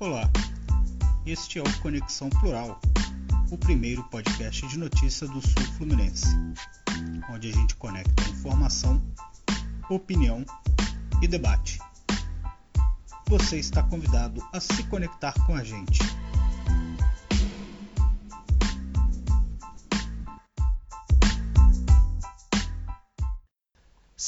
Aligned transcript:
Olá, 0.00 0.30
este 1.26 1.58
é 1.58 1.62
o 1.62 1.80
Conexão 1.80 2.30
Plural, 2.30 2.80
o 3.50 3.58
primeiro 3.58 4.04
podcast 4.04 4.64
de 4.68 4.78
notícia 4.78 5.26
do 5.26 5.40
Sul 5.40 5.64
Fluminense, 5.76 6.28
onde 7.28 7.48
a 7.48 7.52
gente 7.52 7.74
conecta 7.74 8.22
informação, 8.30 9.02
opinião 9.90 10.44
e 11.20 11.26
debate. 11.26 11.80
Você 13.26 13.58
está 13.58 13.82
convidado 13.82 14.40
a 14.52 14.60
se 14.60 14.84
conectar 14.84 15.34
com 15.44 15.56
a 15.56 15.64
gente. 15.64 15.98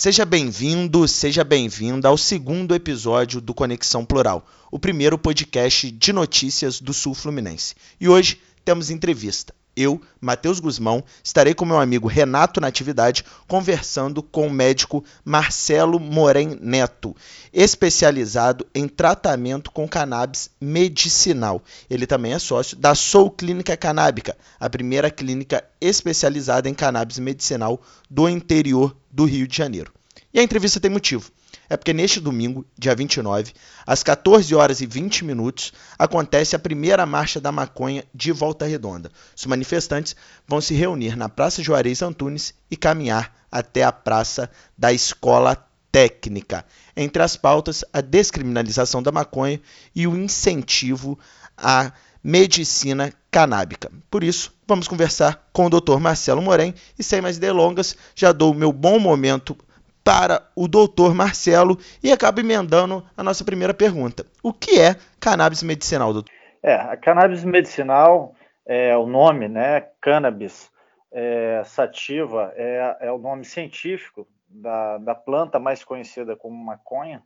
Seja 0.00 0.24
bem-vindo, 0.24 1.06
seja 1.06 1.44
bem-vinda 1.44 2.08
ao 2.08 2.16
segundo 2.16 2.74
episódio 2.74 3.38
do 3.38 3.52
Conexão 3.52 4.02
Plural, 4.02 4.48
o 4.72 4.78
primeiro 4.78 5.18
podcast 5.18 5.90
de 5.90 6.10
notícias 6.10 6.80
do 6.80 6.94
Sul 6.94 7.14
Fluminense. 7.14 7.74
E 8.00 8.08
hoje 8.08 8.40
temos 8.64 8.88
entrevista. 8.88 9.54
Eu, 9.80 10.00
Matheus 10.20 10.60
Guzmão, 10.60 11.02
estarei 11.24 11.54
com 11.54 11.64
meu 11.64 11.80
amigo 11.80 12.06
Renato 12.06 12.60
Natividade 12.60 13.24
conversando 13.48 14.22
com 14.22 14.46
o 14.46 14.50
médico 14.50 15.02
Marcelo 15.24 15.98
Moren 15.98 16.58
Neto, 16.60 17.16
especializado 17.52 18.66
em 18.74 18.86
tratamento 18.86 19.70
com 19.70 19.88
cannabis 19.88 20.50
medicinal. 20.60 21.62
Ele 21.88 22.06
também 22.06 22.34
é 22.34 22.38
sócio 22.38 22.76
da 22.76 22.94
Soul 22.94 23.30
Clínica 23.30 23.76
Canábica, 23.76 24.36
a 24.58 24.68
primeira 24.68 25.10
clínica 25.10 25.64
especializada 25.80 26.68
em 26.68 26.74
cannabis 26.74 27.18
medicinal 27.18 27.80
do 28.10 28.28
interior 28.28 28.94
do 29.10 29.24
Rio 29.24 29.48
de 29.48 29.56
Janeiro. 29.56 29.92
E 30.32 30.38
a 30.38 30.42
entrevista 30.42 30.78
tem 30.78 30.90
motivo. 30.90 31.32
É 31.70 31.76
porque 31.76 31.92
neste 31.92 32.18
domingo, 32.18 32.66
dia 32.76 32.96
29, 32.96 33.52
às 33.86 34.02
14 34.02 34.52
horas 34.56 34.80
e 34.80 34.86
20 34.86 35.24
minutos, 35.24 35.72
acontece 35.96 36.56
a 36.56 36.58
primeira 36.58 37.06
marcha 37.06 37.40
da 37.40 37.52
maconha 37.52 38.04
de 38.12 38.32
Volta 38.32 38.66
Redonda. 38.66 39.08
Os 39.36 39.46
manifestantes 39.46 40.16
vão 40.48 40.60
se 40.60 40.74
reunir 40.74 41.16
na 41.16 41.28
Praça 41.28 41.62
Juarez 41.62 42.02
Antunes 42.02 42.52
e 42.68 42.76
caminhar 42.76 43.32
até 43.52 43.84
a 43.84 43.92
Praça 43.92 44.50
da 44.76 44.92
Escola 44.92 45.64
Técnica. 45.92 46.64
Entre 46.96 47.22
as 47.22 47.36
pautas, 47.36 47.84
a 47.92 48.00
descriminalização 48.00 49.00
da 49.00 49.12
maconha 49.12 49.60
e 49.94 50.08
o 50.08 50.16
incentivo 50.16 51.16
à 51.56 51.92
medicina 52.22 53.12
canábica. 53.30 53.92
Por 54.10 54.24
isso, 54.24 54.52
vamos 54.66 54.88
conversar 54.88 55.48
com 55.52 55.66
o 55.66 55.70
Dr. 55.70 55.98
Marcelo 56.00 56.42
Morém 56.42 56.74
e 56.98 57.04
sem 57.04 57.20
mais 57.20 57.38
delongas, 57.38 57.96
já 58.12 58.32
dou 58.32 58.50
o 58.50 58.56
meu 58.56 58.72
bom 58.72 58.98
momento 58.98 59.56
para 60.04 60.48
o 60.54 60.66
doutor 60.66 61.14
Marcelo 61.14 61.78
e 62.02 62.10
acaba 62.10 62.40
emendando 62.40 63.04
a 63.16 63.22
nossa 63.22 63.44
primeira 63.44 63.74
pergunta. 63.74 64.24
O 64.42 64.52
que 64.52 64.80
é 64.80 64.96
cannabis 65.18 65.62
medicinal, 65.62 66.12
doutor? 66.12 66.32
É, 66.62 66.74
a 66.74 66.96
cannabis 66.96 67.44
medicinal 67.44 68.34
é 68.66 68.96
o 68.96 69.06
nome, 69.06 69.48
né? 69.48 69.80
Cannabis 70.00 70.70
é, 71.12 71.62
sativa 71.64 72.52
é, 72.54 72.96
é 73.00 73.12
o 73.12 73.18
nome 73.18 73.44
científico 73.44 74.28
da, 74.48 74.98
da 74.98 75.14
planta 75.14 75.58
mais 75.58 75.84
conhecida 75.84 76.36
como 76.36 76.56
maconha, 76.56 77.22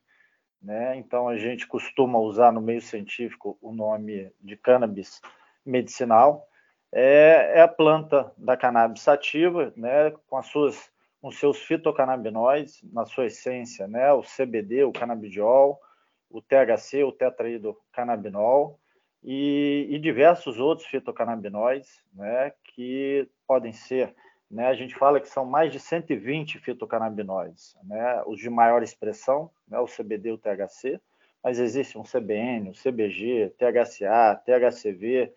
né? 0.63 0.97
Então 0.97 1.29
a 1.29 1.37
gente 1.37 1.67
costuma 1.67 2.19
usar 2.19 2.53
no 2.53 2.61
meio 2.61 2.81
científico 2.81 3.59
o 3.61 3.73
nome 3.73 4.33
de 4.41 4.57
cannabis 4.57 5.21
medicinal. 5.65 6.47
É, 6.93 7.55
é 7.57 7.61
a 7.61 7.69
planta 7.69 8.33
da 8.37 8.57
cannabis 8.57 9.03
sativa, 9.03 9.73
né? 9.77 10.13
Com 10.29 10.37
as 10.37 10.47
suas 10.47 10.94
com 11.25 11.31
seus 11.31 11.57
fitocannabinoides, 11.63 12.83
na 12.93 13.07
sua 13.07 13.25
essência, 13.25 13.89
né, 13.89 14.13
o 14.13 14.21
CBD, 14.21 14.85
o 14.85 14.93
canabidiol, 14.93 15.81
o 16.29 16.43
THC, 16.43 17.03
o 17.03 17.11
tetraidrocannabinol 17.11 18.79
e, 19.23 19.87
e 19.89 19.99
diversos 19.99 20.61
outros 20.61 20.87
fitocannabinoides, 20.87 22.03
né, 22.13 22.53
que 22.63 23.27
podem 23.47 23.73
ser, 23.73 24.15
né, 24.51 24.67
a 24.67 24.75
gente 24.75 24.95
fala 24.95 25.19
que 25.19 25.27
são 25.27 25.47
mais 25.47 25.73
de 25.73 25.81
120 25.81 26.59
fitocannabinoides, 26.59 27.75
né, 27.85 28.23
os 28.27 28.39
de 28.39 28.51
maior 28.51 28.83
expressão, 28.83 29.51
né, 29.67 29.79
o 29.79 29.87
CBD 29.87 30.31
o 30.31 30.37
THC, 30.37 31.01
mas 31.43 31.59
existe 31.59 31.97
um 31.97 32.03
CBN, 32.03 32.69
o 32.69 32.75
CBG, 32.75 33.51
THCA, 33.57 34.43
THCV, 34.45 35.33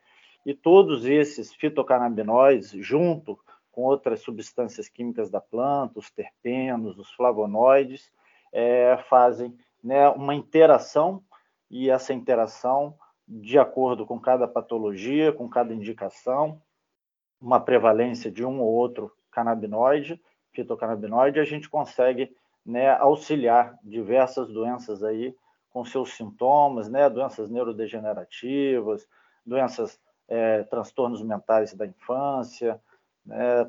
e 0.46 0.54
todos 0.54 1.06
esses 1.06 1.54
fitocannabinoides, 1.54 2.72
junto 2.72 3.40
com 3.78 3.84
outras 3.84 4.22
substâncias 4.22 4.90
químicas 4.90 5.30
da 5.30 5.40
planta, 5.40 6.00
os 6.00 6.10
terpenos, 6.10 6.98
os 6.98 7.12
flavonoides, 7.12 8.12
é, 8.52 8.98
fazem 9.08 9.56
né, 9.84 10.10
uma 10.10 10.34
interação 10.34 11.24
e 11.70 11.88
essa 11.88 12.12
interação, 12.12 12.98
de 13.28 13.60
acordo 13.60 14.04
com 14.04 14.20
cada 14.20 14.48
patologia, 14.48 15.32
com 15.32 15.48
cada 15.48 15.76
indicação, 15.76 16.60
uma 17.40 17.60
prevalência 17.60 18.32
de 18.32 18.44
um 18.44 18.60
ou 18.62 18.68
outro 18.68 19.12
canabinoide, 19.30 20.20
fitocannabinoide, 20.54 21.40
a 21.40 21.46
gente 21.46 21.70
consegue 21.70 22.36
né, 22.66 22.90
auxiliar 22.96 23.78
diversas 23.84 24.50
doenças 24.50 25.04
aí 25.04 25.36
com 25.70 25.86
seus 25.86 26.14
sintomas, 26.14 26.90
né, 26.90 27.08
doenças 27.12 27.48
neurodegenerativas, 27.48 29.08
doenças, 29.46 30.00
é, 30.28 30.64
transtornos 30.64 31.22
mentais 31.22 31.76
da 31.76 31.86
infância, 31.86 32.82
né, 33.28 33.68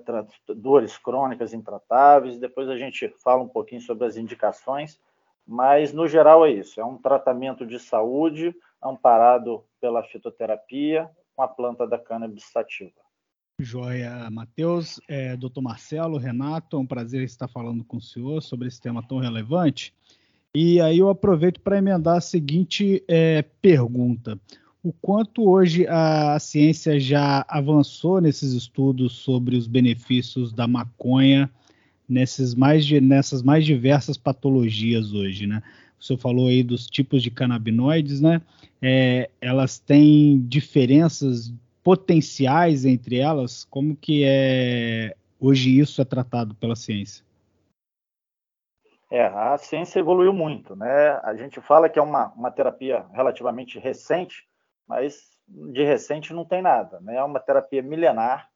dores 0.57 0.97
crônicas 0.97 1.53
intratáveis. 1.53 2.39
Depois 2.39 2.69
a 2.69 2.77
gente 2.77 3.09
fala 3.23 3.43
um 3.43 3.49
pouquinho 3.49 3.81
sobre 3.81 4.07
as 4.07 4.17
indicações, 4.17 4.99
mas 5.47 5.93
no 5.93 6.07
geral 6.07 6.47
é 6.47 6.53
isso: 6.53 6.81
é 6.81 6.85
um 6.85 6.97
tratamento 6.97 7.67
de 7.67 7.79
saúde 7.79 8.55
amparado 8.83 9.65
pela 9.81 10.05
fitoterapia 10.05 11.11
com 11.35 11.43
a 11.43 11.49
planta 11.49 11.87
da 11.87 11.99
cannabis 11.99 12.45
sativa. 12.45 12.93
Joia, 13.61 14.31
Matheus, 14.31 15.01
é, 15.09 15.37
doutor 15.37 15.63
Marcelo, 15.63 16.17
Renato, 16.17 16.77
é 16.77 16.81
um 16.81 16.87
prazer 16.87 17.25
estar 17.25 17.49
falando 17.49 17.85
com 17.85 17.97
o 17.97 18.01
senhor 18.01 18.41
sobre 18.41 18.69
esse 18.69 18.81
tema 18.81 19.03
tão 19.07 19.19
relevante. 19.19 19.93
E 20.55 20.81
aí 20.81 20.99
eu 20.99 21.09
aproveito 21.09 21.61
para 21.61 21.79
emendar 21.79 22.17
a 22.17 22.21
seguinte 22.21 23.05
é, 23.09 23.43
pergunta 23.61 24.41
o 24.83 24.93
quanto 24.93 25.49
hoje 25.49 25.87
a 25.89 26.39
ciência 26.39 26.99
já 27.01 27.45
avançou 27.49 28.21
nesses 28.21 28.53
estudos 28.53 29.13
sobre 29.13 29.57
os 29.57 29.67
benefícios 29.67 30.53
da 30.53 30.67
maconha 30.67 31.51
nesses 32.09 32.55
mais, 32.55 32.89
nessas 32.91 33.43
mais 33.43 33.67
diversas 33.67 34.17
patologias 34.17 35.13
hoje, 35.13 35.47
né? 35.47 35.63
O 36.01 36.05
senhor 36.05 36.19
falou 36.19 36.47
aí 36.47 36.63
dos 36.63 36.87
tipos 36.87 37.23
de 37.23 37.31
canabinoides, 37.31 38.21
né? 38.21 38.41
É, 38.81 39.29
elas 39.41 39.79
têm 39.79 40.41
diferenças 40.47 41.53
potenciais 41.83 42.85
entre 42.85 43.19
elas? 43.19 43.65
Como 43.65 43.97
que 43.97 44.23
é 44.25 45.15
hoje 45.41 45.79
isso 45.79 46.01
é 46.01 46.05
tratado 46.05 46.55
pela 46.55 46.77
ciência? 46.77 47.25
É, 49.11 49.25
a 49.25 49.57
ciência 49.57 49.99
evoluiu 49.99 50.33
muito, 50.33 50.77
né? 50.77 51.19
A 51.25 51.35
gente 51.35 51.61
fala 51.61 51.89
que 51.89 51.99
é 51.99 52.03
uma, 52.03 52.27
uma 52.35 52.51
terapia 52.51 53.07
relativamente 53.13 53.79
recente, 53.79 54.48
mas 54.89 55.39
de 55.47 55.85
recente 55.85 56.33
não 56.33 56.45
tem 56.45 56.63
nada. 56.63 57.01
Né? 57.01 57.17
É 57.17 57.23
uma 57.23 57.41
terapia 57.41 57.83
milenar 57.83 58.49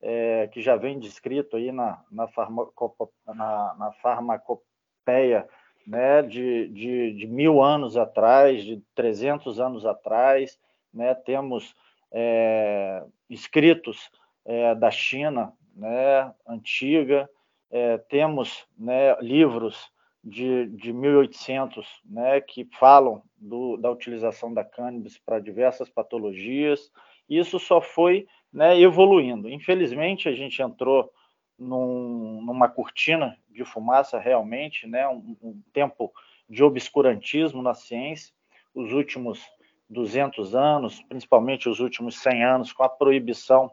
é, 0.00 0.48
que 0.48 0.60
já 0.60 0.76
vem 0.76 0.98
descrito 0.98 1.56
aí 1.56 1.72
na, 1.72 2.02
na, 2.10 2.28
farmacopo, 2.28 3.12
na, 3.26 3.74
na 3.78 3.92
farmacopeia 4.02 5.48
né, 5.86 6.22
de, 6.22 6.68
de, 6.68 7.14
de, 7.14 7.26
mil 7.26 7.62
anos 7.62 7.96
atrás, 7.96 8.62
de 8.62 8.82
300 8.94 9.58
anos 9.58 9.86
atrás. 9.86 10.58
Né? 10.92 11.14
Temos 11.14 11.74
é, 12.12 13.04
escritos 13.28 14.10
é, 14.44 14.74
da 14.74 14.90
China 14.90 15.52
né, 15.74 16.32
antiga, 16.46 17.28
é, 17.70 17.98
temos 17.98 18.66
né, 18.76 19.14
livros 19.20 19.92
de, 20.22 20.66
de 20.66 20.92
1800, 20.92 21.86
né, 22.04 22.40
que 22.40 22.68
falam 22.78 23.22
do, 23.36 23.76
da 23.76 23.90
utilização 23.90 24.52
da 24.52 24.64
cannabis 24.64 25.18
para 25.18 25.38
diversas 25.38 25.88
patologias. 25.88 26.90
Isso 27.28 27.58
só 27.58 27.80
foi 27.80 28.26
né, 28.52 28.78
evoluindo. 28.80 29.48
Infelizmente, 29.48 30.28
a 30.28 30.32
gente 30.32 30.60
entrou 30.60 31.10
num, 31.58 32.42
numa 32.42 32.68
cortina 32.68 33.36
de 33.48 33.64
fumaça 33.64 34.18
realmente, 34.18 34.86
né, 34.86 35.08
um, 35.08 35.36
um 35.42 35.62
tempo 35.72 36.12
de 36.48 36.62
obscurantismo 36.62 37.62
na 37.62 37.74
ciência. 37.74 38.32
Os 38.74 38.92
últimos 38.92 39.44
200 39.88 40.54
anos, 40.54 41.02
principalmente 41.02 41.68
os 41.68 41.80
últimos 41.80 42.18
100 42.18 42.44
anos, 42.44 42.72
com 42.72 42.82
a 42.82 42.88
proibição 42.88 43.70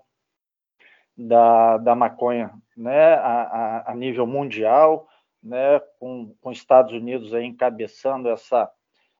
da, 1.17 1.77
da 1.77 1.95
maconha 1.95 2.51
né, 2.75 3.13
a, 3.15 3.41
a, 3.87 3.91
a 3.91 3.95
nível 3.95 4.25
mundial, 4.27 5.07
né, 5.45 5.79
com, 5.99 6.35
com 6.41 6.51
Estados 6.51 6.91
Unidos 6.91 7.33
aí 7.33 7.45
encabeçando 7.45 8.27
essa, 8.27 8.69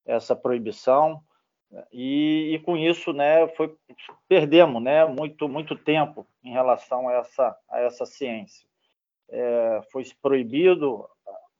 essa 0.06 0.36
proibição, 0.36 1.22
e, 1.92 2.54
e, 2.54 2.60
com 2.60 2.77
isso 2.77 3.12
né, 3.12 3.48
foi, 3.50 3.75
perdemos 4.27 4.81
né, 4.81 5.06
muito, 5.06 5.48
muito 5.48 5.75
tempo 5.75 6.25
em 6.44 6.51
relação 6.51 7.10
a 7.10 7.13
essa, 7.13 7.57
a 7.69 7.80
essa 7.81 8.06
ciência. 8.06 8.68
É, 9.30 9.81
foi 9.92 10.04
proibido 10.22 11.07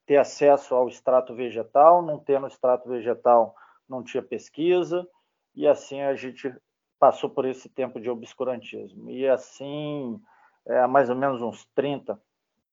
ter 0.06 0.18
acesso 0.18 0.74
ao 0.76 0.88
extrato 0.88 1.34
vegetal, 1.34 2.02
não 2.02 2.20
tendo 2.20 2.48
extrato 2.48 2.88
vegetal 2.88 3.56
não 3.90 4.04
tinha 4.04 4.24
pesquisa, 4.24 5.08
e 5.54 5.68
assim 5.68 6.02
a 6.02 6.16
gente 6.16 6.52
passou 7.00 7.30
por 7.30 7.46
esse 7.46 7.70
tempo 7.70 8.00
de 8.00 8.10
obscurantismo. 8.10 9.10
E 9.12 9.28
assim, 9.28 10.20
é, 10.66 10.88
mais 10.88 11.10
ou 11.10 11.16
menos 11.16 11.42
uns 11.42 11.66
30 11.76 12.20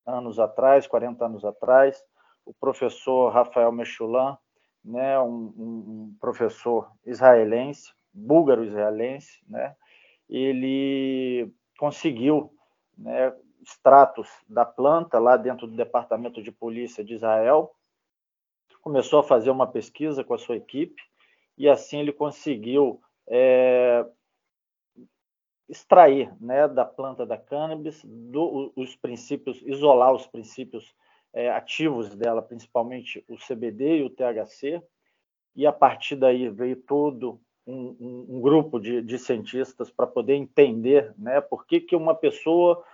anos 0.07 0.39
atrás, 0.39 0.87
40 0.87 1.25
anos 1.25 1.45
atrás, 1.45 2.03
o 2.45 2.53
professor 2.53 3.31
Rafael 3.33 3.71
Mechulan, 3.73 4.37
né, 4.85 5.19
um, 5.21 5.53
um 5.57 6.17
professor 6.21 6.91
israelense, 7.07 7.93
búlgaro-israelense, 8.13 9.41
né, 9.49 9.75
ele 10.29 11.53
conseguiu 11.79 12.53
né, 12.97 13.33
extratos 13.63 14.29
da 14.49 14.65
planta 14.65 15.19
lá 15.19 15.37
dentro 15.37 15.67
do 15.67 15.77
Departamento 15.77 16.43
de 16.43 16.51
Polícia 16.51 17.05
de 17.05 17.15
Israel, 17.15 17.73
começou 18.81 19.21
a 19.21 19.25
fazer 19.25 19.51
uma 19.51 19.67
pesquisa 19.67 20.25
com 20.25 20.35
a 20.35 20.39
sua 20.39 20.57
equipe 20.57 21.01
e 21.57 21.69
assim 21.69 22.01
ele 22.01 22.13
conseguiu 22.13 23.01
é, 23.29 24.05
extrair 25.73 26.31
né, 26.39 26.69
da 26.69 26.85
planta 26.85 27.25
da 27.25 27.39
cannabis 27.39 28.05
do, 28.05 28.71
os 28.77 28.95
princípios, 28.95 29.63
isolar 29.65 30.13
os 30.13 30.27
princípios 30.27 30.95
é, 31.33 31.51
ativos 31.51 32.15
dela, 32.15 32.43
principalmente 32.43 33.25
o 33.27 33.37
CBD 33.39 34.01
e 34.01 34.03
o 34.03 34.11
THC, 34.11 34.83
e 35.57 35.67
a 35.67 35.73
partir 35.73 36.17
daí 36.17 36.51
veio 36.51 36.77
todo 36.77 37.41
um, 37.67 37.97
um, 37.99 38.27
um 38.37 38.41
grupo 38.43 38.79
de, 38.79 39.01
de 39.01 39.19
cientistas 39.19 39.91
para 39.91 40.07
poder 40.07 40.35
entender 40.35 41.15
né, 41.17 41.41
por 41.41 41.65
que, 41.65 41.81
que 41.81 41.97
uma 41.97 42.15
pessoa 42.15 42.85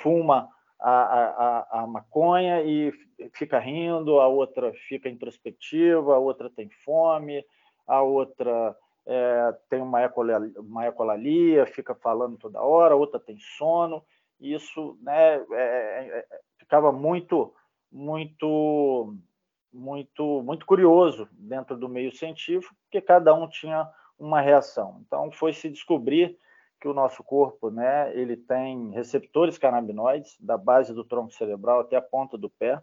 fuma 0.00 0.48
a, 0.78 0.90
a, 0.90 1.80
a, 1.80 1.86
maconha 1.88 2.62
e 2.62 2.92
fica 3.32 3.58
rindo, 3.58 4.20
a 4.20 4.28
outra 4.28 4.72
fica 4.88 5.08
introspectiva, 5.08 6.14
a 6.14 6.18
outra 6.18 6.48
tem 6.48 6.70
fome, 6.84 7.44
a 7.84 8.00
outra 8.00 8.76
é, 9.10 9.56
tem 9.70 9.80
uma, 9.80 10.02
ecolalia, 10.02 10.60
uma 10.60 10.86
ecolalia, 10.86 11.64
fica 11.64 11.94
falando 11.94 12.36
toda 12.36 12.60
hora, 12.60 12.94
outra 12.94 13.18
tem 13.18 13.38
sono. 13.38 14.04
Isso 14.38 14.98
né, 15.00 15.36
é, 15.36 15.44
é, 15.52 16.26
é 16.30 16.40
ficava 16.58 16.92
muito, 16.92 17.54
muito, 17.90 19.16
muito, 19.72 20.42
muito 20.42 20.66
curioso 20.66 21.26
dentro 21.32 21.74
do 21.74 21.88
meio 21.88 22.14
científico, 22.14 22.76
porque 22.82 23.00
cada 23.00 23.32
um 23.32 23.48
tinha 23.48 23.90
uma 24.18 24.42
reação. 24.42 25.00
Então, 25.06 25.32
foi 25.32 25.54
se 25.54 25.70
descobrir 25.70 26.38
que 26.78 26.86
o 26.86 26.92
nosso 26.92 27.24
corpo, 27.24 27.70
né, 27.70 28.14
ele 28.14 28.36
tem 28.36 28.90
receptores 28.90 29.56
canabinoides 29.56 30.36
da 30.38 30.58
base 30.58 30.92
do 30.92 31.02
tronco 31.02 31.32
cerebral 31.32 31.80
até 31.80 31.96
a 31.96 32.02
ponta 32.02 32.36
do 32.36 32.50
pé. 32.50 32.80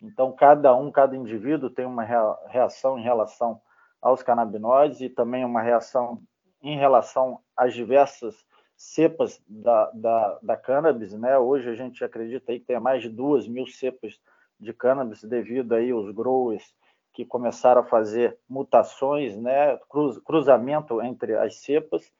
Então, 0.00 0.32
cada 0.32 0.72
um, 0.74 0.88
cada 0.92 1.16
indivíduo 1.16 1.68
tem 1.68 1.84
uma 1.84 2.04
reação 2.46 2.96
em 2.96 3.02
relação 3.02 3.60
aos 4.00 4.22
canabinoides 4.22 5.00
e 5.00 5.08
também 5.08 5.44
uma 5.44 5.62
reação 5.62 6.22
em 6.62 6.76
relação 6.76 7.40
às 7.56 7.74
diversas 7.74 8.44
cepas 8.76 9.42
da, 9.46 9.90
da, 9.92 10.38
da 10.42 10.56
cannabis, 10.56 11.12
né? 11.12 11.38
Hoje 11.38 11.68
a 11.68 11.74
gente 11.74 12.02
acredita 12.04 12.52
aí 12.52 12.60
que 12.60 12.66
tem 12.66 12.80
mais 12.80 13.02
de 13.02 13.08
duas 13.08 13.46
mil 13.46 13.66
cepas 13.66 14.18
de 14.58 14.72
cannabis 14.72 15.22
devido 15.22 15.74
aí 15.74 15.90
aos 15.90 16.10
growers 16.10 16.74
que 17.12 17.24
começaram 17.24 17.82
a 17.82 17.86
fazer 17.86 18.38
mutações, 18.48 19.36
né? 19.36 19.76
Cruz, 19.88 20.18
cruzamento 20.18 21.02
entre 21.02 21.36
as 21.36 21.56
cepas 21.56 22.10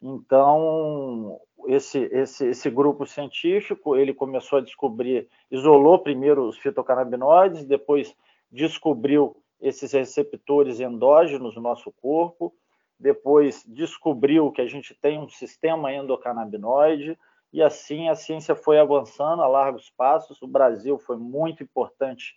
então, 0.00 1.40
esse, 1.66 1.98
esse, 2.12 2.46
esse 2.46 2.70
grupo 2.70 3.04
científico, 3.04 3.96
ele 3.96 4.14
começou 4.14 4.58
a 4.58 4.62
descobrir, 4.62 5.28
isolou 5.50 5.98
primeiro 5.98 6.46
os 6.46 6.56
fitocannabinoides, 6.56 7.64
depois 7.64 8.14
descobriu 8.50 9.36
esses 9.60 9.92
receptores 9.92 10.80
endógenos 10.80 11.54
no 11.54 11.62
nosso 11.62 11.92
corpo, 11.92 12.54
depois 12.98 13.64
descobriu 13.66 14.50
que 14.50 14.60
a 14.60 14.66
gente 14.66 14.94
tem 14.94 15.18
um 15.18 15.28
sistema 15.28 15.92
endocannabinoide, 15.92 17.18
e 17.52 17.62
assim 17.62 18.08
a 18.08 18.14
ciência 18.14 18.54
foi 18.54 18.78
avançando 18.78 19.42
a 19.42 19.46
largos 19.46 19.90
passos. 19.90 20.42
O 20.42 20.46
Brasil 20.46 20.98
foi 20.98 21.16
muito 21.16 21.62
importante 21.62 22.34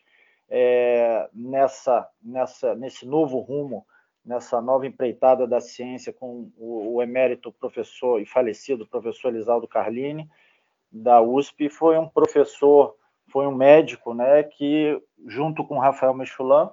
é, 0.49 1.29
nessa, 1.33 2.07
nessa, 2.21 2.75
nesse 2.75 3.05
novo 3.05 3.39
rumo 3.39 3.85
nessa 4.23 4.61
nova 4.61 4.85
empreitada 4.85 5.47
da 5.47 5.59
ciência 5.59 6.13
com 6.13 6.51
o, 6.57 6.95
o 6.95 7.01
emérito 7.01 7.51
professor 7.51 8.21
e 8.21 8.25
falecido 8.25 8.87
professor 8.87 9.29
Elisaldo 9.29 9.67
Carlini, 9.67 10.29
da 10.91 11.21
USP, 11.21 11.69
foi 11.69 11.97
um 11.97 12.07
professor, 12.07 12.95
foi 13.27 13.47
um 13.47 13.55
médico, 13.55 14.13
né, 14.13 14.43
que 14.43 15.01
junto 15.25 15.65
com 15.65 15.79
Rafael 15.79 16.13
Mechulan 16.13 16.69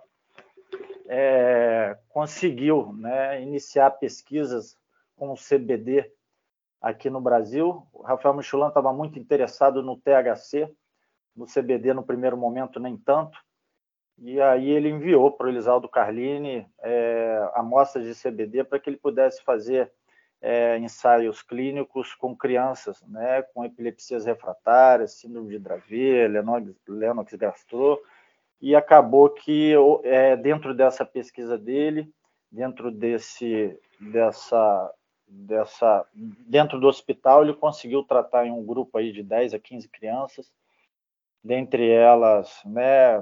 é, 1.09 1.97
conseguiu 2.09 2.93
né, 2.93 3.41
iniciar 3.43 3.91
pesquisas 3.93 4.77
com 5.17 5.33
o 5.33 5.37
CBD 5.37 6.13
aqui 6.81 7.11
no 7.11 7.21
Brasil. 7.21 7.87
O 7.93 8.03
Rafael 8.03 8.35
Michulan 8.35 8.69
estava 8.69 8.93
muito 8.93 9.19
interessado 9.19 9.83
no 9.83 9.97
THC, 9.97 10.73
no 11.35 11.47
CBD 11.47 11.95
no 11.95 12.03
primeiro 12.03 12.37
momento 12.37 12.79
nem 12.79 12.97
tanto, 12.97 13.39
e 14.21 14.41
aí 14.41 14.69
ele 14.69 14.89
enviou 14.89 15.31
para 15.31 15.47
o 15.47 15.51
Elisaldo 15.51 15.89
Carlini 15.89 16.67
é, 16.81 17.51
amostras 17.55 18.05
de 18.05 18.21
CBD 18.21 18.65
para 18.65 18.79
que 18.81 18.91
ele 18.91 18.97
pudesse 18.97 19.43
fazer 19.45 19.93
é, 20.41 20.77
ensaios 20.79 21.41
clínicos 21.43 22.15
com 22.15 22.37
crianças, 22.37 23.01
né, 23.03 23.43
com 23.55 23.65
epilepsias 23.65 24.25
refratárias, 24.25 25.13
síndrome 25.13 25.51
de 25.51 25.59
Dravet, 25.59 26.29
Lennox-Gastaut, 26.89 28.03
e 28.61 28.75
acabou 28.75 29.31
que 29.31 29.73
é, 30.03 30.37
dentro 30.37 30.75
dessa 30.75 31.05
pesquisa 31.05 31.57
dele, 31.57 32.11
dentro 32.51 32.91
desse, 32.91 33.79
dessa, 34.01 34.93
dessa, 35.27 36.07
dentro 36.15 36.81
do 36.81 36.89
hospital, 36.89 37.43
ele 37.43 37.55
conseguiu 37.55 38.03
tratar 38.03 38.47
em 38.47 38.51
um 38.51 38.65
grupo 38.65 38.99
aí 38.99 39.13
de 39.13 39.23
10 39.23 39.55
a 39.55 39.59
15 39.59 39.89
crianças, 39.89 40.53
dentre 41.43 41.89
elas, 41.89 42.61
né, 42.65 43.21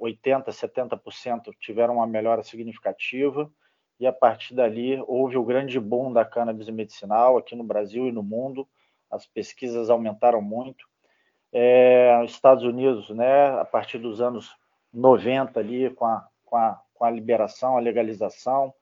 80%, 0.00 0.46
70% 0.46 1.52
tiveram 1.60 1.94
uma 1.96 2.06
melhora 2.06 2.42
significativa, 2.42 3.50
e 4.00 4.06
a 4.06 4.12
partir 4.12 4.54
dali 4.54 5.02
houve 5.06 5.36
o 5.36 5.44
grande 5.44 5.78
boom 5.80 6.12
da 6.12 6.24
cannabis 6.24 6.68
medicinal 6.68 7.36
aqui 7.36 7.56
no 7.56 7.64
Brasil 7.64 8.06
e 8.06 8.12
no 8.12 8.22
mundo. 8.22 8.66
As 9.10 9.26
pesquisas 9.26 9.90
aumentaram 9.90 10.40
muito. 10.40 10.86
É, 11.52 12.22
Estados 12.24 12.62
Unidos, 12.62 13.10
né, 13.10 13.48
a 13.58 13.64
partir 13.64 13.98
dos 13.98 14.20
anos 14.20 14.54
90 14.98 15.60
ali, 15.60 15.90
com 15.90 16.04
a, 16.04 16.28
com 16.44 16.56
a, 16.56 16.80
com 16.92 17.04
a 17.04 17.10
liberação, 17.10 17.76
a 17.76 17.80
legalização, 17.80 18.74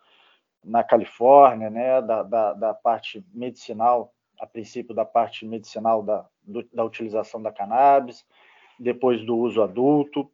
na 0.65 0.83
Califórnia, 0.83 1.71
né, 1.71 2.01
da, 2.03 2.23
da, 2.23 2.53
da 2.55 2.75
parte 2.75 3.25
medicinal, 3.33 4.13
a 4.41 4.47
princípio 4.47 4.95
da 4.95 5.05
parte 5.05 5.47
medicinal 5.47 6.03
da, 6.03 6.27
do, 6.43 6.67
da 6.73 6.85
utilização 6.85 7.41
da 7.41 7.53
cannabis, 7.53 8.27
depois 8.79 9.25
do 9.25 9.37
uso 9.37 9.63
adulto, 9.63 10.31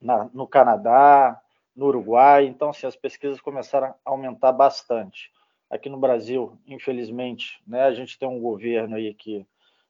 na, 0.00 0.28
no 0.34 0.46
Canadá, 0.46 1.40
no 1.74 1.86
Uruguai. 1.86 2.44
Então, 2.44 2.70
assim, 2.70 2.86
as 2.86 2.96
pesquisas 2.96 3.40
começaram 3.40 3.88
a 3.88 3.96
aumentar 4.04 4.52
bastante. 4.52 5.32
Aqui 5.70 5.88
no 5.88 5.98
Brasil, 5.98 6.58
infelizmente, 6.66 7.62
né, 7.66 7.84
a 7.84 7.94
gente 7.94 8.18
tem 8.18 8.28
um 8.28 8.40
governo 8.40 8.96
aí 8.96 9.14
que 9.14 9.46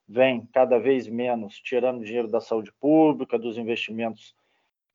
vem 0.07 0.47
cada 0.53 0.79
vez 0.79 1.09
menos 1.09 1.59
tirando 1.59 2.05
dinheiro 2.05 2.29
da 2.29 2.41
saúde 2.41 2.71
pública, 2.75 3.39
dos 3.39 3.59
investimentos 3.59 4.35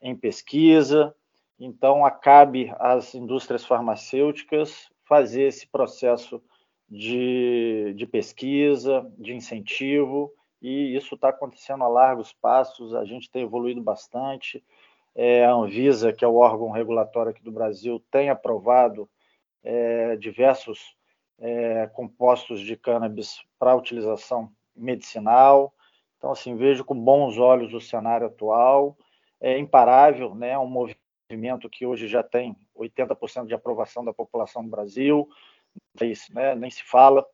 em 0.01 0.15
pesquisa. 0.15 1.15
Então, 1.59 2.05
acabe 2.05 2.73
às 2.79 3.15
indústrias 3.15 3.65
farmacêuticas 3.65 4.89
fazer 5.03 5.43
esse 5.43 5.67
processo 5.67 6.41
de, 6.89 7.93
de 7.95 8.05
pesquisa, 8.05 9.09
de 9.17 9.33
incentivo, 9.33 10.31
e 10.61 10.95
isso 10.95 11.15
está 11.15 11.29
acontecendo 11.29 11.83
a 11.83 11.87
largos 11.87 12.33
passos. 12.33 12.93
A 12.95 13.05
gente 13.05 13.29
tem 13.29 13.43
evoluído 13.43 13.81
bastante. 13.81 14.63
É, 15.15 15.45
a 15.45 15.53
Anvisa, 15.53 16.13
que 16.13 16.23
é 16.23 16.27
o 16.27 16.35
órgão 16.35 16.71
regulatório 16.71 17.31
aqui 17.31 17.43
do 17.43 17.51
Brasil, 17.51 18.03
tem 18.11 18.29
aprovado 18.29 19.09
é, 19.63 20.15
diversos 20.15 20.95
é, 21.39 21.87
compostos 21.87 22.61
de 22.61 22.75
cannabis 22.75 23.41
para 23.59 23.75
utilização 23.75 24.51
medicinal. 24.75 25.73
Então, 26.17 26.31
assim, 26.31 26.55
vejo 26.55 26.83
com 26.83 26.95
bons 26.95 27.37
olhos 27.37 27.73
o 27.73 27.81
cenário 27.81 28.27
atual. 28.27 28.97
É 29.39 29.57
imparável, 29.57 30.33
né? 30.35 30.51
É 30.51 30.59
um 30.59 30.67
movimento 30.67 31.69
que 31.69 31.85
hoje 31.85 32.07
já 32.07 32.23
tem 32.23 32.55
80% 32.75 33.47
de 33.47 33.53
aprovação 33.53 34.03
da 34.03 34.13
população 34.13 34.63
do 34.63 34.69
Brasil, 34.69 35.29
isso, 36.01 36.33
né? 36.33 36.55
nem 36.55 36.69
se 36.69 36.83
fala. 36.83 37.25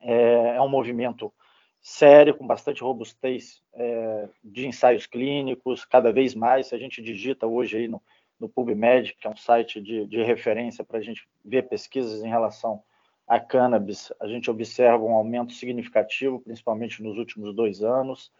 É, 0.00 0.56
é 0.56 0.60
um 0.60 0.68
movimento 0.68 1.32
sério, 1.80 2.34
com 2.34 2.46
bastante 2.46 2.82
robustez 2.82 3.62
é, 3.74 4.28
de 4.42 4.66
ensaios 4.66 5.06
clínicos, 5.06 5.84
cada 5.84 6.12
vez 6.12 6.34
mais. 6.34 6.68
Se 6.68 6.74
a 6.74 6.78
gente 6.78 7.02
digita 7.02 7.46
hoje 7.46 7.76
aí 7.76 7.88
no, 7.88 8.02
no 8.38 8.48
PubMed, 8.48 9.14
que 9.14 9.26
é 9.26 9.30
um 9.30 9.36
site 9.36 9.80
de, 9.80 10.06
de 10.06 10.22
referência 10.22 10.84
para 10.84 10.98
a 10.98 11.02
gente 11.02 11.28
ver 11.44 11.68
pesquisas 11.68 12.22
em 12.22 12.28
relação 12.28 12.82
a 13.26 13.40
cannabis, 13.40 14.12
a 14.20 14.26
gente 14.26 14.50
observa 14.50 15.02
um 15.02 15.14
aumento 15.14 15.52
significativo, 15.52 16.40
principalmente 16.40 17.02
nos 17.02 17.16
últimos 17.16 17.54
dois 17.54 17.82
anos. 17.82 18.30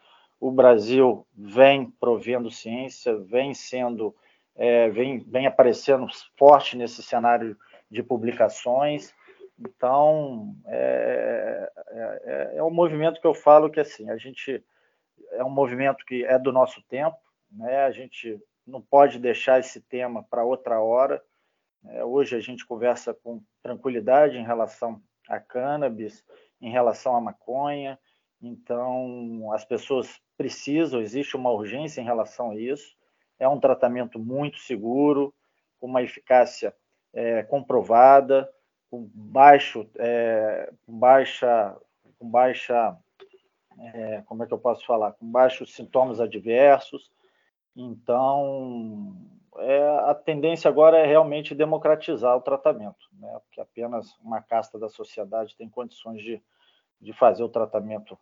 O 0.45 0.51
Brasil 0.51 1.27
vem 1.35 1.91
provendo 1.91 2.51
ciência, 2.51 3.17
vem 3.17 3.55
sendo, 3.55 4.15
é, 4.55 4.91
vem, 4.91 5.21
vem 5.21 5.47
aparecendo 5.47 6.07
forte 6.37 6.77
nesse 6.77 7.03
cenário 7.03 7.57
de 7.91 8.03
publicações. 8.03 9.15
Então, 9.59 10.55
é, 10.67 11.73
é, 11.89 12.51
é, 12.57 12.63
um 12.63 12.69
movimento 12.69 13.23
que 13.23 13.27
eu 13.27 13.33
falo 13.33 13.71
que 13.71 13.81
assim, 13.81 14.11
a 14.11 14.19
gente 14.19 14.63
é 15.31 15.43
um 15.43 15.49
movimento 15.49 16.05
que 16.05 16.27
é 16.27 16.39
do 16.39 16.53
nosso 16.53 16.83
tempo, 16.83 17.17
né? 17.51 17.85
A 17.85 17.91
gente 17.91 18.39
não 18.67 18.83
pode 18.83 19.19
deixar 19.19 19.61
esse 19.61 19.81
tema 19.81 20.23
para 20.29 20.45
outra 20.45 20.79
hora. 20.79 21.23
É, 21.87 22.05
hoje 22.05 22.37
a 22.37 22.41
gente 22.41 22.67
conversa 22.67 23.15
com 23.15 23.43
tranquilidade 23.63 24.37
em 24.37 24.45
relação 24.45 25.01
a 25.27 25.41
cannabis, 25.41 26.23
em 26.61 26.71
relação 26.71 27.17
à 27.17 27.21
maconha. 27.23 27.99
Então, 28.47 29.51
as 29.53 29.65
pessoas 29.65 30.21
precisam, 30.37 31.01
existe 31.01 31.35
uma 31.35 31.51
urgência 31.51 32.03
em 32.03 32.05
relação 32.05 32.51
a 32.51 32.57
isso. 32.57 32.95
É 33.39 33.49
um 33.49 33.59
tratamento 33.59 34.19
muito 34.19 34.59
seguro, 34.59 35.33
com 35.81 35.87
uma 35.87 36.03
eficácia 36.03 36.75
é, 37.13 37.43
comprovada, 37.43 38.53
com 38.91 39.11
baixo, 39.15 39.89
é, 39.99 40.71
com 40.85 40.99
baixa, 40.99 41.75
com 42.19 42.29
baixa, 42.29 42.97
é, 43.79 44.23
como 44.27 44.45
é 44.45 44.47
que 44.47 44.53
eu 44.53 44.59
posso 44.59 44.85
falar, 44.85 45.13
com 45.13 45.27
baixos 45.27 45.75
sintomas 45.75 46.21
adversos. 46.21 47.11
Então, 47.75 49.17
é, 49.57 49.89
a 50.11 50.15
tendência 50.15 50.69
agora 50.69 50.99
é 50.99 51.07
realmente 51.07 51.55
democratizar 51.55 52.37
o 52.37 52.43
tratamento, 52.43 53.09
né? 53.15 53.41
porque 53.45 53.61
apenas 53.61 54.15
uma 54.19 54.43
casta 54.43 54.79
da 54.79 54.89
sociedade 54.89 55.57
tem 55.57 55.69
condições 55.69 56.23
de, 56.23 56.43
de 57.01 57.13
fazer 57.15 57.43
o 57.43 57.49
tratamento 57.49 58.19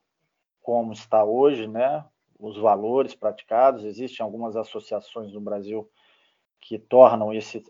como 0.62 0.92
está 0.92 1.24
hoje, 1.24 1.66
né? 1.66 2.04
os 2.42 2.56
valores 2.56 3.14
praticados. 3.14 3.84
Existem 3.84 4.24
algumas 4.24 4.56
associações 4.56 5.32
no 5.32 5.40
Brasil 5.40 5.88
que 6.60 6.78
tornam 6.78 7.32
esse 7.32 7.62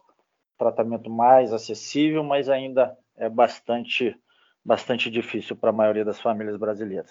tratamento 0.58 1.10
mais 1.10 1.52
acessível, 1.52 2.24
mas 2.24 2.48
ainda 2.48 2.96
é 3.16 3.28
bastante, 3.28 4.16
bastante 4.64 5.10
difícil 5.10 5.54
para 5.54 5.70
a 5.70 5.74
maioria 5.74 6.04
das 6.04 6.20
famílias 6.20 6.56
brasileiras. 6.56 7.10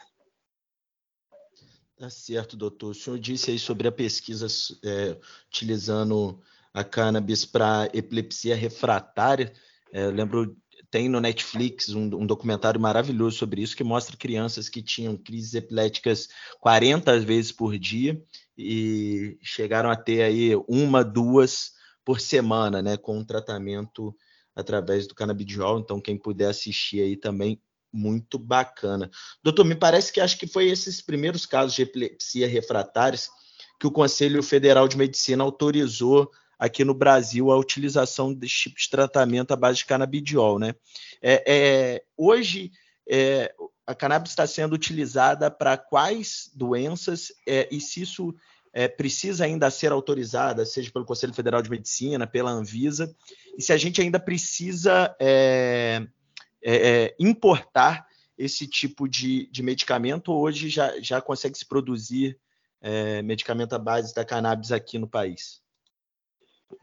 Tá 1.98 2.10
certo, 2.10 2.58
doutor. 2.58 2.90
O 2.90 2.96
senhor 2.96 3.20
disse 3.20 3.52
aí 3.52 3.60
sobre 3.60 3.88
a 3.88 3.92
pesquisa 3.92 4.48
é, 4.84 5.16
utilizando 5.48 6.42
a 6.74 6.84
cannabis 6.84 7.46
para 7.46 7.90
epilepsia 7.94 8.56
refratária. 8.56 9.54
É, 9.94 10.06
eu 10.06 10.12
lembro, 10.12 10.58
tem 10.92 11.08
no 11.08 11.22
Netflix 11.22 11.90
um, 11.90 12.04
um, 12.04 12.28
documentário 12.28 12.80
maravilhoso 12.80 13.38
sobre 13.38 13.62
isso 13.62 13.78
que 13.78 13.84
mostra 13.84 14.18
crianças 14.18 14.68
que 14.68 14.82
tinham 14.82 15.16
crises 15.16 15.54
epiléticas 15.54 16.28
40 16.60 17.18
vezes 17.22 17.52
por 17.52 17.78
dia 17.80 18.22
e 18.58 19.38
chegaram 19.42 19.90
a 19.90 19.96
ter 19.96 20.22
aí 20.22 20.52
uma, 20.68 21.02
duas 21.02 21.72
por 22.04 22.20
semana, 22.20 22.82
né, 22.82 22.98
com 22.98 23.18
um 23.18 23.24
tratamento 23.24 24.14
através 24.54 25.08
do 25.08 25.16
canabidiol. 25.16 25.80
Então, 25.80 26.02
quem 26.02 26.18
puder 26.18 26.50
assistir 26.50 27.02
aí 27.02 27.16
também, 27.16 27.62
muito 27.94 28.38
bacana. 28.38 29.10
Doutor, 29.44 29.66
me 29.66 29.76
parece 29.76 30.12
que 30.12 30.20
acho 30.20 30.38
que 30.38 30.48
foi 30.48 30.70
esses 30.70 31.02
primeiros 31.02 31.46
casos 31.46 31.74
de 31.74 31.82
epilepsia 31.82 32.48
refratários 32.48 33.30
que 33.80 33.88
o 33.88 33.92
Conselho 33.92 34.44
Federal 34.44 34.88
de 34.88 34.98
Medicina 34.98 35.44
autorizou 35.44 36.32
aqui 36.62 36.86
no 36.86 36.94
Brasil 36.94 37.52
a 37.52 37.58
utilização 37.58 38.32
desse 38.32 38.54
tipo 38.54 38.80
de 38.80 38.88
tratamento 38.88 39.52
à 39.52 39.56
base 39.56 39.80
de 39.80 39.86
canabidiol, 39.88 40.60
né? 40.60 40.76
É, 41.20 41.44
é, 41.48 42.04
hoje, 42.16 42.72
é, 43.10 43.52
a 43.88 43.96
cannabis 43.96 44.32
está 44.32 44.46
sendo 44.46 44.74
utilizada 44.74 45.50
para 45.50 45.76
quais 45.76 46.52
doenças 46.54 47.34
é, 47.48 47.68
e 47.72 47.82
se 47.82 48.04
isso 48.04 48.36
é, 48.72 48.88
precisa 48.88 49.44
ainda 49.44 49.72
ser 49.72 49.92
autorizada, 49.92 50.64
seja 50.64 50.92
pelo 50.92 51.04
Conselho 51.04 51.34
Federal 51.34 51.64
de 51.64 51.70
Medicina, 51.72 52.28
pela 52.28 52.52
Anvisa, 52.52 53.12
e 53.58 53.64
se 53.64 53.74
a 53.74 53.78
gente 53.78 54.00
ainda 54.00 54.20
precisa 54.20 55.16
é, 55.20 56.06
importar 57.18 58.06
esse 58.38 58.68
tipo 58.68 59.10
de, 59.10 59.48
de, 59.52 59.64
medicamento, 59.64 60.32
hoje 60.32 60.70
já, 60.70 61.00
já 61.02 61.20
consegue 61.20 61.58
se 61.58 61.68
produzir 61.68 62.40
medicamento 63.24 63.74
à 63.74 63.80
base 63.80 64.14
da 64.16 64.26
cannabis 64.26 64.72
aqui 64.72 64.98
no 64.98 65.08
país. 65.08 65.62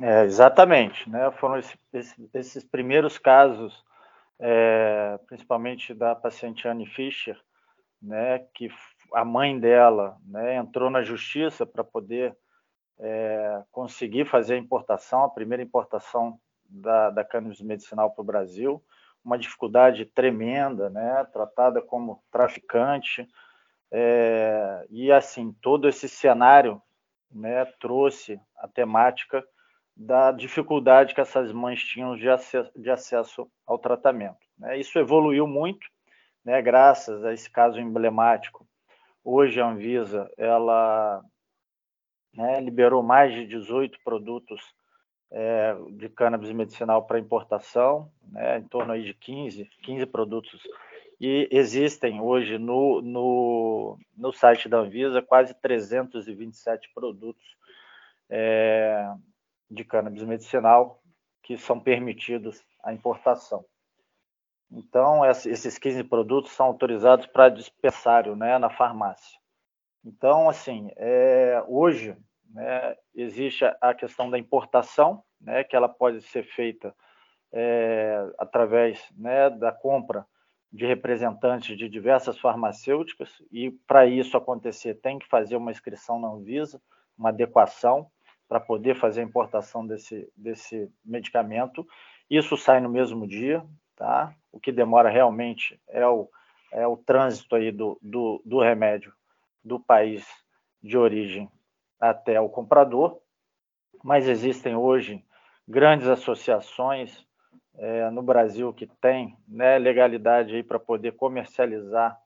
É, 0.00 0.24
exatamente, 0.24 1.08
né? 1.08 1.30
Foram 1.32 1.58
esse, 1.58 1.78
esse, 1.92 2.30
esses 2.34 2.64
primeiros 2.64 3.18
casos, 3.18 3.84
é, 4.38 5.18
principalmente 5.26 5.94
da 5.94 6.14
paciente 6.14 6.66
Anne 6.68 6.86
Fischer, 6.86 7.38
né, 8.00 8.40
que 8.54 8.70
a 9.12 9.24
mãe 9.24 9.58
dela 9.58 10.16
né, 10.24 10.56
entrou 10.56 10.90
na 10.90 11.02
justiça 11.02 11.66
para 11.66 11.82
poder 11.82 12.36
é, 12.98 13.62
conseguir 13.72 14.24
fazer 14.24 14.54
a 14.54 14.58
importação, 14.58 15.24
a 15.24 15.30
primeira 15.30 15.62
importação 15.62 16.38
da, 16.68 17.10
da 17.10 17.24
cannabis 17.24 17.60
medicinal 17.60 18.10
para 18.10 18.22
o 18.22 18.26
Brasil, 18.26 18.82
uma 19.24 19.38
dificuldade 19.38 20.04
tremenda, 20.04 20.88
né, 20.90 21.24
tratada 21.32 21.82
como 21.82 22.22
traficante, 22.30 23.26
é, 23.90 24.86
e 24.90 25.10
assim, 25.10 25.52
todo 25.60 25.88
esse 25.88 26.08
cenário 26.08 26.80
né, 27.30 27.64
trouxe 27.80 28.40
a 28.58 28.68
temática 28.68 29.44
da 29.98 30.30
dificuldade 30.30 31.14
que 31.14 31.20
essas 31.20 31.52
mães 31.52 31.82
tinham 31.82 32.16
de 32.16 32.28
acesso, 32.28 32.70
de 32.74 32.88
acesso 32.88 33.50
ao 33.66 33.78
tratamento. 33.78 34.38
Né? 34.56 34.78
Isso 34.78 34.98
evoluiu 34.98 35.46
muito, 35.46 35.86
né, 36.44 36.62
graças 36.62 37.24
a 37.24 37.34
esse 37.34 37.50
caso 37.50 37.80
emblemático 37.80 38.66
Hoje 39.30 39.60
a 39.60 39.68
Anvisa 39.68 40.30
ela 40.38 41.22
né, 42.32 42.62
liberou 42.62 43.02
mais 43.02 43.30
de 43.34 43.46
18 43.46 43.98
produtos 44.02 44.74
é, 45.30 45.76
de 45.90 46.08
cannabis 46.08 46.50
medicinal 46.50 47.04
para 47.04 47.18
importação, 47.18 48.10
né, 48.22 48.56
em 48.56 48.62
torno 48.62 48.90
aí 48.90 49.02
de 49.02 49.12
15, 49.12 49.68
15 49.82 50.06
produtos. 50.06 50.62
E 51.20 51.46
existem 51.50 52.22
hoje 52.22 52.56
no, 52.56 53.02
no, 53.02 53.98
no 54.16 54.32
site 54.32 54.66
da 54.66 54.78
Anvisa 54.78 55.20
quase 55.20 55.52
327 55.60 56.90
produtos 56.94 57.44
é, 58.30 59.12
de 59.70 59.84
cannabis 59.84 60.22
medicinal 60.22 61.02
que 61.42 61.56
são 61.56 61.80
permitidos 61.80 62.62
a 62.82 62.92
importação. 62.92 63.64
Então, 64.70 65.24
esses 65.24 65.78
15 65.78 66.04
produtos 66.04 66.52
são 66.52 66.66
autorizados 66.66 67.26
para 67.26 67.48
dispensário 67.48 68.36
né, 68.36 68.58
na 68.58 68.68
farmácia. 68.68 69.38
Então, 70.04 70.48
assim, 70.48 70.90
é, 70.96 71.62
hoje 71.66 72.16
né, 72.50 72.96
existe 73.14 73.64
a 73.80 73.94
questão 73.94 74.30
da 74.30 74.38
importação, 74.38 75.22
né, 75.40 75.64
que 75.64 75.74
ela 75.74 75.88
pode 75.88 76.20
ser 76.22 76.42
feita 76.42 76.94
é, 77.52 78.30
através 78.38 79.02
né, 79.16 79.48
da 79.48 79.72
compra 79.72 80.26
de 80.70 80.84
representantes 80.84 81.76
de 81.78 81.88
diversas 81.88 82.38
farmacêuticas, 82.38 83.42
e 83.50 83.70
para 83.70 84.06
isso 84.06 84.36
acontecer 84.36 84.94
tem 84.94 85.18
que 85.18 85.26
fazer 85.26 85.56
uma 85.56 85.70
inscrição 85.70 86.20
na 86.20 86.28
Anvisa, 86.28 86.80
uma 87.16 87.30
adequação 87.30 88.10
para 88.48 88.58
poder 88.58 88.96
fazer 88.96 89.20
a 89.20 89.24
importação 89.24 89.86
desse, 89.86 90.30
desse 90.36 90.90
medicamento. 91.04 91.86
Isso 92.30 92.56
sai 92.56 92.80
no 92.80 92.88
mesmo 92.88 93.26
dia, 93.26 93.64
tá? 93.94 94.34
O 94.50 94.58
que 94.58 94.72
demora 94.72 95.10
realmente 95.10 95.78
é 95.88 96.06
o, 96.06 96.28
é 96.72 96.86
o 96.86 96.96
trânsito 96.96 97.54
aí 97.54 97.70
do, 97.70 97.98
do, 98.00 98.42
do 98.44 98.60
remédio 98.60 99.12
do 99.62 99.78
país 99.78 100.26
de 100.82 100.96
origem 100.96 101.50
até 102.00 102.40
o 102.40 102.48
comprador, 102.48 103.20
mas 104.02 104.28
existem 104.28 104.76
hoje 104.76 105.24
grandes 105.66 106.08
associações 106.08 107.26
é, 107.76 108.10
no 108.10 108.22
Brasil 108.22 108.72
que 108.72 108.86
têm 108.86 109.36
né, 109.46 109.78
legalidade 109.78 110.62
para 110.62 110.78
poder 110.78 111.12
comercializar 111.12 112.18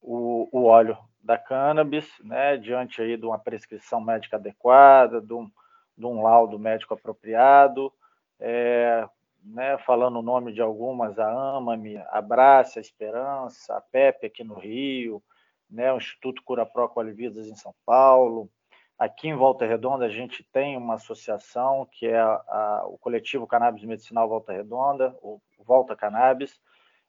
o, 0.00 0.48
o, 0.50 0.64
óleo 0.64 0.96
da 1.22 1.36
cannabis, 1.36 2.08
né, 2.24 2.56
diante 2.56 3.02
aí 3.02 3.16
de 3.16 3.26
uma 3.26 3.38
prescrição 3.38 4.00
médica 4.00 4.36
adequada, 4.36 5.20
de 5.20 5.32
um, 5.32 5.50
de 5.96 6.06
um 6.06 6.22
laudo 6.22 6.58
médico 6.58 6.94
apropriado, 6.94 7.92
é, 8.38 9.06
né, 9.44 9.78
falando 9.78 10.18
o 10.18 10.22
nome 10.22 10.52
de 10.52 10.60
algumas, 10.60 11.18
a 11.18 11.56
AMAME, 11.56 11.98
a 12.10 12.20
Brace, 12.20 12.78
a 12.78 12.82
Esperança, 12.82 13.76
a 13.76 13.80
PEP 13.80 14.26
aqui 14.26 14.44
no 14.44 14.54
Rio, 14.54 15.22
né, 15.70 15.92
o 15.92 15.98
Instituto 15.98 16.42
Cura 16.42 16.66
Pro 16.66 16.88
Qualividas 16.88 17.46
em 17.46 17.54
São 17.54 17.74
Paulo. 17.84 18.50
Aqui 18.98 19.28
em 19.28 19.34
Volta 19.34 19.64
Redonda 19.64 20.04
a 20.04 20.10
gente 20.10 20.44
tem 20.52 20.76
uma 20.76 20.94
associação 20.94 21.88
que 21.90 22.06
é 22.06 22.18
a, 22.18 22.32
a, 22.32 22.84
o 22.86 22.98
coletivo 22.98 23.46
Cannabis 23.46 23.84
Medicinal 23.84 24.28
Volta 24.28 24.52
Redonda, 24.52 25.16
o 25.22 25.40
Volta 25.58 25.96
Cannabis. 25.96 26.60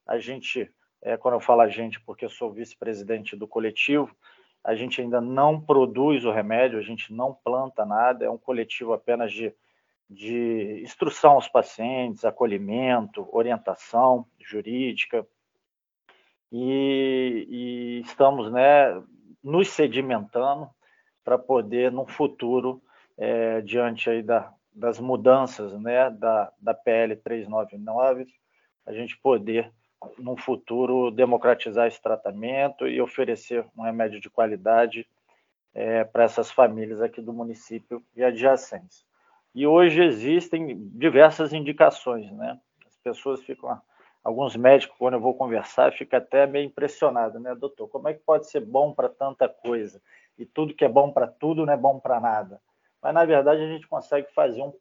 A 0.08 0.18
gente, 0.18 0.72
é, 1.02 1.18
quando 1.18 1.36
eu 1.36 1.40
falo 1.40 1.62
a 1.62 1.68
gente, 1.68 2.00
porque 2.02 2.26
eu 2.26 2.30
sou 2.30 2.52
vice-presidente 2.52 3.36
do 3.36 3.48
coletivo, 3.48 4.16
a 4.64 4.76
gente 4.76 5.02
ainda 5.02 5.20
não 5.20 5.60
produz 5.60 6.24
o 6.24 6.32
remédio, 6.32 6.78
a 6.78 6.84
gente 6.84 7.14
não 7.14 7.34
planta 7.34 7.86
nada, 7.86 8.26
é 8.26 8.30
um 8.30 8.38
coletivo 8.38 8.94
apenas 8.94 9.32
de 9.32 9.54
de 10.12 10.82
instrução 10.84 11.32
aos 11.32 11.48
pacientes, 11.48 12.26
acolhimento, 12.26 13.30
orientação 13.32 14.28
jurídica. 14.42 15.26
E, 16.52 17.48
e 17.50 18.02
estamos 18.02 18.52
né, 18.52 19.02
nos 19.42 19.70
sedimentando 19.70 20.70
para 21.24 21.38
poder, 21.38 21.94
no 21.94 22.06
futuro, 22.06 22.82
é, 23.18 23.62
diante 23.62 24.10
aí 24.10 24.22
da, 24.22 24.54
das 24.74 25.00
mudanças 25.00 25.72
né, 25.80 26.10
da, 26.10 26.52
da 26.60 26.74
PL 26.74 27.16
399, 27.16 28.28
a 28.86 28.92
gente 28.92 29.18
poder, 29.18 29.72
no 30.18 30.36
futuro, 30.36 31.12
democratizar 31.12 31.88
esse 31.88 32.02
tratamento 32.02 32.88
e 32.88 33.02
oferecer 33.02 33.66
um 33.78 33.84
remédio 33.84 34.20
de 34.20 34.30
qualidade 34.30 35.08
é, 35.74 36.04
para 36.04 36.24
essas 36.24 36.52
famílias 36.52 37.02
aqui 37.02 37.22
do 37.22 37.34
município 37.34 38.04
e 38.16 38.24
adjacentes. 38.24 39.06
E 39.54 39.68
hoje 39.68 40.04
existem 40.04 40.90
diversas 40.90 41.54
indicações, 41.54 42.32
né? 42.32 42.60
As 42.88 42.98
pessoas 42.98 43.42
ficam, 43.44 43.80
alguns 44.24 44.56
médicos, 44.56 44.98
quando 44.98 45.16
eu 45.16 45.20
vou 45.20 45.36
conversar, 45.36 45.92
ficam 45.92 46.20
até 46.20 46.48
meio 46.48 46.66
impressionados, 46.66 47.42
né, 47.42 47.54
doutor? 47.56 47.88
Como 47.90 48.08
é 48.08 48.14
que 48.14 48.22
pode 48.22 48.50
ser 48.50 48.62
bom 48.62 48.94
para 48.94 49.10
tanta 49.10 49.50
coisa? 49.50 50.02
E 50.38 50.46
tudo 50.46 50.74
que 50.74 50.86
é 50.86 50.90
bom 50.90 51.12
para 51.12 51.28
tudo 51.28 51.66
não 51.66 51.74
é 51.74 51.78
bom 51.78 52.00
para 52.00 52.20
nada. 52.20 52.62
Mas, 53.02 53.14
na 53.14 53.26
verdade, 53.26 53.62
a 53.62 53.68
gente 53.68 53.88
consegue 53.88 54.32
fazer 54.34 54.62
um 54.62 54.74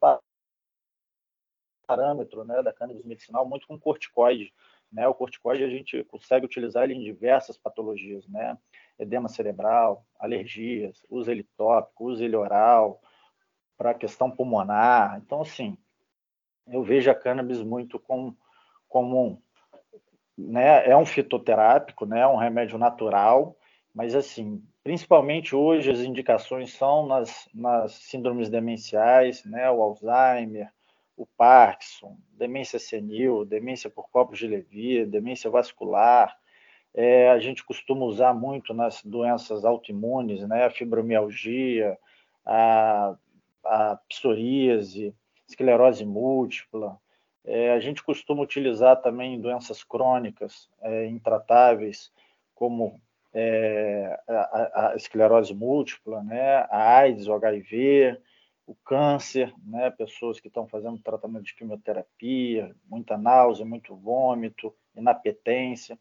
parâmetro 1.85 2.45
né, 2.45 2.61
da 2.63 2.71
cannabis 2.71 3.03
medicinal 3.03 3.45
muito 3.45 3.67
com 3.67 3.77
corticoide. 3.77 4.53
Né? 4.91 5.07
O 5.07 5.13
corticoide 5.13 5.63
a 5.63 5.69
gente 5.69 6.03
consegue 6.05 6.45
utilizar 6.45 6.83
ele 6.83 6.95
em 6.95 7.03
diversas 7.03 7.57
patologias, 7.57 8.27
né? 8.27 8.57
edema 9.01 9.27
cerebral, 9.27 10.05
alergias, 10.19 11.03
uso 11.09 11.31
ele 11.31 11.43
tópico, 11.57 12.05
uso 12.05 12.23
ele 12.23 12.35
oral, 12.35 13.01
para 13.77 13.95
questão 13.95 14.29
pulmonar. 14.29 15.19
Então, 15.25 15.41
assim, 15.41 15.75
eu 16.67 16.83
vejo 16.83 17.09
a 17.09 17.15
cannabis 17.15 17.61
muito 17.63 17.99
como, 17.99 18.37
como 18.87 19.25
um, 19.25 19.41
né, 20.37 20.87
é 20.87 20.95
um 20.95 21.05
fitoterápico, 21.05 22.05
né, 22.05 22.25
um 22.27 22.37
remédio 22.37 22.77
natural, 22.77 23.57
mas 23.93 24.15
assim, 24.15 24.63
principalmente 24.83 25.55
hoje 25.55 25.91
as 25.91 25.99
indicações 25.99 26.73
são 26.73 27.07
nas, 27.07 27.49
nas 27.53 27.93
síndromes 27.93 28.49
demenciais, 28.49 29.43
né, 29.45 29.69
o 29.71 29.81
Alzheimer, 29.81 30.71
o 31.15 31.25
Parkinson, 31.25 32.17
demência 32.31 32.79
senil, 32.79 33.45
demência 33.45 33.89
por 33.89 34.09
copos 34.09 34.39
de 34.39 34.47
Levy, 34.47 35.05
demência 35.05 35.49
vascular, 35.49 36.35
é, 36.93 37.29
a 37.29 37.39
gente 37.39 37.63
costuma 37.63 38.05
usar 38.05 38.33
muito 38.33 38.73
nas 38.73 39.03
doenças 39.03 39.63
autoimunes, 39.63 40.45
né? 40.47 40.65
A 40.65 40.69
fibromialgia, 40.69 41.97
a, 42.45 43.15
a 43.63 43.95
psoríase, 44.09 45.15
esclerose 45.47 46.05
múltipla. 46.05 46.97
É, 47.45 47.71
a 47.71 47.79
gente 47.79 48.03
costuma 48.03 48.43
utilizar 48.43 49.01
também 49.01 49.35
em 49.35 49.41
doenças 49.41 49.83
crônicas 49.83 50.69
é, 50.81 51.07
intratáveis, 51.07 52.11
como 52.53 53.01
é, 53.33 54.19
a, 54.27 54.91
a, 54.91 54.95
esclerose 54.95 55.53
múltipla, 55.53 56.21
né? 56.23 56.67
a 56.69 56.97
AIDS, 56.97 57.27
o 57.27 57.33
HIV, 57.33 58.19
o 58.71 58.77
câncer, 58.85 59.53
né? 59.65 59.91
pessoas 59.91 60.39
que 60.39 60.47
estão 60.47 60.67
fazendo 60.67 60.97
tratamento 60.99 61.43
de 61.43 61.55
quimioterapia, 61.55 62.75
muita 62.87 63.17
náusea, 63.17 63.65
muito 63.65 63.95
vômito, 63.95 64.73
inapetência 64.95 65.97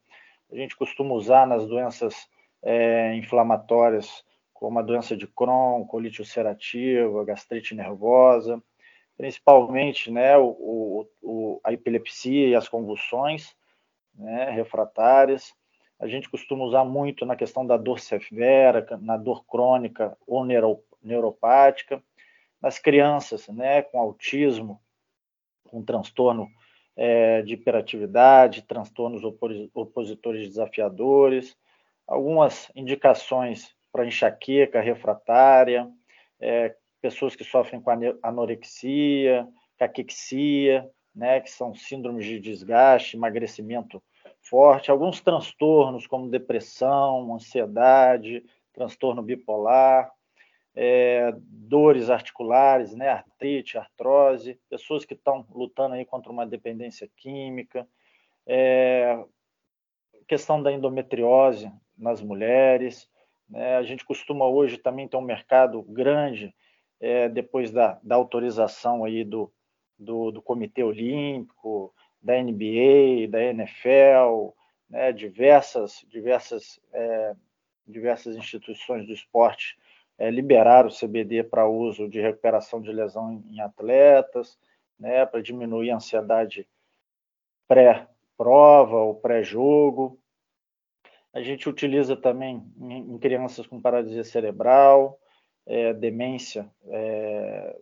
a 0.52 0.56
gente 0.56 0.76
costuma 0.76 1.14
usar 1.14 1.46
nas 1.46 1.66
doenças 1.66 2.28
é, 2.62 3.14
inflamatórias, 3.14 4.24
como 4.52 4.78
a 4.78 4.82
doença 4.82 5.16
de 5.16 5.26
Crohn, 5.26 5.86
colite 5.86 6.20
ulcerativa, 6.20 7.24
gastrite 7.24 7.74
nervosa, 7.74 8.62
principalmente 9.16 10.10
né, 10.10 10.36
o, 10.36 11.06
o, 11.22 11.60
a 11.64 11.72
epilepsia 11.72 12.48
e 12.48 12.54
as 12.54 12.68
convulsões 12.68 13.54
né, 14.14 14.50
refratárias. 14.50 15.54
A 15.98 16.06
gente 16.06 16.28
costuma 16.28 16.64
usar 16.64 16.84
muito 16.84 17.24
na 17.24 17.36
questão 17.36 17.64
da 17.64 17.76
dor 17.76 18.00
severa, 18.00 18.86
na 19.00 19.16
dor 19.16 19.44
crônica 19.46 20.16
ou 20.26 20.44
neuropática. 21.02 22.02
Nas 22.60 22.78
crianças 22.78 23.48
né, 23.48 23.82
com 23.82 24.00
autismo, 24.00 24.80
com 25.68 25.82
transtorno 25.82 26.48
é, 26.96 27.42
de 27.42 27.54
hiperatividade, 27.54 28.62
transtornos 28.62 29.22
opositores 29.74 30.48
desafiadores, 30.48 31.56
algumas 32.06 32.70
indicações 32.74 33.74
para 33.92 34.06
enxaqueca 34.06 34.80
refratária, 34.80 35.88
é, 36.38 36.74
pessoas 37.00 37.34
que 37.34 37.44
sofrem 37.44 37.80
com 37.80 37.90
anorexia, 38.22 39.48
caquexia, 39.78 40.88
né, 41.14 41.40
que 41.40 41.50
são 41.50 41.74
síndromes 41.74 42.24
de 42.24 42.38
desgaste, 42.38 43.16
emagrecimento 43.16 44.02
forte, 44.40 44.90
alguns 44.90 45.20
transtornos 45.20 46.06
como 46.06 46.30
depressão, 46.30 47.34
ansiedade, 47.34 48.44
transtorno 48.72 49.22
bipolar, 49.22 50.10
é, 50.74 51.32
dores 51.36 52.10
articulares, 52.10 52.94
né, 52.94 53.08
artrite, 53.08 53.78
artrose, 53.78 54.58
pessoas 54.68 55.04
que 55.04 55.14
estão 55.14 55.46
lutando 55.50 55.94
aí 55.94 56.04
contra 56.04 56.30
uma 56.30 56.46
dependência 56.46 57.08
química, 57.16 57.86
é, 58.46 59.22
questão 60.26 60.62
da 60.62 60.72
endometriose 60.72 61.70
nas 61.96 62.20
mulheres. 62.20 63.08
Né, 63.48 63.76
a 63.76 63.82
gente 63.82 64.04
costuma 64.04 64.46
hoje 64.46 64.78
também 64.78 65.08
ter 65.08 65.16
um 65.16 65.22
mercado 65.22 65.82
grande 65.82 66.54
é, 67.00 67.28
depois 67.28 67.70
da, 67.70 67.98
da 68.02 68.14
autorização 68.14 69.04
aí 69.04 69.24
do, 69.24 69.52
do, 69.98 70.30
do, 70.30 70.42
Comitê 70.42 70.82
Olímpico, 70.82 71.94
da 72.22 72.40
NBA, 72.40 73.28
da 73.28 73.42
NFL, 73.42 74.54
né, 74.88 75.12
diversas, 75.12 76.04
diversas, 76.08 76.78
é, 76.92 77.34
diversas 77.86 78.36
instituições 78.36 79.06
do 79.06 79.12
esporte 79.12 79.78
é, 80.20 80.30
liberar 80.30 80.86
o 80.86 80.94
CBD 80.94 81.42
para 81.42 81.66
uso 81.66 82.06
de 82.06 82.20
recuperação 82.20 82.78
de 82.78 82.92
lesão 82.92 83.42
em, 83.50 83.58
atletas, 83.58 84.58
né, 84.98 85.24
para 85.24 85.40
diminuir 85.40 85.90
a 85.90 85.96
ansiedade 85.96 86.68
pré-prova 87.66 88.98
ou 88.98 89.14
pré-jogo. 89.14 90.20
A 91.32 91.40
gente 91.40 91.70
utiliza 91.70 92.14
também 92.14 92.62
em, 92.78 93.14
em 93.14 93.18
crianças 93.18 93.66
com 93.66 93.80
paralisia 93.80 94.22
cerebral, 94.22 95.18
é, 95.64 95.94
demência, 95.94 96.70
é, 96.88 97.78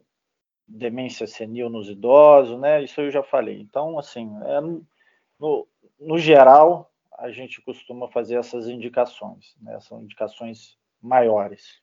demência 0.67 1.27
senil 1.27 1.69
nos 1.69 1.89
idosos, 1.89 2.61
né? 2.61 2.85
Isso 2.85 3.01
eu 3.01 3.11
já 3.11 3.23
falei. 3.23 3.61
Então, 3.61 3.99
assim, 3.99 4.31
é, 4.45 4.61
no, 5.41 5.67
no 5.99 6.19
geral, 6.19 6.93
a 7.19 7.33
gente 7.33 7.61
costuma 7.63 8.07
fazer 8.09 8.37
essas 8.37 8.69
indicações, 8.69 9.57
né? 9.61 9.81
São 9.81 10.03
indicações 10.03 10.79
maiores. 11.03 11.83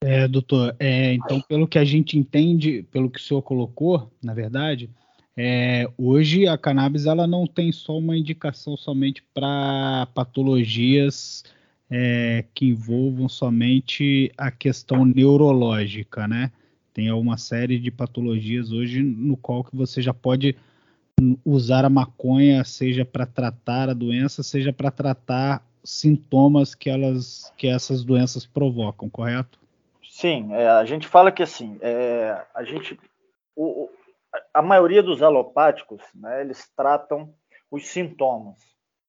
É, 0.00 0.28
doutor, 0.28 0.76
é, 0.78 1.12
então, 1.12 1.40
pelo 1.40 1.66
que 1.66 1.78
a 1.78 1.84
gente 1.84 2.16
entende, 2.16 2.84
pelo 2.90 3.10
que 3.10 3.18
o 3.18 3.22
senhor 3.22 3.42
colocou, 3.42 4.12
na 4.22 4.32
verdade, 4.32 4.88
é, 5.36 5.88
hoje 5.98 6.46
a 6.46 6.56
cannabis 6.56 7.06
ela 7.06 7.26
não 7.26 7.46
tem 7.46 7.72
só 7.72 7.98
uma 7.98 8.16
indicação 8.16 8.76
somente 8.76 9.24
para 9.34 10.06
patologias 10.14 11.44
é, 11.90 12.44
que 12.54 12.66
envolvam 12.66 13.28
somente 13.28 14.32
a 14.36 14.50
questão 14.50 15.04
neurológica, 15.04 16.28
né? 16.28 16.52
Tem 16.92 17.10
uma 17.12 17.36
série 17.36 17.78
de 17.78 17.90
patologias 17.90 18.72
hoje 18.72 19.02
no 19.02 19.36
qual 19.36 19.64
que 19.64 19.76
você 19.76 20.02
já 20.02 20.14
pode 20.14 20.56
usar 21.44 21.84
a 21.84 21.90
maconha, 21.90 22.64
seja 22.64 23.04
para 23.04 23.26
tratar 23.26 23.88
a 23.88 23.94
doença, 23.94 24.42
seja 24.42 24.72
para 24.72 24.90
tratar 24.90 25.64
sintomas 25.82 26.74
que 26.74 26.90
elas, 26.90 27.52
que 27.56 27.66
essas 27.66 28.04
doenças 28.04 28.46
provocam, 28.46 29.08
correto? 29.08 29.58
Sim, 30.20 30.52
é, 30.52 30.68
a 30.68 30.84
gente 30.84 31.06
fala 31.06 31.30
que 31.30 31.44
assim, 31.44 31.78
é, 31.80 32.44
a 32.52 32.64
gente, 32.64 32.98
o, 33.54 33.88
a 34.52 34.60
maioria 34.60 35.00
dos 35.00 35.22
alopáticos, 35.22 36.02
né, 36.12 36.40
eles 36.40 36.68
tratam 36.74 37.32
os 37.70 37.86
sintomas, 37.86 38.58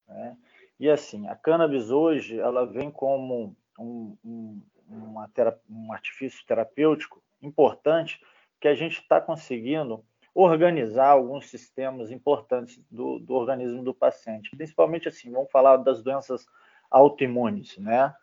né? 0.08 0.38
E 0.80 0.88
assim, 0.88 1.28
a 1.28 1.36
cannabis 1.36 1.89
hoje, 1.89 2.39
ela 2.39 2.63
vem 2.63 2.91
como 2.91 3.58
um, 3.80 4.15
um, 4.24 4.62
uma 4.88 5.28
um 5.67 5.91
artifício 5.91 6.45
terapêutico 6.45 7.19
importante 7.41 8.22
que 8.62 8.67
a 8.67 8.76
gente 8.76 9.02
está 9.02 9.19
conseguindo 9.19 10.06
organizar 10.36 11.08
alguns 11.08 11.50
sistemas 11.50 12.12
importantes 12.12 12.80
do, 12.91 13.17
do 13.17 13.34
organismo 13.34 13.84
do 13.84 13.95
paciente. 13.95 14.56
Principalmente 14.56 15.08
assim, 15.08 15.32
vamos 15.32 15.50
falar 15.50 15.78
das 15.78 16.04
doenças 16.04 16.45
autoimunes, 16.91 17.80
né? 17.80 18.13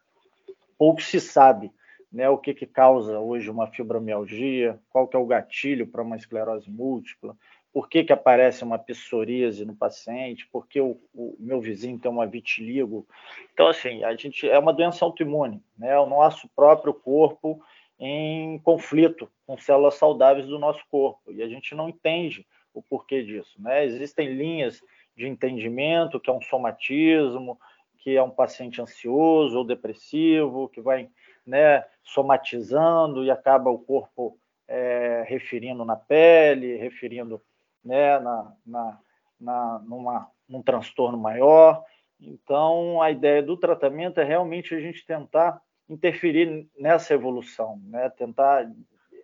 Pouco 0.79 1.03
se 1.03 1.21
sabe 1.21 1.73
né, 2.13 2.29
o 2.29 2.39
que, 2.39 2.55
que 2.55 2.67
causa 2.67 3.19
hoje 3.19 3.51
uma 3.51 3.67
fibromialgia, 3.67 4.79
qual 4.91 5.09
que 5.09 5.17
é 5.17 5.19
o 5.19 5.27
gatilho 5.27 5.87
para 5.87 6.03
uma 6.03 6.17
esclerose 6.17 6.71
múltipla, 6.71 7.37
por 7.73 7.89
que, 7.89 8.05
que 8.05 8.13
aparece 8.13 8.65
uma 8.65 8.79
psoríase 8.79 9.65
no 9.65 9.77
paciente, 9.77 10.49
por 10.51 10.67
que 10.67 10.81
o, 10.81 10.99
o, 11.13 11.37
meu 11.39 11.61
vizinho 11.61 11.99
tem 11.99 12.11
uma 12.11 12.27
vitiligo. 12.27 13.07
Então, 13.53 13.69
assim, 13.69 14.03
a 14.03 14.17
gente 14.17 14.49
é 14.49 14.59
uma 14.59 14.73
doença 14.73 15.05
autoimune, 15.05 15.63
né, 15.77 15.99
o 15.99 16.07
nosso 16.07 16.49
próprio 16.57 16.95
corpo 16.95 17.63
em 17.99 18.59
conflito 18.61 19.31
com 19.47 19.59
células 19.59 19.95
saudáveis 19.95 20.47
do 20.47 20.59
nosso 20.59 20.83
corpo, 20.91 21.33
e 21.33 21.43
a 21.43 21.49
gente 21.49 21.75
não 21.75 21.89
entende 21.89 22.47
o 22.73 22.83
porquê 22.83 23.23
disso. 23.23 23.61
Né? 23.61 23.85
Existem 23.85 24.35
linhas 24.35 24.83
de 25.17 25.27
entendimento, 25.27 26.21
que 26.21 26.31
é 26.31 26.33
um 26.33 26.43
somatismo, 26.43 27.59
que 27.99 28.17
é 28.17 28.23
um 28.23 28.31
paciente 28.31 28.81
ansioso 28.81 29.59
ou 29.59 29.65
depressivo, 29.65 30.69
que 30.69 30.81
vai 30.81 31.09
né, 31.47 31.85
somatizando 32.03 33.25
e 33.25 33.31
acaba 33.31 33.71
o 33.71 33.79
corpo 33.79 34.39
é, 34.67 35.25
referindo 35.27 35.85
na 35.85 35.97
pele, 35.97 36.77
referindo 36.77 37.41
né, 37.85 38.19
na, 38.19 38.53
na, 38.67 39.01
na, 39.41 39.79
numa, 39.81 40.31
num 40.49 40.63
transtorno 40.63 41.17
maior. 41.17 41.85
Então, 42.21 43.01
a 43.01 43.11
ideia 43.11 43.43
do 43.43 43.57
tratamento 43.57 44.21
é 44.21 44.25
realmente 44.25 44.75
a 44.75 44.81
gente 44.81 45.05
tentar 45.07 45.61
interferir 45.89 46.69
nessa 46.77 47.15
evolução, 47.15 47.81
né? 47.85 48.09
tentar 48.11 48.69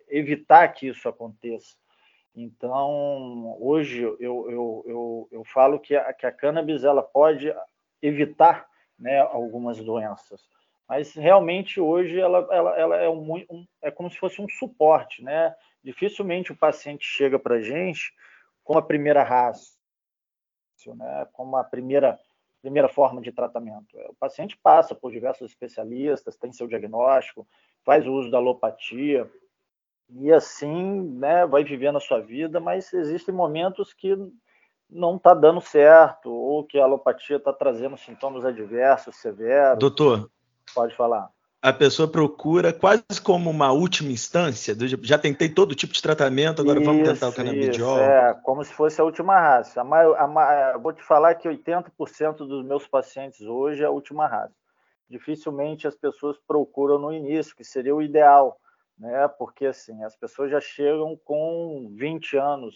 evitar 0.09 0.67
que 0.69 0.87
isso 0.87 1.09
aconteça. 1.09 1.75
Então, 2.35 3.57
hoje 3.59 4.01
eu, 4.01 4.17
eu, 4.19 4.83
eu, 4.87 5.27
eu 5.31 5.43
falo 5.45 5.79
que 5.79 5.95
a, 5.95 6.13
que 6.13 6.25
a 6.25 6.31
cannabis 6.31 6.83
ela 6.83 7.03
pode 7.03 7.53
evitar 8.01 8.67
né, 8.97 9.19
algumas 9.19 9.83
doenças, 9.83 10.47
mas 10.87 11.13
realmente 11.13 11.79
hoje 11.79 12.19
ela, 12.19 12.47
ela, 12.51 12.79
ela 12.79 12.97
é, 12.97 13.09
um, 13.09 13.35
um, 13.49 13.65
é 13.81 13.89
como 13.89 14.09
se 14.09 14.17
fosse 14.17 14.41
um 14.41 14.49
suporte. 14.49 15.23
Né? 15.23 15.53
Dificilmente 15.83 16.51
o 16.51 16.57
paciente 16.57 17.05
chega 17.05 17.39
para 17.39 17.55
a 17.55 17.61
gente 17.61 18.13
com 18.63 18.77
a 18.77 18.81
primeira 18.81 19.23
raça, 19.23 19.73
né, 20.95 21.27
como 21.33 21.55
a 21.57 21.63
primeira 21.63 22.19
primeira 22.61 22.87
forma 22.87 23.21
de 23.21 23.29
tratamento. 23.29 23.97
O 24.09 24.15
paciente 24.15 24.57
passa 24.57 24.95
por 24.95 25.11
diversos 25.11 25.51
especialistas, 25.51 26.37
tem 26.37 26.53
seu 26.53 26.65
diagnóstico, 26.65 27.45
faz 27.83 28.07
o 28.07 28.13
uso 28.13 28.31
da 28.31 28.37
alopatia, 28.37 29.29
e 30.09 30.31
assim 30.31 31.01
né, 31.17 31.45
vai 31.45 31.65
vivendo 31.65 31.97
a 31.97 32.01
sua 32.01 32.21
vida, 32.21 32.61
mas 32.61 32.93
existem 32.93 33.35
momentos 33.35 33.93
que 33.93 34.15
não 34.89 35.17
está 35.17 35.33
dando 35.33 35.59
certo, 35.59 36.31
ou 36.31 36.63
que 36.63 36.79
a 36.79 36.85
alopatia 36.85 37.35
está 37.35 37.51
trazendo 37.51 37.97
sintomas 37.97 38.45
adversos, 38.45 39.17
severos. 39.17 39.79
Doutor, 39.79 40.31
pode 40.73 40.95
falar 40.95 41.29
a 41.63 41.71
pessoa 41.71 42.11
procura 42.11 42.73
quase 42.73 43.21
como 43.23 43.49
uma 43.49 43.71
última 43.71 44.11
instância, 44.11 44.75
do, 44.75 44.85
já 44.85 45.17
tentei 45.17 45.47
todo 45.47 45.73
tipo 45.73 45.93
de 45.93 46.01
tratamento, 46.01 46.61
agora 46.61 46.77
isso, 46.77 46.85
vamos 46.85 47.07
tentar 47.07 47.29
o 47.29 47.33
canabidiol. 47.33 47.99
É, 47.99 48.33
como 48.43 48.61
se 48.65 48.73
fosse 48.73 48.99
a 48.99 49.03
última 49.05 49.39
raça. 49.39 49.79
A 49.79 49.83
maior, 49.85 50.13
a, 50.19 50.77
vou 50.77 50.91
te 50.91 51.01
falar 51.01 51.35
que 51.35 51.47
80% 51.47 52.35
dos 52.35 52.65
meus 52.65 52.85
pacientes 52.85 53.39
hoje 53.39 53.81
é 53.81 53.85
a 53.85 53.89
última 53.89 54.27
raça. 54.27 54.53
Dificilmente 55.09 55.87
as 55.87 55.95
pessoas 55.95 56.37
procuram 56.45 56.99
no 56.99 57.13
início, 57.13 57.55
que 57.55 57.63
seria 57.63 57.95
o 57.95 58.01
ideal, 58.01 58.59
né? 58.99 59.25
Porque 59.29 59.67
assim, 59.67 60.03
as 60.03 60.17
pessoas 60.17 60.51
já 60.51 60.59
chegam 60.59 61.17
com 61.23 61.93
20 61.95 62.35
anos, 62.35 62.75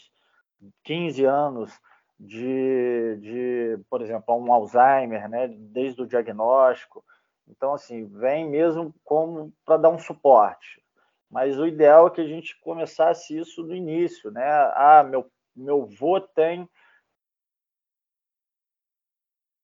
15 0.85 1.25
anos 1.25 1.73
de, 2.17 3.17
de 3.19 3.79
por 3.89 4.01
exemplo, 4.01 4.33
um 4.33 4.53
Alzheimer, 4.53 5.27
né? 5.27 5.49
Desde 5.49 6.01
o 6.01 6.07
diagnóstico 6.07 7.03
então, 7.47 7.73
assim, 7.73 8.05
vem 8.05 8.49
mesmo 8.49 8.93
como 9.03 9.53
para 9.65 9.77
dar 9.77 9.89
um 9.89 9.99
suporte. 9.99 10.83
Mas 11.29 11.57
o 11.57 11.65
ideal 11.65 12.07
é 12.07 12.09
que 12.09 12.21
a 12.21 12.27
gente 12.27 12.59
começasse 12.61 13.37
isso 13.37 13.63
no 13.63 13.75
início, 13.75 14.31
né? 14.31 14.45
Ah, 14.75 15.03
meu, 15.03 15.29
meu 15.55 15.85
vô 15.85 16.19
tem 16.19 16.69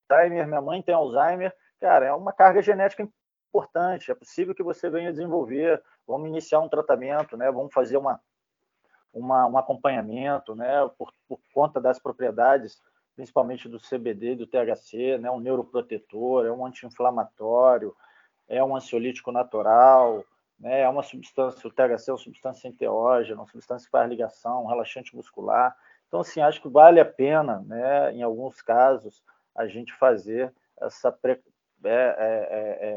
Alzheimer, 0.09 0.47
minha 0.47 0.61
mãe 0.61 0.81
tem 0.81 0.93
Alzheimer. 0.93 1.55
Cara, 1.79 2.05
é 2.05 2.13
uma 2.13 2.31
carga 2.31 2.61
genética 2.61 3.07
importante. 3.49 4.11
É 4.11 4.15
possível 4.15 4.53
que 4.53 4.63
você 4.63 4.89
venha 4.89 5.11
desenvolver. 5.11 5.81
Vamos 6.05 6.27
iniciar 6.27 6.59
um 6.59 6.69
tratamento, 6.69 7.35
né? 7.37 7.51
Vamos 7.51 7.73
fazer 7.73 7.97
uma, 7.97 8.21
uma 9.13 9.47
um 9.47 9.57
acompanhamento, 9.57 10.55
né? 10.55 10.87
Por, 10.97 11.13
por 11.27 11.39
conta 11.53 11.79
das 11.81 11.99
propriedades 11.99 12.79
principalmente 13.15 13.69
do 13.69 13.79
CBD, 13.79 14.35
do 14.35 14.47
THC, 14.47 15.17
né? 15.17 15.29
um 15.29 15.39
neuroprotetor, 15.39 16.45
é 16.45 16.51
um 16.51 16.65
anti-inflamatório, 16.65 17.95
é 18.47 18.63
um 18.63 18.75
ansiolítico 18.75 19.31
natural, 19.31 20.23
né? 20.59 20.81
é 20.81 20.89
uma 20.89 21.03
substância, 21.03 21.67
o 21.67 21.71
THC 21.71 22.09
é 22.09 22.13
uma 22.13 22.17
substância 22.17 22.67
enteógena, 22.67 23.41
uma 23.41 23.47
substância 23.47 23.85
que 23.85 23.91
faz 23.91 24.09
ligação, 24.09 24.63
um 24.63 24.67
relaxante 24.67 25.15
muscular. 25.15 25.75
Então, 26.07 26.21
assim, 26.21 26.41
acho 26.41 26.61
que 26.61 26.69
vale 26.69 26.99
a 26.99 27.05
pena, 27.05 27.63
né, 27.65 28.13
em 28.13 28.21
alguns 28.21 28.61
casos, 28.61 29.23
a 29.55 29.65
gente 29.65 29.91
fazer 29.93 30.53
essa 30.79 31.11
pre... 31.11 31.41
é, 31.83 31.89
é, 31.89 31.89
é, 31.89 32.89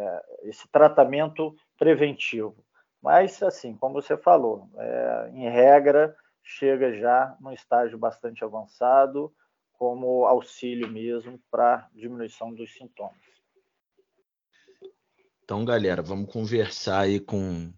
é 0.44 0.48
esse 0.48 0.68
tratamento 0.68 1.54
preventivo. 1.78 2.54
Mas, 3.02 3.42
assim, 3.42 3.74
como 3.74 3.94
você 3.94 4.16
falou, 4.16 4.68
é, 4.76 5.30
em 5.32 5.48
regra, 5.48 6.14
chega 6.42 6.92
já 6.92 7.36
num 7.40 7.52
estágio 7.52 7.96
bastante 7.96 8.44
avançado, 8.44 9.32
como 9.78 10.26
auxílio 10.26 10.88
mesmo 10.88 11.40
para 11.50 11.88
diminuição 11.94 12.52
dos 12.52 12.72
sintomas. 12.72 13.14
Então, 15.44 15.64
galera, 15.64 16.02
vamos 16.02 16.32
conversar 16.32 17.02
aí 17.02 17.20
com, 17.20 17.72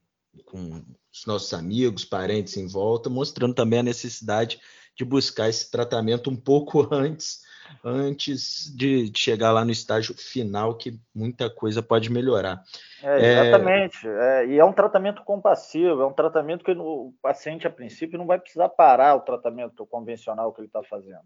com 0.46 0.82
os 1.12 1.26
nossos 1.26 1.52
amigos, 1.52 2.04
parentes 2.04 2.56
em 2.56 2.66
volta, 2.66 3.10
mostrando 3.10 3.54
também 3.54 3.80
a 3.80 3.82
necessidade 3.82 4.58
de 4.96 5.04
buscar 5.04 5.48
esse 5.48 5.70
tratamento 5.70 6.30
um 6.30 6.36
pouco 6.36 6.88
antes, 6.90 7.42
antes 7.84 8.74
de, 8.74 9.12
chegar 9.14 9.52
lá 9.52 9.64
no 9.64 9.70
estágio 9.70 10.14
final, 10.16 10.76
que 10.76 10.98
muita 11.14 11.50
coisa 11.50 11.82
pode 11.82 12.10
melhorar. 12.10 12.62
É, 13.02 13.32
exatamente. 13.32 14.08
É... 14.08 14.10
É, 14.10 14.46
e 14.46 14.58
é 14.58 14.64
um 14.64 14.72
tratamento 14.72 15.22
compassivo, 15.22 16.02
é 16.02 16.06
um 16.06 16.12
tratamento 16.12 16.64
que 16.64 16.72
o 16.72 17.12
paciente, 17.22 17.66
a 17.66 17.70
princípio, 17.70 18.18
não 18.18 18.26
vai 18.26 18.38
precisar 18.38 18.68
parar 18.70 19.14
o 19.14 19.20
tratamento 19.20 19.86
convencional 19.86 20.52
que 20.52 20.60
ele 20.60 20.68
está 20.68 20.82
fazendo. 20.82 21.20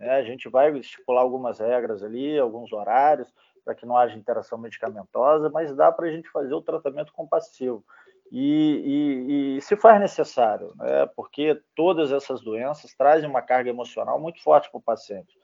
É, 0.00 0.16
a 0.16 0.22
gente 0.22 0.48
vai 0.48 0.76
estipular 0.78 1.22
algumas 1.22 1.58
regras 1.58 2.02
ali, 2.02 2.38
alguns 2.38 2.72
horários, 2.72 3.32
para 3.64 3.74
que 3.74 3.84
não 3.84 3.96
haja 3.96 4.16
interação 4.16 4.58
medicamentosa, 4.58 5.50
mas 5.50 5.76
dá 5.76 5.92
para 5.92 6.06
a 6.06 6.10
gente 6.10 6.28
fazer 6.30 6.54
o 6.54 6.62
tratamento 6.62 7.12
compassivo. 7.12 7.84
E, 8.32 9.26
e, 9.28 9.56
e, 9.56 9.60
se 9.60 9.76
faz 9.76 10.00
necessário, 10.00 10.72
né? 10.76 11.06
porque 11.16 11.60
todas 11.74 12.12
essas 12.12 12.40
doenças 12.40 12.94
trazem 12.94 13.28
uma 13.28 13.42
carga 13.42 13.68
emocional 13.68 14.20
muito 14.20 14.42
forte 14.42 14.70
para 14.70 14.78
o 14.78 14.82
paciente. 14.82 15.36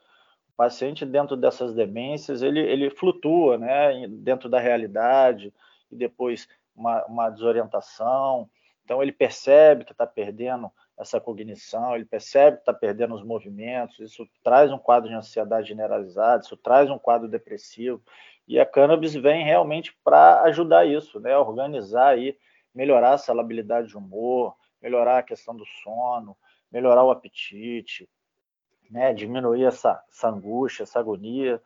O 0.53 0.55
paciente, 0.55 1.05
dentro 1.05 1.35
dessas 1.35 1.75
demências, 1.75 2.41
ele, 2.41 2.61
ele 2.61 2.89
flutua 2.89 3.57
né? 3.57 4.07
dentro 4.07 4.49
da 4.49 4.59
realidade, 4.59 5.53
e 5.91 5.95
depois 5.95 6.47
uma, 6.75 7.05
uma 7.05 7.29
desorientação. 7.29 8.49
Então, 8.83 9.03
ele 9.03 9.11
percebe 9.11 9.83
que 9.83 9.91
está 9.91 10.07
perdendo 10.07 10.71
essa 10.97 11.21
cognição, 11.21 11.95
ele 11.95 12.05
percebe 12.05 12.57
que 12.57 12.61
está 12.63 12.73
perdendo 12.73 13.13
os 13.13 13.23
movimentos, 13.23 13.99
isso 13.99 14.27
traz 14.43 14.71
um 14.71 14.79
quadro 14.79 15.07
de 15.07 15.15
ansiedade 15.15 15.67
generalizada, 15.67 16.43
isso 16.43 16.57
traz 16.57 16.89
um 16.89 16.97
quadro 16.97 17.27
depressivo, 17.27 18.01
e 18.47 18.59
a 18.59 18.65
cannabis 18.65 19.13
vem 19.13 19.43
realmente 19.43 19.95
para 20.03 20.41
ajudar 20.43 20.85
isso, 20.85 21.19
né? 21.19 21.37
organizar 21.37 22.09
aí, 22.09 22.35
melhorar 22.73 23.13
a 23.13 23.17
salabilidade 23.17 23.89
de 23.89 23.97
humor, 23.97 24.55
melhorar 24.81 25.19
a 25.19 25.23
questão 25.23 25.55
do 25.55 25.65
sono, 25.83 26.35
melhorar 26.71 27.03
o 27.03 27.11
apetite, 27.11 28.09
né? 28.89 29.13
diminuir 29.13 29.65
essa, 29.65 30.01
essa 30.09 30.29
angústia, 30.29 30.83
essa 30.83 30.99
agonia, 30.99 31.61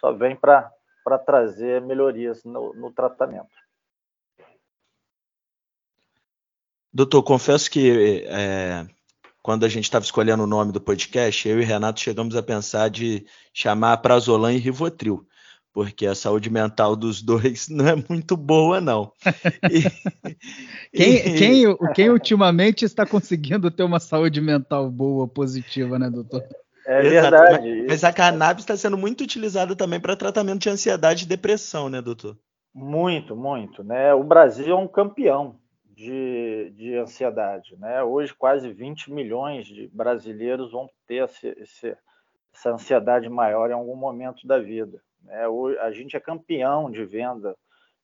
só 0.00 0.12
vem 0.12 0.36
para 0.36 0.70
trazer 1.24 1.80
melhorias 1.80 2.44
no, 2.44 2.74
no 2.74 2.92
tratamento. 2.92 3.63
Doutor, 6.94 7.24
confesso 7.24 7.68
que 7.68 8.24
é, 8.28 8.86
quando 9.42 9.64
a 9.64 9.68
gente 9.68 9.82
estava 9.82 10.04
escolhendo 10.04 10.44
o 10.44 10.46
nome 10.46 10.70
do 10.70 10.80
podcast, 10.80 11.48
eu 11.48 11.60
e 11.60 11.64
Renato 11.64 11.98
chegamos 11.98 12.36
a 12.36 12.42
pensar 12.42 12.88
de 12.88 13.26
chamar 13.52 13.96
Prazolam 13.96 14.52
e 14.52 14.58
Rivotril, 14.58 15.26
porque 15.72 16.06
a 16.06 16.14
saúde 16.14 16.48
mental 16.48 16.94
dos 16.94 17.20
dois 17.20 17.66
não 17.68 17.88
é 17.88 17.96
muito 18.08 18.36
boa, 18.36 18.80
não. 18.80 19.10
E, 19.68 19.82
quem, 20.96 21.14
e... 21.16 21.36
quem, 21.36 21.76
quem, 21.96 22.10
ultimamente 22.10 22.84
está 22.84 23.04
conseguindo 23.04 23.72
ter 23.72 23.82
uma 23.82 23.98
saúde 23.98 24.40
mental 24.40 24.88
boa, 24.88 25.26
positiva, 25.26 25.98
né, 25.98 26.08
doutor? 26.08 26.44
É 26.86 27.02
verdade. 27.02 27.68
Mas, 27.80 27.86
mas 27.88 28.04
a 28.04 28.12
cannabis 28.12 28.62
está 28.62 28.76
sendo 28.76 28.96
muito 28.96 29.24
utilizada 29.24 29.74
também 29.74 29.98
para 29.98 30.14
tratamento 30.14 30.62
de 30.62 30.70
ansiedade 30.70 31.24
e 31.24 31.28
depressão, 31.28 31.88
né, 31.88 32.00
doutor? 32.00 32.38
Muito, 32.72 33.34
muito. 33.34 33.82
Né? 33.82 34.14
O 34.14 34.22
Brasil 34.22 34.68
é 34.68 34.78
um 34.78 34.86
campeão 34.86 35.56
de, 35.94 36.70
de 36.70 36.96
ansiedade. 36.96 37.76
Né? 37.76 38.02
Hoje, 38.02 38.34
quase 38.34 38.70
20 38.70 39.12
milhões 39.12 39.66
de 39.66 39.88
brasileiros 39.88 40.72
vão 40.72 40.90
ter 41.06 41.24
esse, 41.24 41.48
esse, 41.58 41.96
essa 42.52 42.70
ansiedade 42.72 43.28
maior 43.28 43.70
em 43.70 43.74
algum 43.74 43.96
momento 43.96 44.46
da 44.46 44.58
vida. 44.58 45.00
Né? 45.22 45.46
Hoje, 45.46 45.78
a 45.78 45.90
gente 45.92 46.16
é 46.16 46.20
campeão 46.20 46.90
de 46.90 47.04
venda 47.04 47.56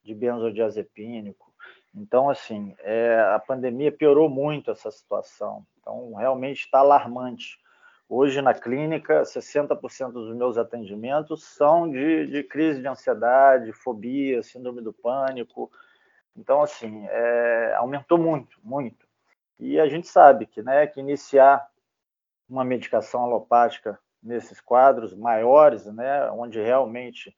de 0.02 0.14
benzodiazepínico. 0.14 1.52
Então, 1.94 2.30
assim, 2.30 2.74
é, 2.78 3.20
a 3.34 3.38
pandemia 3.38 3.90
piorou 3.90 4.28
muito 4.28 4.70
essa 4.70 4.90
situação. 4.90 5.66
Então, 5.80 6.14
realmente 6.14 6.60
está 6.60 6.78
alarmante. 6.78 7.58
Hoje, 8.08 8.40
na 8.40 8.54
clínica, 8.54 9.22
60% 9.22 10.12
dos 10.12 10.34
meus 10.34 10.56
atendimentos 10.56 11.44
são 11.44 11.90
de, 11.90 12.26
de 12.26 12.42
crise 12.44 12.80
de 12.80 12.88
ansiedade, 12.88 13.72
fobia, 13.72 14.42
síndrome 14.42 14.80
do 14.80 14.92
pânico, 14.92 15.70
então, 16.36 16.62
assim, 16.62 17.06
é, 17.08 17.74
aumentou 17.76 18.18
muito, 18.18 18.58
muito. 18.62 19.06
E 19.58 19.78
a 19.78 19.88
gente 19.88 20.08
sabe 20.08 20.46
que, 20.46 20.62
né, 20.62 20.86
que 20.86 21.00
iniciar 21.00 21.68
uma 22.48 22.64
medicação 22.64 23.24
alopática 23.24 23.98
nesses 24.22 24.60
quadros 24.60 25.14
maiores, 25.14 25.86
né, 25.86 26.30
onde 26.30 26.60
realmente 26.60 27.30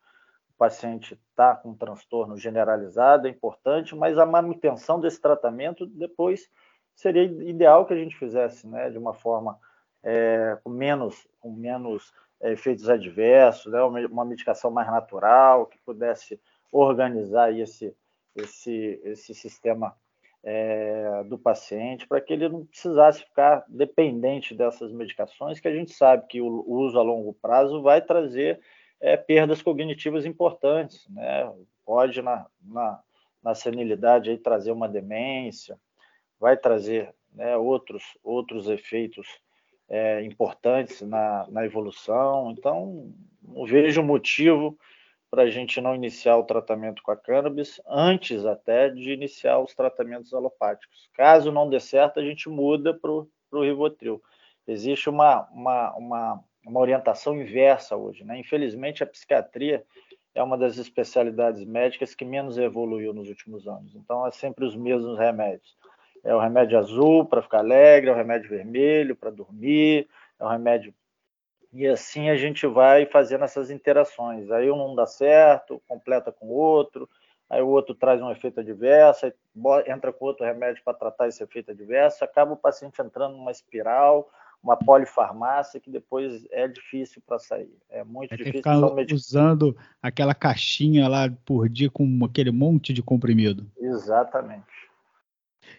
o 0.50 0.58
paciente 0.58 1.18
está 1.30 1.56
com 1.56 1.70
um 1.70 1.76
transtorno 1.76 2.36
generalizado, 2.36 3.26
é 3.26 3.30
importante, 3.30 3.94
mas 3.94 4.18
a 4.18 4.26
manutenção 4.26 5.00
desse 5.00 5.20
tratamento 5.20 5.86
depois 5.86 6.48
seria 6.94 7.24
ideal 7.24 7.86
que 7.86 7.92
a 7.92 7.96
gente 7.96 8.16
fizesse, 8.16 8.66
né, 8.66 8.90
de 8.90 8.98
uma 8.98 9.14
forma 9.14 9.58
é, 10.02 10.58
com 10.62 10.70
menos, 10.70 11.26
com 11.40 11.50
menos 11.50 12.12
é, 12.40 12.52
efeitos 12.52 12.88
adversos, 12.88 13.72
né, 13.72 13.82
uma 13.82 14.24
medicação 14.24 14.70
mais 14.70 14.88
natural, 14.88 15.66
que 15.66 15.78
pudesse 15.78 16.40
organizar 16.70 17.52
esse, 17.56 17.94
esse, 18.34 19.00
esse 19.04 19.34
sistema 19.34 19.94
é, 20.44 21.22
do 21.24 21.38
paciente, 21.38 22.06
para 22.06 22.20
que 22.20 22.32
ele 22.32 22.48
não 22.48 22.66
precisasse 22.66 23.24
ficar 23.24 23.64
dependente 23.68 24.54
dessas 24.54 24.92
medicações, 24.92 25.60
que 25.60 25.68
a 25.68 25.74
gente 25.74 25.92
sabe 25.92 26.26
que 26.26 26.40
o 26.40 26.64
uso 26.66 26.98
a 26.98 27.02
longo 27.02 27.32
prazo 27.34 27.80
vai 27.80 28.02
trazer 28.02 28.60
é, 29.00 29.16
perdas 29.16 29.62
cognitivas 29.62 30.26
importantes, 30.26 31.06
né? 31.08 31.52
pode 31.84 32.22
na, 32.22 32.46
na, 32.60 33.00
na 33.42 33.54
senilidade 33.54 34.30
aí 34.30 34.38
trazer 34.38 34.72
uma 34.72 34.88
demência, 34.88 35.78
vai 36.38 36.56
trazer 36.56 37.14
né, 37.32 37.56
outros, 37.56 38.02
outros 38.22 38.68
efeitos 38.68 39.26
é, 39.88 40.22
importantes 40.22 41.02
na, 41.02 41.46
na 41.50 41.64
evolução. 41.64 42.50
Então, 42.50 43.12
não 43.42 43.64
vejo 43.64 44.02
motivo 44.02 44.78
para 45.32 45.44
a 45.44 45.50
gente 45.50 45.80
não 45.80 45.94
iniciar 45.94 46.36
o 46.36 46.44
tratamento 46.44 47.02
com 47.02 47.10
a 47.10 47.16
cannabis 47.16 47.80
antes 47.88 48.44
até 48.44 48.90
de 48.90 49.12
iniciar 49.12 49.60
os 49.60 49.74
tratamentos 49.74 50.34
alopáticos. 50.34 51.08
Caso 51.14 51.50
não 51.50 51.70
dê 51.70 51.80
certo, 51.80 52.20
a 52.20 52.22
gente 52.22 52.50
muda 52.50 52.92
para 52.92 53.10
o 53.10 53.28
Rivotril. 53.50 54.22
Existe 54.68 55.08
uma, 55.08 55.48
uma, 55.50 55.96
uma, 55.96 56.44
uma 56.66 56.80
orientação 56.80 57.34
inversa 57.34 57.96
hoje. 57.96 58.22
Né? 58.24 58.40
Infelizmente, 58.40 59.02
a 59.02 59.06
psiquiatria 59.06 59.82
é 60.34 60.42
uma 60.42 60.58
das 60.58 60.76
especialidades 60.76 61.64
médicas 61.64 62.14
que 62.14 62.26
menos 62.26 62.58
evoluiu 62.58 63.14
nos 63.14 63.30
últimos 63.30 63.66
anos. 63.66 63.96
Então, 63.96 64.26
é 64.26 64.30
sempre 64.30 64.66
os 64.66 64.76
mesmos 64.76 65.18
remédios. 65.18 65.78
É 66.22 66.34
o 66.34 66.40
remédio 66.40 66.78
azul 66.78 67.24
para 67.24 67.40
ficar 67.40 67.60
alegre, 67.60 68.10
é 68.10 68.12
o 68.12 68.16
remédio 68.16 68.50
vermelho 68.50 69.16
para 69.16 69.30
dormir, 69.30 70.06
é 70.38 70.44
o 70.44 70.48
remédio. 70.48 70.92
E 71.72 71.86
assim 71.86 72.28
a 72.28 72.36
gente 72.36 72.66
vai 72.66 73.06
fazendo 73.06 73.44
essas 73.44 73.70
interações. 73.70 74.50
Aí 74.50 74.70
um 74.70 74.76
não 74.76 74.94
dá 74.94 75.06
certo, 75.06 75.82
completa 75.88 76.30
com 76.30 76.46
o 76.46 76.52
outro, 76.52 77.08
aí 77.48 77.62
o 77.62 77.68
outro 77.68 77.94
traz 77.94 78.20
um 78.20 78.30
efeito 78.30 78.60
adverso, 78.60 79.32
entra 79.86 80.12
com 80.12 80.26
outro 80.26 80.44
remédio 80.44 80.82
para 80.84 80.94
tratar 80.94 81.28
esse 81.28 81.42
efeito 81.42 81.70
adverso, 81.70 82.24
acaba 82.24 82.52
o 82.52 82.56
paciente 82.56 83.00
entrando 83.00 83.36
numa 83.36 83.50
espiral, 83.50 84.28
uma 84.62 84.76
polifarmácia 84.76 85.80
que 85.80 85.90
depois 85.90 86.46
é 86.50 86.68
difícil 86.68 87.22
para 87.26 87.38
sair. 87.38 87.74
É 87.90 88.04
muito 88.04 88.32
é 88.32 88.36
difícil. 88.36 88.58
Ficar 88.58 88.76
usando 89.12 89.76
aquela 90.00 90.34
caixinha 90.34 91.08
lá 91.08 91.28
por 91.44 91.68
dia 91.68 91.90
com 91.90 92.24
aquele 92.24 92.52
monte 92.52 92.92
de 92.92 93.02
comprimido. 93.02 93.66
Exatamente. 93.76 94.91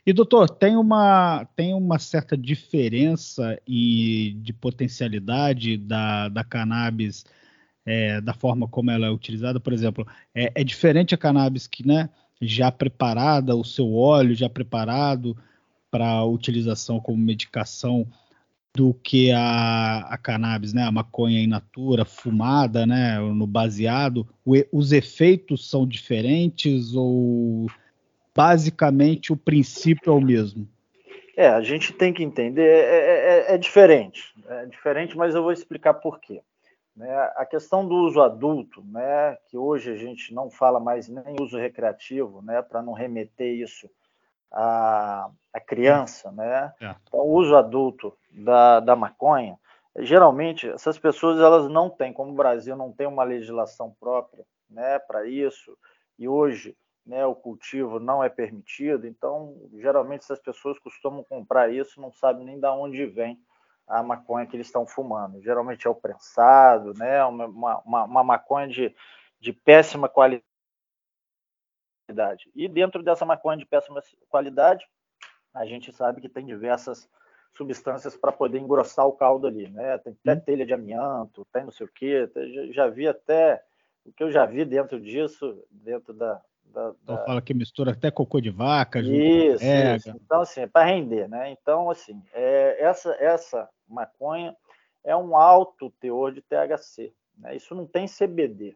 E 0.05 0.13
doutor, 0.13 0.49
tem 0.49 0.75
uma, 0.75 1.45
tem 1.55 1.73
uma 1.73 1.99
certa 1.99 2.37
diferença 2.37 3.59
e 3.67 4.35
de 4.41 4.53
potencialidade 4.53 5.77
da, 5.77 6.29
da 6.29 6.43
cannabis, 6.43 7.25
é, 7.85 8.21
da 8.21 8.33
forma 8.33 8.67
como 8.67 8.91
ela 8.91 9.07
é 9.07 9.09
utilizada? 9.09 9.59
Por 9.59 9.73
exemplo, 9.73 10.07
é, 10.33 10.51
é, 10.55 10.63
diferente 10.63 11.15
a 11.15 11.17
cannabis 11.17 11.67
que, 11.67 11.85
né, 11.85 12.09
já 12.41 12.71
preparada, 12.71 13.55
o 13.55 13.63
seu 13.63 13.93
óleo 13.93 14.35
já 14.35 14.49
preparado 14.49 15.37
para 15.89 16.23
utilização 16.25 16.99
como 16.99 17.17
medicação 17.17 18.07
do 18.75 18.93
que 18.93 19.31
a, 19.31 19.99
a 19.99 20.17
cannabis, 20.17 20.73
né, 20.73 20.83
a 20.83 20.91
maconha 20.91 21.41
in 21.41 21.47
natura, 21.47 22.03
fumada, 22.03 22.85
né, 22.85 23.19
no 23.19 23.45
baseado. 23.45 24.27
O, 24.43 24.53
os 24.71 24.91
efeitos 24.91 25.69
são 25.69 25.87
diferentes 25.87 26.95
ou 26.95 27.67
basicamente 28.35 29.31
o 29.31 29.37
princípio 29.37 30.11
é 30.11 30.15
o 30.15 30.21
mesmo? 30.21 30.67
É, 31.35 31.47
a 31.47 31.61
gente 31.61 31.91
tem 31.93 32.13
que 32.13 32.23
entender, 32.23 32.67
é, 32.67 32.79
é, 32.79 33.39
é, 33.51 33.53
é 33.55 33.57
diferente, 33.57 34.33
é 34.47 34.65
diferente, 34.65 35.17
mas 35.17 35.33
eu 35.33 35.41
vou 35.41 35.51
explicar 35.51 35.95
por 35.95 36.19
quê. 36.19 36.41
Né, 36.95 37.11
a 37.35 37.43
questão 37.43 37.87
do 37.87 37.95
uso 37.95 38.21
adulto, 38.21 38.83
né, 38.83 39.35
que 39.49 39.57
hoje 39.57 39.91
a 39.91 39.95
gente 39.95 40.31
não 40.31 40.51
fala 40.51 40.79
mais 40.79 41.07
nem 41.07 41.35
uso 41.41 41.57
recreativo, 41.57 42.39
né, 42.43 42.61
para 42.61 42.83
não 42.83 42.93
remeter 42.93 43.51
isso 43.51 43.89
à, 44.51 45.27
à 45.51 45.59
criança, 45.59 46.31
né? 46.31 46.71
É. 46.79 46.95
Então, 47.07 47.19
o 47.21 47.33
uso 47.33 47.55
adulto 47.55 48.15
da, 48.31 48.79
da 48.79 48.95
maconha, 48.95 49.57
geralmente 49.97 50.69
essas 50.69 50.99
pessoas 50.99 51.39
elas 51.39 51.67
não 51.67 51.89
têm, 51.89 52.13
como 52.13 52.31
o 52.31 52.35
Brasil 52.35 52.75
não 52.75 52.91
tem 52.91 53.07
uma 53.07 53.23
legislação 53.23 53.91
própria, 53.99 54.45
né, 54.69 54.99
para 54.99 55.27
isso. 55.27 55.75
E 56.19 56.27
hoje 56.27 56.77
né, 57.05 57.25
o 57.25 57.35
cultivo 57.35 57.99
não 57.99 58.23
é 58.23 58.29
permitido, 58.29 59.05
então 59.05 59.55
geralmente 59.73 60.21
essas 60.21 60.39
pessoas 60.39 60.79
costumam 60.79 61.23
comprar 61.23 61.71
isso, 61.71 61.99
não 61.99 62.11
sabem 62.11 62.45
nem 62.45 62.59
de 62.59 62.67
onde 62.67 63.05
vem 63.05 63.39
a 63.85 64.01
maconha 64.01 64.45
que 64.45 64.55
eles 64.55 64.67
estão 64.67 64.85
fumando. 64.87 65.41
Geralmente 65.41 65.85
é 65.85 65.89
o 65.89 65.95
prensado, 65.95 66.93
né, 66.93 67.23
uma, 67.25 67.47
uma, 67.79 68.03
uma 68.05 68.23
maconha 68.23 68.67
de, 68.67 68.95
de 69.39 69.51
péssima 69.51 70.07
qualidade. 70.07 70.43
E 72.55 72.67
dentro 72.69 73.03
dessa 73.03 73.25
maconha 73.25 73.57
de 73.57 73.65
péssima 73.65 74.01
qualidade, 74.29 74.87
a 75.53 75.65
gente 75.65 75.91
sabe 75.91 76.21
que 76.21 76.29
tem 76.29 76.45
diversas 76.45 77.09
substâncias 77.55 78.15
para 78.15 78.31
poder 78.31 78.59
engrossar 78.59 79.05
o 79.05 79.13
caldo 79.13 79.45
ali, 79.45 79.69
né? 79.69 79.97
Tem 79.99 80.13
até 80.13 80.33
uhum. 80.33 80.39
telha 80.39 80.65
de 80.65 80.73
amianto, 80.73 81.45
tem 81.51 81.63
não 81.63 81.71
sei 81.71 81.85
o 81.85 81.91
quê, 81.93 82.29
já, 82.35 82.71
já 82.71 82.87
vi 82.87 83.07
até 83.07 83.63
o 84.05 84.11
que 84.11 84.23
eu 84.23 84.31
já 84.31 84.45
vi 84.45 84.65
dentro 84.65 84.99
disso, 84.99 85.63
dentro 85.69 86.13
da, 86.13 86.41
da, 86.73 86.93
então 87.03 87.15
da... 87.15 87.25
fala 87.25 87.41
que 87.41 87.53
mistura 87.53 87.91
até 87.91 88.09
cocô 88.09 88.41
de 88.41 88.49
vaca. 88.49 88.99
Isso, 88.99 89.63
isso. 89.63 90.09
Então, 90.09 90.41
assim, 90.41 90.61
é 90.61 90.67
para 90.67 90.85
render, 90.85 91.29
né? 91.29 91.51
Então, 91.51 91.89
assim, 91.89 92.21
é, 92.33 92.83
essa, 92.83 93.15
essa 93.19 93.69
maconha 93.87 94.55
é 95.03 95.15
um 95.15 95.37
alto 95.37 95.91
teor 95.99 96.33
de 96.33 96.41
THC. 96.41 97.13
Né? 97.37 97.55
Isso 97.55 97.75
não 97.75 97.85
tem 97.85 98.07
CBD. 98.07 98.75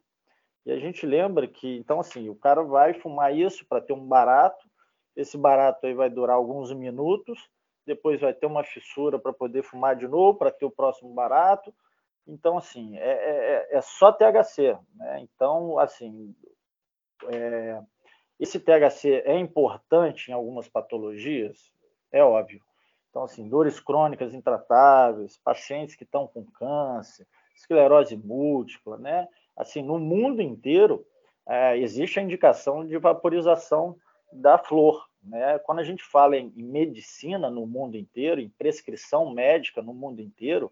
E 0.65 0.71
a 0.71 0.79
gente 0.79 1.05
lembra 1.05 1.47
que, 1.47 1.77
então, 1.77 1.99
assim, 1.99 2.29
o 2.29 2.36
cara 2.36 2.62
vai 2.62 2.93
fumar 2.93 3.36
isso 3.36 3.65
para 3.67 3.81
ter 3.81 3.93
um 3.93 4.05
barato, 4.05 4.67
esse 5.15 5.38
barato 5.38 5.88
aí 5.88 5.93
vai 5.93 6.10
durar 6.10 6.36
alguns 6.36 6.71
minutos, 6.73 7.49
depois 7.86 8.19
vai 8.19 8.33
ter 8.33 8.45
uma 8.45 8.63
fissura 8.63 9.17
para 9.17 9.33
poder 9.33 9.63
fumar 9.63 9.95
de 9.95 10.07
novo, 10.07 10.38
para 10.38 10.51
ter 10.51 10.65
o 10.65 10.71
próximo 10.71 11.13
barato. 11.13 11.73
Então, 12.27 12.57
assim, 12.57 12.97
é, 12.97 13.10
é, 13.10 13.67
é, 13.71 13.77
é 13.77 13.81
só 13.81 14.12
THC. 14.12 14.77
Né? 14.93 15.21
Então, 15.21 15.79
assim, 15.79 16.36
é, 17.25 17.82
esse 18.39 18.60
THC 18.60 19.23
é 19.25 19.38
importante 19.38 20.30
em 20.30 20.34
algumas 20.34 20.67
patologias? 20.67 21.71
É 22.12 22.23
óbvio. 22.23 22.62
Então, 23.10 23.23
assim, 23.23 23.47
dores 23.47 23.80
crônicas 23.80 24.34
intratáveis, 24.34 25.38
pacientes 25.38 25.95
que 25.95 26.03
estão 26.03 26.27
com 26.27 26.45
câncer, 26.45 27.27
esclerose 27.56 28.15
múltipla, 28.15 28.97
né? 28.97 29.27
Assim, 29.56 29.82
no 29.82 29.97
mundo 29.97 30.41
inteiro 30.41 31.06
é, 31.47 31.77
existe 31.77 32.19
a 32.19 32.23
indicação 32.23 32.86
de 32.86 32.97
vaporização 32.97 33.97
da 34.32 34.58
flor, 34.58 35.08
né? 35.23 35.58
Quando 35.60 35.80
a 35.80 35.84
gente 35.84 36.03
fala 36.03 36.38
em, 36.38 36.53
em 36.56 36.63
medicina 36.63 37.49
no 37.49 37.65
mundo 37.65 37.97
inteiro, 37.97 38.39
em 38.39 38.49
prescrição 38.49 39.32
médica 39.32 39.82
no 39.82 39.93
mundo 39.93 40.21
inteiro, 40.21 40.71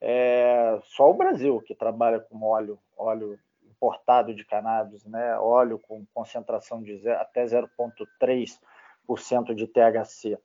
é 0.00 0.78
só 0.84 1.10
o 1.10 1.14
Brasil 1.14 1.60
que 1.60 1.74
trabalha 1.74 2.20
com 2.20 2.42
óleo, 2.42 2.78
óleo 2.96 3.38
importado 3.86 4.34
de 4.34 4.44
cannabis, 4.44 5.04
né, 5.04 5.38
óleo 5.38 5.78
com 5.78 6.04
concentração 6.12 6.82
de 6.82 7.08
até 7.08 7.44
0,3% 7.44 9.54
de 9.54 9.68
THC. 9.68 10.36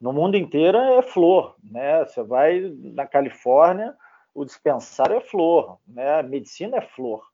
No 0.00 0.12
mundo 0.12 0.36
inteiro 0.36 0.78
é 0.78 1.00
flor, 1.02 1.54
né? 1.62 2.04
Você 2.04 2.24
vai 2.24 2.74
na 2.76 3.06
Califórnia, 3.06 3.96
o 4.34 4.44
dispensário 4.44 5.16
é 5.16 5.20
flor, 5.20 5.78
né? 5.86 6.18
A 6.18 6.24
medicina 6.24 6.78
é 6.78 6.80
flor. 6.80 7.24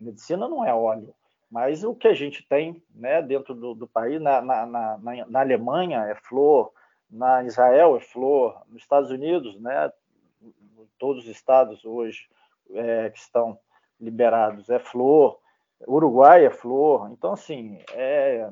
A 0.00 0.04
medicina 0.04 0.48
não 0.48 0.64
é 0.64 0.74
óleo. 0.74 1.14
Mas 1.50 1.84
o 1.84 1.94
que 1.94 2.08
a 2.08 2.14
gente 2.14 2.42
tem 2.48 2.82
né, 2.94 3.20
dentro 3.20 3.54
do, 3.54 3.74
do 3.74 3.86
país, 3.86 4.18
na, 4.20 4.40
na, 4.40 4.64
na, 4.64 4.98
na, 5.28 5.40
Alemanha 5.40 6.06
é 6.06 6.14
flor, 6.14 6.72
na 7.10 7.44
Israel 7.44 7.94
é 7.96 8.00
flor, 8.00 8.62
nos 8.68 8.80
Estados 8.82 9.10
Unidos, 9.10 9.60
né, 9.60 9.92
todos 10.98 11.24
os 11.24 11.30
estados 11.30 11.84
hoje 11.84 12.26
é, 12.70 13.10
que 13.10 13.18
estão 13.18 13.58
liberados 14.04 14.68
é 14.70 14.78
flor, 14.78 15.38
Uruguai 15.86 16.46
é 16.46 16.50
flor. 16.50 17.10
Então, 17.10 17.32
assim, 17.32 17.82
é, 17.92 18.50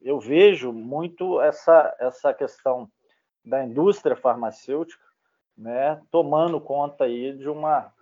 eu 0.00 0.18
vejo 0.18 0.72
muito 0.72 1.40
essa, 1.40 1.94
essa 1.98 2.34
questão 2.34 2.90
da 3.44 3.64
indústria 3.64 4.16
farmacêutica 4.16 5.04
né, 5.56 6.00
tomando 6.10 6.60
conta 6.60 7.04
aí 7.04 7.32
de 7.36 7.48
uma, 7.48 7.92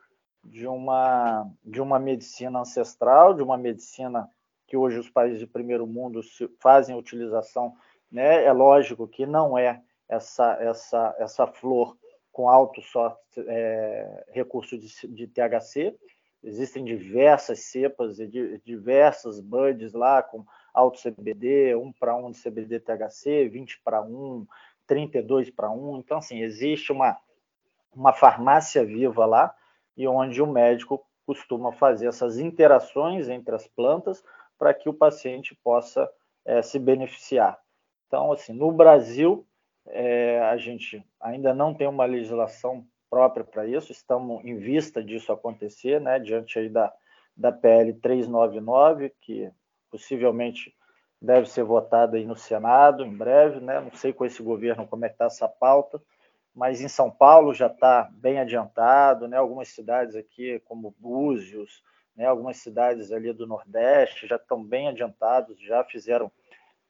de, 0.42 0.66
uma, 0.66 1.50
de 1.64 1.80
uma 1.80 1.98
medicina 1.98 2.60
ancestral, 2.60 3.34
de 3.34 3.42
uma 3.42 3.58
medicina 3.58 4.28
que 4.66 4.76
hoje 4.76 4.98
os 4.98 5.10
países 5.10 5.38
de 5.38 5.46
primeiro 5.46 5.86
mundo 5.86 6.20
fazem 6.60 6.96
utilização. 6.96 7.76
Né? 8.10 8.44
É 8.44 8.52
lógico 8.52 9.06
que 9.06 9.26
não 9.26 9.56
é 9.56 9.82
essa, 10.08 10.54
essa, 10.60 11.14
essa 11.18 11.46
flor 11.46 11.96
com 12.30 12.48
alto 12.48 12.80
só, 12.80 13.18
é, 13.36 14.24
recurso 14.30 14.78
de, 14.78 14.88
de 15.08 15.26
THC, 15.26 15.94
Existem 16.42 16.84
diversas 16.84 17.60
cepas 17.60 18.18
e 18.18 18.26
diversas 18.64 19.38
buds 19.38 19.92
lá 19.92 20.22
com 20.22 20.44
alto 20.74 21.00
CBD, 21.00 21.74
1 21.76 21.92
para 21.92 22.16
1 22.16 22.30
de 22.32 22.42
CBD 22.42 22.80
THC, 22.80 23.48
20 23.48 23.80
para 23.84 24.02
1, 24.02 24.46
32 24.86 25.50
para 25.50 25.70
1. 25.70 25.98
Então, 25.98 26.18
assim, 26.18 26.40
existe 26.40 26.90
uma, 26.90 27.16
uma 27.94 28.12
farmácia 28.12 28.84
viva 28.84 29.24
lá 29.24 29.54
e 29.96 30.08
onde 30.08 30.42
o 30.42 30.46
médico 30.46 31.04
costuma 31.24 31.72
fazer 31.72 32.08
essas 32.08 32.38
interações 32.38 33.28
entre 33.28 33.54
as 33.54 33.66
plantas 33.68 34.24
para 34.58 34.74
que 34.74 34.88
o 34.88 34.94
paciente 34.94 35.54
possa 35.62 36.10
é, 36.44 36.60
se 36.60 36.78
beneficiar. 36.78 37.58
Então, 38.06 38.32
assim, 38.32 38.52
no 38.52 38.72
Brasil, 38.72 39.46
é, 39.86 40.40
a 40.40 40.56
gente 40.56 41.04
ainda 41.20 41.54
não 41.54 41.72
tem 41.72 41.86
uma 41.86 42.04
legislação 42.04 42.86
própria 43.12 43.44
para 43.44 43.66
isso, 43.66 43.92
estamos 43.92 44.42
em 44.42 44.56
vista 44.56 45.04
disso 45.04 45.30
acontecer, 45.30 46.00
né, 46.00 46.18
diante 46.18 46.58
aí 46.58 46.70
da, 46.70 46.90
da 47.36 47.52
PL 47.52 47.92
399, 47.92 49.12
que 49.20 49.52
possivelmente 49.90 50.74
deve 51.20 51.46
ser 51.46 51.62
votada 51.62 52.16
aí 52.16 52.24
no 52.24 52.34
Senado 52.34 53.04
em 53.04 53.14
breve, 53.14 53.60
né, 53.60 53.80
não 53.80 53.92
sei 53.92 54.14
com 54.14 54.24
esse 54.24 54.42
governo 54.42 54.88
como 54.88 55.04
é 55.04 55.10
que 55.10 55.14
está 55.16 55.26
essa 55.26 55.46
pauta, 55.46 56.02
mas 56.54 56.80
em 56.80 56.88
São 56.88 57.10
Paulo 57.10 57.52
já 57.52 57.66
está 57.66 58.08
bem 58.14 58.40
adiantado, 58.40 59.28
né, 59.28 59.36
algumas 59.36 59.68
cidades 59.68 60.16
aqui 60.16 60.58
como 60.60 60.96
Búzios, 60.98 61.82
né, 62.16 62.24
algumas 62.24 62.56
cidades 62.56 63.12
ali 63.12 63.30
do 63.34 63.46
Nordeste 63.46 64.26
já 64.26 64.36
estão 64.36 64.64
bem 64.64 64.88
adiantados, 64.88 65.60
já 65.60 65.84
fizeram 65.84 66.32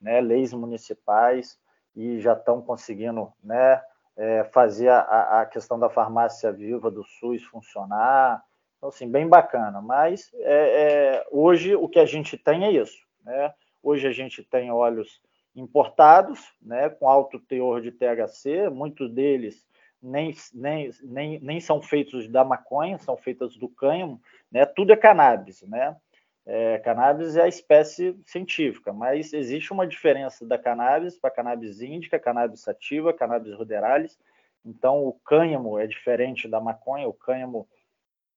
né, 0.01 0.21
leis 0.21 0.53
municipais 0.53 1.59
e 1.97 2.21
já 2.21 2.35
estão 2.35 2.63
conseguindo 2.63 3.33
né, 3.43 3.83
é, 4.17 4.45
fazer 4.45 4.89
a, 4.89 5.41
a, 5.41 5.47
questão 5.47 5.79
da 5.79 5.89
farmácia 5.89 6.53
viva 6.53 6.91
do 6.91 7.05
SUS 7.05 7.43
funcionar. 7.45 8.43
Então, 8.77 8.89
assim, 8.89 9.11
bem 9.11 9.29
bacana. 9.29 9.81
Mas 9.81 10.31
é, 10.35 10.45
é, 10.45 11.27
hoje 11.31 11.75
o 11.75 11.89
que 11.89 11.99
a 11.99 12.07
gente 12.07 12.37
tem 12.37 12.65
é 12.65 12.73
isso. 12.73 12.99
Né? 13.25 13.53
Hoje 13.83 14.07
a 14.07 14.13
gente 14.13 14.43
tem 14.43 14.71
óleos 14.71 15.21
importados, 15.55 16.41
né, 16.63 16.89
com 16.89 17.07
alto 17.07 17.39
teor 17.39 17.83
de 17.83 17.93
THC, 17.93 18.71
muitos 18.71 19.11
deles 19.13 19.67
nem, 20.03 20.35
nem, 20.53 20.91
nem, 21.03 21.39
nem 21.41 21.61
são 21.61 21.81
feitos 21.81 22.27
da 22.27 22.45
maconha, 22.45 22.99
são 22.99 23.17
feitos 23.17 23.57
do 23.57 23.69
cânhamo, 23.69 24.21
né? 24.51 24.67
tudo 24.67 24.93
é 24.93 24.97
cannabis. 24.97 25.63
Né? 25.63 25.97
É, 26.45 26.79
cannabis 26.81 27.37
é 27.37 27.43
a 27.43 27.49
espécie 27.49 28.19
científica, 28.27 28.93
mas 28.93 29.33
existe 29.33 29.73
uma 29.73 29.87
diferença 29.87 30.45
da 30.45 30.59
cannabis 30.59 31.17
para 31.17 31.31
cannabis 31.31 31.81
índica, 31.81 32.19
cannabis 32.19 32.61
sativa, 32.61 33.13
cannabis 33.13 33.55
ruderalis. 33.55 34.19
Então, 34.65 35.05
o 35.07 35.13
cânhamo 35.13 35.79
é 35.79 35.87
diferente 35.87 36.49
da 36.49 36.61
maconha. 36.61 37.09
O 37.09 37.13
cânhamo 37.13 37.69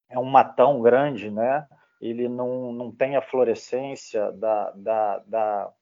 é 0.09 0.19
um 0.19 0.25
matão 0.25 0.81
grande, 0.81 1.31
né? 1.31 1.67
Ele 1.99 2.27
não, 2.27 2.71
não 2.71 2.91
tem 2.91 3.15
a 3.15 3.21
fluorescência 3.21 4.31
da, 4.33 4.71
da, 4.71 5.17
da 5.19 5.73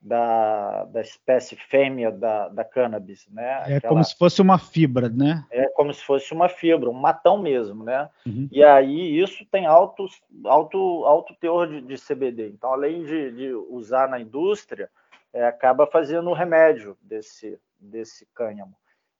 da, 0.00 0.84
da 0.84 1.00
espécie 1.00 1.54
fêmea 1.56 2.10
da, 2.10 2.48
da 2.48 2.64
cannabis, 2.64 3.28
né? 3.30 3.62
É 3.66 3.76
Aquela... 3.76 3.92
como 3.92 4.04
se 4.04 4.16
fosse 4.16 4.40
uma 4.40 4.58
fibra, 4.58 5.08
né? 5.08 5.44
É 5.50 5.66
como 5.68 5.92
se 5.92 6.02
fosse 6.02 6.32
uma 6.32 6.48
fibra, 6.48 6.88
um 6.88 6.94
matão 6.94 7.38
mesmo, 7.38 7.84
né? 7.84 8.08
Uhum. 8.26 8.48
E 8.50 8.64
aí 8.64 9.20
isso 9.20 9.44
tem 9.50 9.66
alto, 9.66 10.06
alto, 10.46 11.04
alto 11.04 11.34
teor 11.34 11.68
de, 11.68 11.82
de 11.82 11.96
CBD. 11.96 12.48
Então, 12.48 12.72
além 12.72 13.04
de, 13.04 13.30
de 13.32 13.52
usar 13.52 14.08
na 14.08 14.18
indústria, 14.18 14.88
é, 15.32 15.46
acaba 15.46 15.86
fazendo 15.86 16.30
o 16.30 16.34
remédio 16.34 16.96
desse, 17.02 17.60
desse 17.78 18.26
cânhamo. 18.34 18.74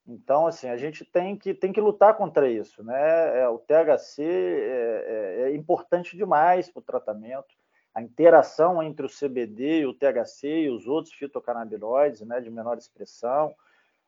Então, 0.06 0.46
assim, 0.46 0.68
a 0.68 0.76
gente 0.76 1.04
tem 1.04 1.36
que, 1.36 1.52
tem 1.52 1.72
que 1.72 1.80
lutar 1.80 2.14
contra 2.16 2.50
isso, 2.50 2.82
né? 2.82 3.40
É, 3.40 3.48
o 3.48 3.58
THC 3.58 4.22
é, 4.22 5.04
é, 5.42 5.42
é 5.42 5.54
importante 5.54 6.16
demais 6.16 6.70
para 6.70 6.80
o 6.80 6.84
tratamento 6.84 7.59
a 7.94 8.02
interação 8.02 8.82
entre 8.82 9.04
o 9.04 9.08
CBD 9.08 9.80
e 9.80 9.86
o 9.86 9.94
THC 9.94 10.62
e 10.62 10.70
os 10.70 10.86
outros 10.86 11.14
fitocannabinoides, 11.14 12.20
né, 12.22 12.40
de 12.40 12.50
menor 12.50 12.78
expressão, 12.78 13.54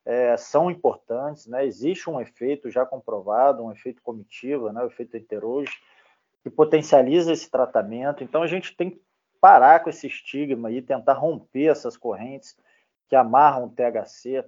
é, 0.04 0.36
são 0.36 0.70
importantes, 0.70 1.46
né? 1.46 1.64
Existe 1.64 2.10
um 2.10 2.20
efeito 2.20 2.70
já 2.70 2.84
comprovado, 2.84 3.64
um 3.64 3.72
efeito 3.72 4.02
comitiva, 4.02 4.72
né, 4.72 4.82
o 4.82 4.86
efeito 4.86 5.16
heterógeno, 5.16 5.76
que 6.42 6.50
potencializa 6.50 7.32
esse 7.32 7.50
tratamento. 7.50 8.24
Então 8.24 8.42
a 8.42 8.46
gente 8.46 8.76
tem 8.76 8.90
que 8.90 9.02
parar 9.40 9.80
com 9.80 9.90
esse 9.90 10.06
estigma 10.06 10.70
e 10.70 10.82
tentar 10.82 11.14
romper 11.14 11.66
essas 11.66 11.96
correntes 11.96 12.56
que 13.08 13.16
amarram 13.16 13.66
o 13.66 13.70
THC 13.70 14.44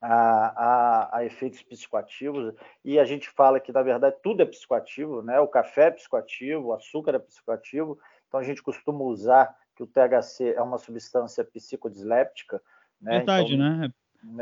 a, 0.00 0.08
a, 0.10 1.18
a, 1.18 1.24
efeitos 1.24 1.62
psicoativos, 1.62 2.54
e 2.84 2.98
a 2.98 3.04
gente 3.04 3.28
fala 3.28 3.58
que, 3.58 3.72
na 3.72 3.82
verdade, 3.82 4.16
tudo 4.22 4.42
é 4.42 4.46
psicoativo, 4.46 5.22
né? 5.22 5.40
O 5.40 5.48
café 5.48 5.86
é 5.86 5.90
psicoativo, 5.90 6.68
o 6.68 6.72
açúcar 6.72 7.16
é 7.16 7.18
psicoativo, 7.18 7.98
então 8.28 8.38
a 8.38 8.42
gente 8.42 8.62
costuma 8.62 9.02
usar 9.02 9.56
que 9.74 9.82
o 9.82 9.86
THC 9.86 10.54
é 10.56 10.62
uma 10.62 10.78
substância 10.78 11.44
psicodisléptica. 11.44 12.60
Né? 13.00 13.18
Verdade, 13.18 13.54
então, 13.54 13.78
né? 13.78 13.92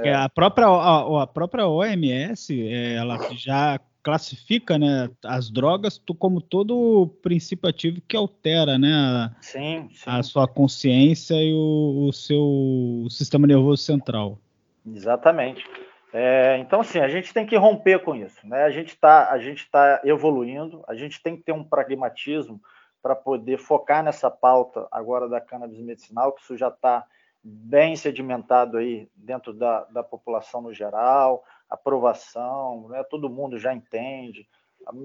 É... 0.05 0.15
A, 0.15 0.29
própria, 0.29 0.67
a, 0.67 1.23
a, 1.23 1.27
própria 1.27 1.69
OMS 1.69 2.69
ela 2.95 3.19
já 3.33 3.79
classifica 4.03 4.79
né, 4.79 5.11
as 5.25 5.51
drogas 5.51 6.01
como 6.19 6.41
todo 6.41 7.09
princípio 7.23 7.69
ativo 7.69 8.01
que 8.07 8.17
altera 8.17 8.79
né, 8.79 8.93
a, 8.93 9.31
sim, 9.41 9.89
sim. 9.93 10.05
a 10.07 10.23
sua 10.23 10.47
consciência 10.47 11.35
e 11.35 11.53
o, 11.53 12.07
o 12.09 12.13
seu 12.13 13.07
sistema 13.11 13.47
nervoso 13.47 13.83
central. 13.83 14.39
Exatamente. 14.87 15.65
É, 16.13 16.57
então, 16.59 16.81
assim, 16.81 16.99
a 16.99 17.09
gente 17.09 17.35
tem 17.35 17.45
que 17.45 17.57
romper 17.57 17.99
com 17.99 18.15
isso. 18.15 18.47
Né? 18.47 18.63
A 18.63 18.71
gente 18.71 18.91
está 18.91 19.37
tá 19.71 20.01
evoluindo, 20.05 20.83
a 20.89 20.95
gente 20.95 21.21
tem 21.23 21.37
que 21.37 21.43
ter 21.43 21.53
um 21.53 21.65
pragmatismo 21.65 22.61
para 23.07 23.15
poder 23.15 23.57
focar 23.57 24.03
nessa 24.03 24.29
pauta 24.29 24.89
agora 24.91 25.29
da 25.29 25.41
cannabis 25.41 25.79
medicinal, 25.79 26.33
que 26.33 26.43
isso 26.43 26.57
já 26.57 26.67
está 26.67 27.07
bem 27.41 27.95
sedimentado 27.95 28.79
aí 28.79 29.09
dentro 29.15 29.55
da, 29.55 29.85
da 29.85 30.03
população 30.03 30.61
no 30.61 30.75
geral, 30.75 31.45
aprovação, 31.71 32.89
né? 32.89 33.05
todo 33.05 33.31
mundo 33.31 33.61
já 33.61 33.73
entende, 33.73 34.49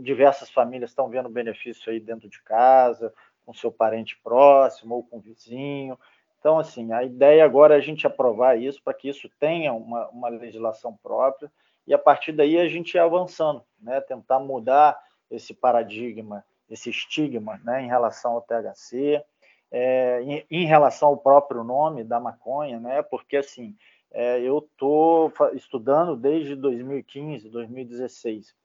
diversas 0.01 0.49
famílias 0.49 0.89
estão 0.89 1.09
vendo 1.09 1.29
benefício 1.29 1.91
aí 1.91 1.99
dentro 1.99 2.27
de 2.27 2.41
casa, 2.41 3.13
com 3.45 3.53
seu 3.53 3.71
parente 3.71 4.19
próximo 4.23 4.95
ou 4.95 5.03
com 5.03 5.19
vizinho. 5.19 5.95
Então, 6.39 6.57
assim, 6.57 6.91
a 6.93 7.03
ideia 7.03 7.45
agora 7.45 7.75
é 7.75 7.77
a 7.77 7.81
gente 7.81 8.07
aprovar 8.07 8.59
isso 8.59 8.81
para 8.81 8.95
que 8.95 9.09
isso 9.09 9.29
tenha 9.39 9.73
uma, 9.73 10.07
uma 10.07 10.27
legislação 10.27 10.97
própria 11.03 11.51
e 11.85 11.93
a 11.93 11.99
partir 11.99 12.31
daí 12.31 12.57
a 12.57 12.67
gente 12.67 12.95
ir 12.95 12.99
avançando, 12.99 13.63
né? 13.79 14.01
tentar 14.01 14.39
mudar 14.39 14.99
esse 15.29 15.53
paradigma 15.53 16.43
esse 16.71 16.89
estigma 16.89 17.59
né, 17.63 17.83
em 17.83 17.87
relação 17.87 18.31
ao 18.31 18.41
THC, 18.41 19.23
é, 19.69 20.21
em, 20.23 20.45
em, 20.49 20.65
relação 20.65 21.09
ao 21.09 21.17
próprio 21.17 21.63
nome 21.63 22.03
da 22.03 22.19
maconha, 22.19 22.79
né, 22.79 23.01
porque 23.03 23.37
assim, 23.37 23.75
é, 24.11 24.39
eu 24.41 24.59
estou 24.59 25.31
estudando 25.53 26.15
desde 26.15 26.55
2015, 26.55 27.49
2016, 27.49 28.55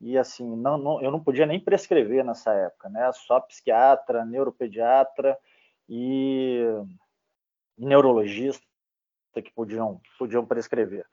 e 0.00 0.18
assim, 0.18 0.56
não, 0.56 0.76
não, 0.76 1.00
eu 1.00 1.10
não 1.10 1.22
podia 1.22 1.46
nem 1.46 1.60
prescrever 1.60 2.24
nessa 2.24 2.52
época, 2.52 2.88
né, 2.88 3.10
só 3.12 3.40
psiquiatra, 3.40 4.24
neuropediatra 4.24 5.38
e, 5.88 6.64
neurologista 7.78 8.64
que 9.34 9.52
podiam, 9.52 10.00
podiam 10.18 10.44
prescrever. 10.44 11.06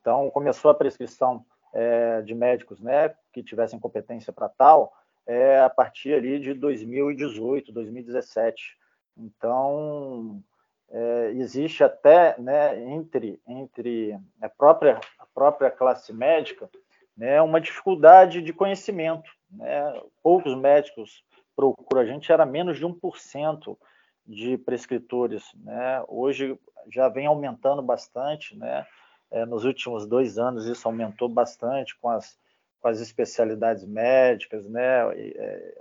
Então, 0.00 0.30
começou 0.30 0.70
a 0.70 0.74
prescrição 0.74 1.44
é, 1.72 2.22
de 2.22 2.34
médicos 2.34 2.80
né, 2.80 3.14
que 3.32 3.42
tivessem 3.42 3.78
competência 3.78 4.32
para 4.32 4.48
tal 4.48 4.92
é, 5.26 5.60
a 5.60 5.68
partir 5.68 6.14
ali 6.14 6.38
de 6.38 6.54
2018, 6.54 7.72
2017. 7.72 8.76
Então, 9.16 10.42
é, 10.90 11.32
existe 11.36 11.84
até 11.84 12.38
né, 12.40 12.80
entre, 12.90 13.40
entre 13.46 14.18
a, 14.40 14.48
própria, 14.48 15.00
a 15.18 15.26
própria 15.26 15.70
classe 15.70 16.12
médica 16.12 16.68
né, 17.18 17.42
uma 17.42 17.60
dificuldade 17.60 18.40
de 18.40 18.52
conhecimento. 18.52 19.28
Né? 19.50 20.00
Poucos 20.22 20.54
médicos 20.54 21.24
procuram 21.56 22.02
a 22.02 22.06
gente, 22.06 22.30
era 22.30 22.46
menos 22.46 22.78
de 22.78 22.86
1% 22.86 23.76
de 24.24 24.56
prescritores. 24.58 25.44
Né? 25.56 26.02
Hoje 26.06 26.56
já 26.90 27.08
vem 27.08 27.26
aumentando 27.26 27.82
bastante, 27.82 28.56
né? 28.56 28.86
É, 29.30 29.44
nos 29.44 29.64
últimos 29.64 30.06
dois 30.06 30.38
anos 30.38 30.66
isso 30.66 30.88
aumentou 30.88 31.28
bastante 31.28 31.96
com 31.98 32.08
as, 32.08 32.38
com 32.80 32.88
as 32.88 33.00
especialidades 33.00 33.84
médicas, 33.84 34.66
né? 34.68 35.14
É, 35.14 35.74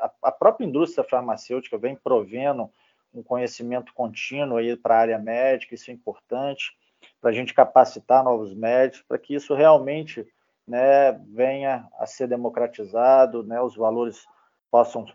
a, 0.00 0.10
a 0.22 0.32
própria 0.32 0.64
indústria 0.64 1.04
farmacêutica 1.08 1.76
vem 1.76 1.96
provendo 1.96 2.70
um 3.12 3.22
conhecimento 3.22 3.92
contínuo 3.92 4.56
aí 4.56 4.76
para 4.76 4.94
a 4.94 5.00
área 5.00 5.18
médica, 5.18 5.74
isso 5.74 5.90
é 5.90 5.94
importante 5.94 6.72
para 7.20 7.30
a 7.30 7.32
gente 7.32 7.52
capacitar 7.52 8.24
novos 8.24 8.54
médicos, 8.54 9.02
para 9.02 9.18
que 9.18 9.34
isso 9.34 9.54
realmente 9.54 10.26
né, 10.66 11.12
venha 11.28 11.88
a 11.98 12.06
ser 12.06 12.28
democratizado, 12.28 13.42
né, 13.42 13.60
os 13.60 13.76
valores 13.76 14.24
possam 14.70 15.06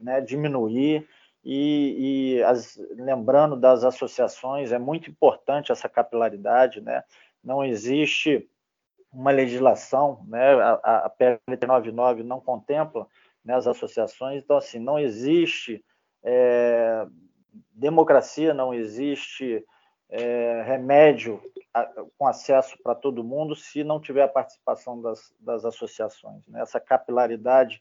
né, 0.00 0.20
diminuir 0.20 1.06
e, 1.44 2.36
e 2.36 2.42
as, 2.42 2.76
lembrando 2.90 3.56
das 3.56 3.84
associações, 3.84 4.72
é 4.72 4.78
muito 4.78 5.10
importante 5.10 5.72
essa 5.72 5.88
capilaridade, 5.88 6.80
né? 6.80 7.02
Não 7.42 7.64
existe 7.64 8.48
uma 9.12 9.30
legislação, 9.30 10.24
né? 10.28 10.54
A, 10.60 11.06
a 11.06 11.10
PL 11.10 11.40
99 11.48 12.22
não 12.22 12.40
contempla 12.40 13.06
né, 13.44 13.54
as 13.54 13.66
associações, 13.66 14.42
então 14.42 14.56
assim 14.56 14.78
não 14.78 14.98
existe 14.98 15.82
é, 16.22 17.06
democracia, 17.72 18.52
não 18.52 18.74
existe 18.74 19.64
é, 20.10 20.62
remédio 20.66 21.40
a, 21.72 21.86
com 22.18 22.26
acesso 22.26 22.76
para 22.82 22.94
todo 22.94 23.24
mundo 23.24 23.56
se 23.56 23.82
não 23.82 24.00
tiver 24.00 24.22
a 24.22 24.28
participação 24.28 25.00
das, 25.00 25.32
das 25.40 25.64
associações. 25.64 26.46
Né? 26.46 26.60
Essa 26.60 26.78
capilaridade 26.78 27.80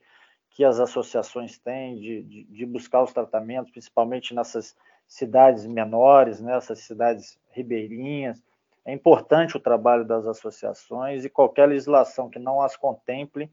que 0.49 0.63
as 0.63 0.79
associações 0.79 1.57
têm 1.57 1.95
de, 1.95 2.23
de, 2.23 2.43
de, 2.45 2.65
buscar 2.65 3.03
os 3.03 3.13
tratamentos, 3.13 3.71
principalmente 3.71 4.33
nessas 4.33 4.75
cidades 5.07 5.65
menores, 5.65 6.41
nessas 6.41 6.79
né? 6.79 6.85
cidades 6.85 7.39
ribeirinhas. 7.51 8.43
É 8.85 8.93
importante 8.93 9.55
o 9.55 9.59
trabalho 9.59 10.05
das 10.05 10.25
associações 10.25 11.23
e 11.23 11.29
qualquer 11.29 11.67
legislação 11.67 12.29
que 12.29 12.39
não 12.39 12.61
as 12.61 12.75
contemple 12.75 13.51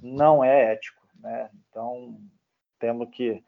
não 0.00 0.42
é 0.42 0.72
ético. 0.72 1.02
Né? 1.20 1.50
Então, 1.68 2.18
temos 2.78 3.08
que, 3.10 3.42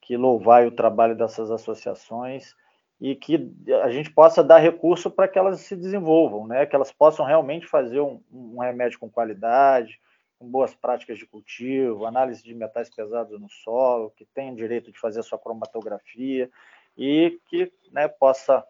que 0.00 0.16
louvar 0.16 0.66
o 0.66 0.72
trabalho 0.72 1.16
dessas 1.16 1.50
associações 1.50 2.54
e 3.00 3.14
que 3.14 3.52
a 3.82 3.90
gente 3.90 4.10
possa 4.10 4.42
dar 4.42 4.58
recurso 4.58 5.10
para 5.10 5.28
que 5.28 5.38
elas 5.38 5.60
se 5.60 5.76
desenvolvam, 5.76 6.46
né? 6.46 6.66
que 6.66 6.74
elas 6.74 6.90
possam 6.90 7.24
realmente 7.24 7.66
fazer 7.66 8.00
um, 8.00 8.20
um 8.32 8.58
remédio 8.58 8.98
com 8.98 9.10
qualidade, 9.10 10.00
com 10.38 10.48
boas 10.48 10.74
práticas 10.74 11.18
de 11.18 11.26
cultivo, 11.26 12.06
análise 12.06 12.42
de 12.42 12.54
metais 12.54 12.88
pesados 12.88 13.40
no 13.40 13.48
solo, 13.48 14.12
que 14.16 14.24
tenham 14.24 14.54
direito 14.54 14.92
de 14.92 14.98
fazer 14.98 15.20
a 15.20 15.22
sua 15.22 15.38
cromatografia 15.38 16.50
e 16.96 17.38
que 17.48 17.72
né, 17.90 18.06
possa 18.06 18.64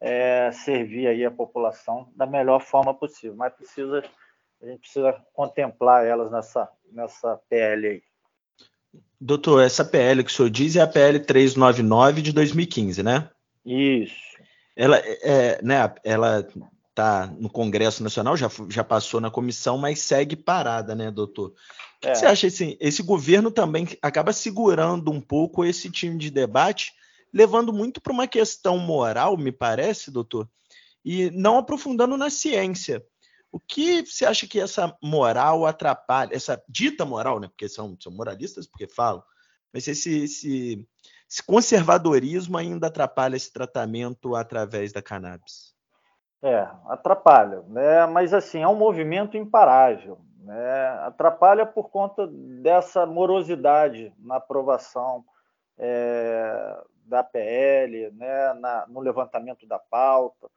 é, 0.00 0.50
servir 0.50 1.06
aí 1.06 1.24
a 1.24 1.30
população 1.30 2.10
da 2.16 2.26
melhor 2.26 2.60
forma 2.60 2.92
possível. 2.92 3.36
Mas 3.36 3.54
precisa, 3.54 4.02
a 4.60 4.66
gente 4.66 4.80
precisa 4.80 5.12
contemplar 5.32 6.04
elas 6.04 6.30
nessa, 6.30 6.68
nessa 6.90 7.40
PL 7.48 7.86
aí. 7.86 8.02
Doutor, 9.20 9.62
essa 9.62 9.84
PL 9.84 10.24
que 10.24 10.30
o 10.30 10.34
senhor 10.34 10.50
diz 10.50 10.74
é 10.74 10.80
a 10.80 10.86
PL 10.86 11.20
399 11.20 12.20
de 12.20 12.32
2015, 12.32 13.02
né? 13.04 13.30
Isso. 13.64 14.32
Ela 14.74 14.98
é, 14.98 15.62
né, 15.62 15.76
ela 16.02 16.46
está 16.92 17.26
no 17.38 17.50
Congresso 17.50 18.02
Nacional, 18.02 18.36
já, 18.36 18.50
já 18.68 18.84
passou 18.84 19.20
na 19.20 19.30
comissão, 19.30 19.78
mas 19.78 20.00
segue 20.00 20.36
parada, 20.36 20.94
né, 20.94 21.10
doutor? 21.10 21.54
É. 22.02 22.14
Você 22.14 22.26
acha 22.26 22.46
assim, 22.46 22.76
esse 22.78 23.02
governo 23.02 23.50
também 23.50 23.88
acaba 24.00 24.32
segurando 24.32 25.10
um 25.10 25.20
pouco 25.20 25.64
esse 25.64 25.90
time 25.90 26.18
de 26.18 26.30
debate, 26.30 26.92
levando 27.32 27.72
muito 27.72 28.00
para 28.00 28.12
uma 28.12 28.28
questão 28.28 28.78
moral, 28.78 29.36
me 29.36 29.50
parece, 29.50 30.10
doutor, 30.10 30.48
e 31.04 31.30
não 31.30 31.58
aprofundando 31.58 32.16
na 32.16 32.28
ciência. 32.28 33.04
O 33.50 33.58
que 33.58 34.04
você 34.04 34.24
acha 34.24 34.46
que 34.46 34.60
essa 34.60 34.96
moral 35.02 35.66
atrapalha, 35.66 36.34
essa 36.34 36.62
dita 36.68 37.04
moral, 37.04 37.40
né? 37.40 37.48
Porque 37.48 37.68
são, 37.68 37.96
são 38.00 38.12
moralistas, 38.12 38.66
porque 38.66 38.86
falam, 38.86 39.22
mas 39.72 39.86
esse, 39.88 40.24
esse, 40.24 40.88
esse 41.28 41.42
conservadorismo 41.42 42.56
ainda 42.56 42.86
atrapalha 42.86 43.36
esse 43.36 43.52
tratamento 43.52 44.34
através 44.34 44.92
da 44.92 45.02
cannabis? 45.02 45.71
É, 46.42 46.68
atrapalha, 46.86 47.62
né? 47.68 48.04
mas 48.06 48.34
assim, 48.34 48.60
é 48.62 48.68
um 48.68 48.74
movimento 48.74 49.36
imparável. 49.36 50.18
Né? 50.40 50.88
Atrapalha 51.02 51.64
por 51.64 51.88
conta 51.88 52.26
dessa 52.26 53.06
morosidade 53.06 54.12
na 54.18 54.36
aprovação 54.36 55.24
é, 55.78 56.82
da 57.04 57.22
PL, 57.22 58.10
né? 58.12 58.54
Na, 58.54 58.86
no 58.88 59.00
levantamento 59.00 59.66
da 59.66 59.78
pauta. 59.78 60.50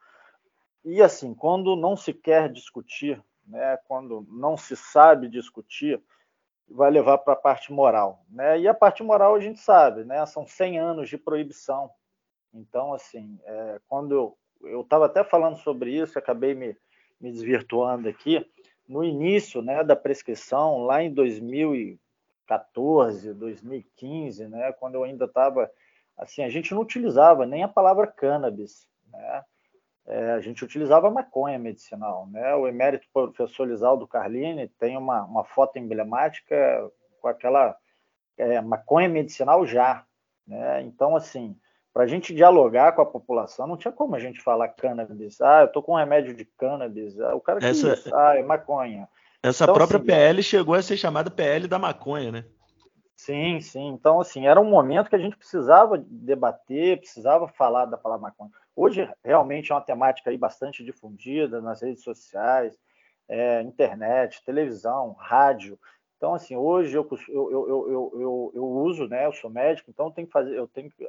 E 0.83 1.01
assim, 1.01 1.33
quando 1.33 1.75
não 1.75 1.95
se 1.95 2.13
quer 2.13 2.51
discutir, 2.51 3.23
né? 3.47 3.77
quando 3.87 4.25
não 4.29 4.55
se 4.55 4.75
sabe 4.75 5.27
discutir, 5.27 6.01
vai 6.67 6.89
levar 6.89 7.19
para 7.19 7.33
a 7.33 7.37
parte 7.37 7.71
moral. 7.71 8.23
Né? 8.29 8.59
E 8.59 8.67
a 8.67 8.73
parte 8.73 9.03
moral 9.03 9.35
a 9.35 9.39
gente 9.39 9.59
sabe, 9.59 10.03
né? 10.03 10.25
são 10.25 10.47
100 10.47 10.79
anos 10.79 11.09
de 11.09 11.17
proibição. 11.17 11.91
Então, 12.53 12.93
assim, 12.93 13.39
é, 13.43 13.81
quando 13.87 14.35
eu 14.65 14.81
estava 14.81 15.05
até 15.05 15.23
falando 15.23 15.55
sobre 15.57 15.95
isso, 15.95 16.19
acabei 16.19 16.53
me, 16.53 16.75
me 17.19 17.31
desvirtuando 17.31 18.09
aqui, 18.09 18.45
no 18.87 19.03
início 19.03 19.61
né, 19.61 19.83
da 19.83 19.95
prescrição, 19.95 20.83
lá 20.83 21.01
em 21.01 21.13
2014, 21.13 23.33
2015, 23.33 24.47
né, 24.47 24.71
quando 24.73 24.95
eu 24.95 25.03
ainda 25.03 25.25
estava, 25.25 25.69
assim, 26.17 26.43
a 26.43 26.49
gente 26.49 26.73
não 26.73 26.81
utilizava 26.81 27.45
nem 27.45 27.63
a 27.63 27.67
palavra 27.67 28.07
cannabis, 28.07 28.87
né? 29.11 29.43
é, 30.07 30.31
a 30.31 30.39
gente 30.39 30.63
utilizava 30.63 31.09
maconha 31.09 31.57
medicinal. 31.57 32.27
Né? 32.27 32.53
O 32.55 32.67
emérito 32.67 33.07
professor 33.11 33.67
Lisaldo 33.67 34.07
Carlini 34.07 34.67
tem 34.79 34.97
uma, 34.97 35.23
uma 35.23 35.43
foto 35.43 35.77
emblemática 35.77 36.55
com 37.19 37.27
aquela 37.27 37.75
é, 38.37 38.61
maconha 38.61 39.09
medicinal 39.09 39.65
já. 39.65 40.05
Né? 40.47 40.83
Então, 40.83 41.15
assim, 41.15 41.57
para 41.95 42.03
a 42.03 42.07
gente 42.07 42.35
dialogar 42.35 42.91
com 42.91 43.01
a 43.01 43.05
população, 43.05 43.65
não 43.65 43.77
tinha 43.77 43.89
como 43.89 44.17
a 44.17 44.19
gente 44.19 44.41
falar 44.41 44.67
cannabis. 44.67 45.39
Ah, 45.39 45.61
eu 45.61 45.67
estou 45.67 45.81
com 45.81 45.93
um 45.93 45.95
remédio 45.95 46.35
de 46.35 46.43
cannabis. 46.43 47.17
Ah, 47.21 47.33
o 47.33 47.39
cara 47.39 47.61
que 47.61 47.67
essa, 47.67 47.93
isso? 47.93 48.13
Ah, 48.13 48.37
é 48.37 48.43
maconha. 48.43 49.07
Essa 49.41 49.63
então, 49.63 49.73
própria 49.73 49.95
assim, 49.99 50.05
PL 50.05 50.43
chegou 50.43 50.75
a 50.75 50.81
ser 50.81 50.97
chamada 50.97 51.31
PL 51.31 51.69
da 51.69 51.79
maconha, 51.79 52.33
né? 52.33 52.45
Sim, 53.15 53.61
sim. 53.61 53.87
Então, 53.87 54.19
assim, 54.19 54.45
era 54.45 54.59
um 54.59 54.69
momento 54.69 55.09
que 55.09 55.15
a 55.15 55.19
gente 55.19 55.37
precisava 55.37 55.97
debater, 55.97 56.99
precisava 56.99 57.47
falar 57.47 57.85
da 57.85 57.95
palavra 57.95 58.23
maconha. 58.23 58.51
Hoje, 58.75 59.09
realmente, 59.23 59.71
é 59.71 59.75
uma 59.75 59.79
temática 59.79 60.29
aí 60.29 60.37
bastante 60.37 60.83
difundida 60.83 61.61
nas 61.61 61.81
redes 61.81 62.03
sociais, 62.03 62.77
é, 63.29 63.61
internet, 63.61 64.43
televisão, 64.43 65.13
rádio. 65.13 65.79
Então, 66.17 66.33
assim, 66.33 66.57
hoje 66.57 66.93
eu, 66.93 67.07
eu, 67.29 67.51
eu, 67.51 68.11
eu, 68.19 68.51
eu, 68.53 68.65
uso, 68.65 69.07
né? 69.07 69.25
Eu 69.25 69.31
sou 69.31 69.49
médico, 69.49 69.89
então 69.89 70.07
eu 70.07 70.11
tenho 70.11 70.27
que 70.27 70.33
fazer, 70.33 70.57
eu 70.57 70.67
tenho 70.67 70.91
que 70.91 71.07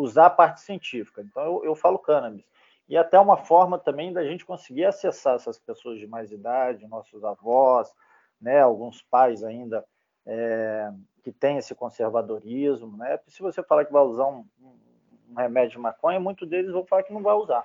usar 0.00 0.26
a 0.26 0.30
parte 0.30 0.60
científica. 0.60 1.22
Então, 1.22 1.42
eu, 1.42 1.64
eu 1.64 1.74
falo 1.74 1.98
cannabis. 1.98 2.44
E 2.88 2.96
até 2.96 3.18
uma 3.20 3.36
forma 3.36 3.78
também 3.78 4.12
da 4.12 4.24
gente 4.24 4.44
conseguir 4.44 4.84
acessar 4.84 5.36
essas 5.36 5.58
pessoas 5.58 5.98
de 5.98 6.06
mais 6.06 6.32
idade, 6.32 6.88
nossos 6.88 7.22
avós, 7.24 7.92
né? 8.40 8.60
Alguns 8.60 9.00
pais 9.02 9.44
ainda 9.44 9.84
é, 10.26 10.90
que 11.22 11.30
têm 11.30 11.58
esse 11.58 11.74
conservadorismo, 11.74 12.96
né? 12.96 13.18
Se 13.28 13.40
você 13.42 13.62
falar 13.62 13.84
que 13.84 13.92
vai 13.92 14.02
usar 14.02 14.26
um, 14.26 14.44
um 15.30 15.34
remédio 15.36 15.72
de 15.72 15.78
maconha, 15.78 16.18
muitos 16.18 16.48
deles 16.48 16.72
vão 16.72 16.84
falar 16.84 17.04
que 17.04 17.12
não 17.12 17.22
vai 17.22 17.34
usar. 17.34 17.64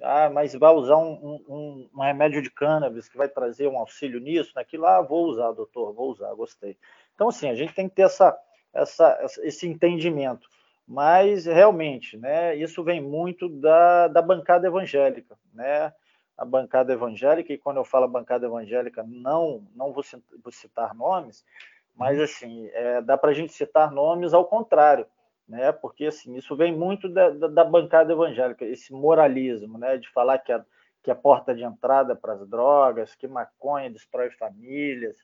Ah, 0.00 0.30
mas 0.30 0.54
vai 0.54 0.72
usar 0.72 0.96
um, 0.96 1.40
um, 1.48 1.88
um, 1.94 2.00
remédio 2.00 2.42
de 2.42 2.50
cannabis 2.50 3.08
que 3.08 3.16
vai 3.16 3.28
trazer 3.28 3.68
um 3.68 3.78
auxílio 3.78 4.20
nisso, 4.20 4.52
naquilo, 4.54 4.86
ah, 4.86 5.00
vou 5.00 5.26
usar, 5.26 5.52
doutor, 5.52 5.92
vou 5.92 6.10
usar, 6.10 6.32
gostei. 6.34 6.76
Então, 7.14 7.28
assim, 7.28 7.48
a 7.48 7.54
gente 7.54 7.74
tem 7.74 7.88
que 7.88 7.94
ter 7.94 8.02
essa, 8.02 8.36
essa, 8.72 9.18
esse 9.42 9.68
entendimento. 9.68 10.48
Mas, 10.86 11.46
realmente, 11.46 12.16
né, 12.16 12.54
isso 12.56 12.82
vem 12.82 13.00
muito 13.00 13.48
da, 13.48 14.08
da 14.08 14.20
bancada 14.20 14.66
evangélica, 14.66 15.38
né? 15.54 15.92
A 16.36 16.44
bancada 16.44 16.92
evangélica, 16.92 17.52
e 17.52 17.58
quando 17.58 17.76
eu 17.76 17.84
falo 17.84 18.08
bancada 18.08 18.46
evangélica, 18.46 19.04
não, 19.06 19.64
não 19.74 19.92
vou 19.92 20.02
citar 20.50 20.94
nomes, 20.94 21.44
mas, 21.94 22.18
assim, 22.18 22.68
é, 22.72 23.00
dá 23.00 23.16
para 23.16 23.30
a 23.30 23.34
gente 23.34 23.52
citar 23.52 23.90
nomes 23.90 24.34
ao 24.34 24.44
contrário 24.44 25.06
né? 25.52 25.72
Porque 25.72 26.06
assim 26.06 26.34
isso 26.36 26.56
vem 26.56 26.74
muito 26.74 27.08
da, 27.08 27.30
da, 27.30 27.48
da 27.48 27.64
bancada 27.64 28.12
evangélica, 28.12 28.64
esse 28.64 28.92
moralismo, 28.92 29.78
né? 29.78 29.98
De 29.98 30.08
falar 30.10 30.38
que 30.38 30.52
a, 30.52 30.64
que 31.02 31.10
a 31.10 31.14
porta 31.14 31.54
de 31.54 31.62
entrada 31.62 32.16
para 32.16 32.34
as 32.34 32.48
drogas, 32.48 33.14
que 33.14 33.26
maconha 33.28 33.90
destrói 33.90 34.30
famílias. 34.30 35.16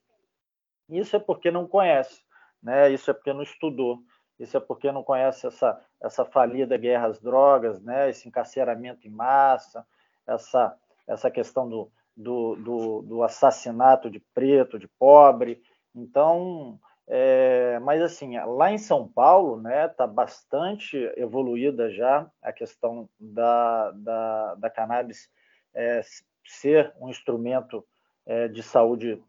Isso 0.89 1.17
é 1.17 1.19
porque 1.19 1.51
não 1.51 1.67
conhece, 1.67 2.23
né? 2.63 2.91
Isso 2.91 3.11
é 3.11 3.15
porque 3.15 3.33
não 3.33 3.43
estudou. 3.43 4.01
Isso 4.39 4.57
é 4.57 4.61
porque 4.61 4.93
não 4.93 5.03
conhece 5.03 5.47
essa 5.47 5.81
essa 6.01 6.25
falida 6.25 6.77
guerra 6.77 7.09
às 7.09 7.21
drogas, 7.21 7.83
né? 7.83 8.09
Esse 8.09 8.29
encarceramento 8.29 9.07
em 9.07 9.11
massa, 9.11 9.85
essa 10.27 10.77
essa 11.07 11.31
questão 11.31 11.69
do, 11.69 11.91
do, 12.15 12.57
do, 12.57 13.03
do 13.03 13.23
assassinato 13.23 14.11
de 14.11 14.21
preto, 14.35 14.79
de 14.79 14.87
pobre. 14.87 15.63
Então, 15.95 16.79
é, 17.07 17.79
mas 17.79 18.03
assim, 18.03 18.39
lá 18.39 18.71
em 18.71 18.77
São 18.77 19.09
Paulo, 19.09 19.59
né, 19.59 19.87
está 19.87 20.07
bastante 20.07 20.97
evoluída 21.17 21.91
já 21.91 22.31
a 22.43 22.53
questão 22.53 23.09
da, 23.19 23.91
da, 23.93 24.55
da 24.57 24.71
cannabis 24.71 25.31
é, 25.75 26.03
ser 26.45 26.93
um 27.01 27.09
instrumento 27.09 27.83
é, 28.27 28.49
de 28.49 28.63
saúde 28.63 29.23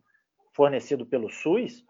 fornecido 0.52 1.06
pelo 1.06 1.30
SUS 1.30 1.86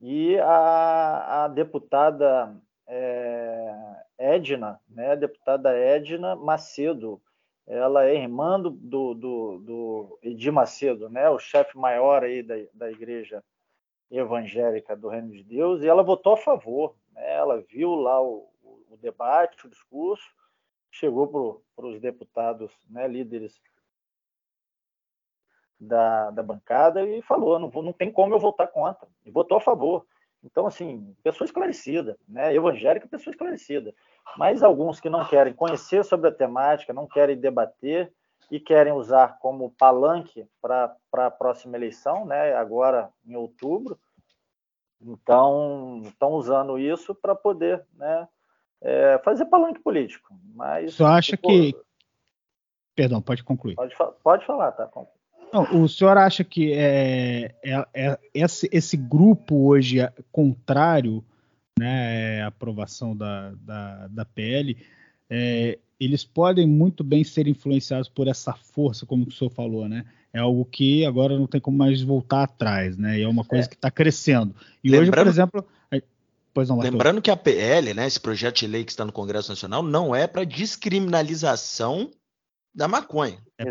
e 0.00 0.38
a, 0.38 1.44
a 1.44 1.48
deputada 1.48 2.56
é, 2.86 3.74
Edna, 4.18 4.80
né, 4.88 5.12
a 5.12 5.14
deputada 5.14 5.76
Edna 5.76 6.34
Macedo, 6.34 7.20
ela 7.66 8.04
é 8.04 8.16
irmã 8.16 8.60
do, 8.60 8.70
do, 8.70 9.14
do, 9.14 9.58
do 9.58 10.18
Edir 10.22 10.52
Macedo, 10.52 11.08
né, 11.08 11.28
o 11.28 11.38
chefe 11.38 11.78
maior 11.78 12.24
aí 12.24 12.42
da, 12.42 12.54
da 12.74 12.90
igreja 12.90 13.44
evangélica 14.10 14.96
do 14.96 15.08
Reino 15.08 15.30
de 15.30 15.44
Deus, 15.44 15.82
e 15.82 15.86
ela 15.86 16.02
votou 16.02 16.32
a 16.32 16.36
favor. 16.36 16.96
Né? 17.12 17.32
Ela 17.32 17.60
viu 17.60 17.94
lá 17.94 18.20
o, 18.20 18.48
o, 18.90 18.96
debate, 18.96 19.66
o 19.66 19.70
discurso, 19.70 20.28
chegou 20.90 21.62
para 21.76 21.86
os 21.86 22.00
deputados, 22.00 22.72
né, 22.88 23.06
líderes 23.06 23.60
da, 25.80 26.30
da 26.30 26.42
bancada, 26.42 27.02
e 27.02 27.22
falou: 27.22 27.58
não, 27.58 27.70
vou, 27.70 27.82
não 27.82 27.92
tem 27.92 28.12
como 28.12 28.34
eu 28.34 28.38
votar 28.38 28.68
contra. 28.68 29.08
E 29.24 29.30
votou 29.30 29.56
a 29.56 29.60
favor. 29.60 30.04
Então, 30.42 30.66
assim, 30.66 31.14
pessoa 31.22 31.46
esclarecida, 31.46 32.18
né? 32.28 32.54
evangélica, 32.54 33.08
pessoa 33.08 33.32
esclarecida. 33.32 33.94
Mas 34.36 34.62
alguns 34.62 34.98
que 34.98 35.10
não 35.10 35.24
querem 35.24 35.52
conhecer 35.52 36.04
sobre 36.04 36.28
a 36.28 36.32
temática, 36.32 36.92
não 36.92 37.06
querem 37.06 37.36
debater 37.36 38.12
e 38.50 38.58
querem 38.58 38.92
usar 38.92 39.38
como 39.38 39.70
palanque 39.72 40.46
para 40.60 40.96
a 41.12 41.30
próxima 41.30 41.76
eleição, 41.76 42.24
né? 42.24 42.54
agora 42.54 43.10
em 43.26 43.36
outubro. 43.36 43.98
Então, 45.00 46.02
estão 46.04 46.32
usando 46.32 46.78
isso 46.78 47.14
para 47.14 47.34
poder 47.34 47.84
né, 47.94 48.28
é, 48.82 49.18
fazer 49.24 49.46
palanque 49.46 49.80
político. 49.80 50.28
Mas, 50.54 50.94
Você 50.94 51.04
acha 51.04 51.36
tipo, 51.36 51.48
que. 51.48 51.74
Perdão, 52.94 53.22
pode 53.22 53.42
concluir. 53.42 53.76
Pode, 53.76 53.94
pode 54.22 54.44
falar, 54.44 54.72
tá? 54.72 54.90
Não, 55.52 55.82
o 55.82 55.88
senhor 55.88 56.16
acha 56.16 56.44
que 56.44 56.72
é, 56.72 57.54
é, 57.64 57.86
é 57.94 58.18
esse, 58.32 58.68
esse, 58.72 58.96
grupo 58.96 59.68
hoje 59.68 60.00
é 60.00 60.12
contrário 60.30 61.24
né, 61.78 62.42
à 62.42 62.48
aprovação 62.48 63.16
da, 63.16 63.52
da, 63.60 64.06
da 64.08 64.24
PL, 64.24 64.76
é, 65.28 65.78
eles 65.98 66.24
podem 66.24 66.66
muito 66.66 67.02
bem 67.02 67.24
ser 67.24 67.48
influenciados 67.48 68.08
por 68.08 68.28
essa 68.28 68.52
força, 68.52 69.04
como 69.04 69.26
o 69.26 69.32
senhor 69.32 69.50
falou, 69.50 69.88
né? 69.88 70.04
É 70.32 70.38
algo 70.38 70.64
que 70.64 71.04
agora 71.04 71.36
não 71.36 71.46
tem 71.46 71.60
como 71.60 71.76
mais 71.76 72.00
voltar 72.02 72.44
atrás, 72.44 72.96
né? 72.96 73.18
E 73.18 73.22
é 73.22 73.28
uma 73.28 73.44
coisa 73.44 73.66
é. 73.66 73.68
que 73.68 73.74
está 73.74 73.90
crescendo. 73.90 74.54
E 74.82 74.88
Lembrando... 74.88 75.02
hoje, 75.02 75.10
por 75.10 75.28
exemplo, 75.28 75.66
não, 76.68 76.78
Lembrando 76.78 77.22
que 77.22 77.30
a 77.30 77.36
PL, 77.36 77.94
né, 77.94 78.06
esse 78.06 78.18
projeto 78.18 78.58
de 78.58 78.66
lei 78.66 78.84
que 78.84 78.90
está 78.90 79.04
no 79.04 79.12
Congresso 79.12 79.50
Nacional, 79.50 79.82
não 79.82 80.14
é 80.14 80.26
para 80.26 80.44
descriminalização 80.44 82.10
da 82.74 82.86
maconha. 82.86 83.38
É 83.58 83.64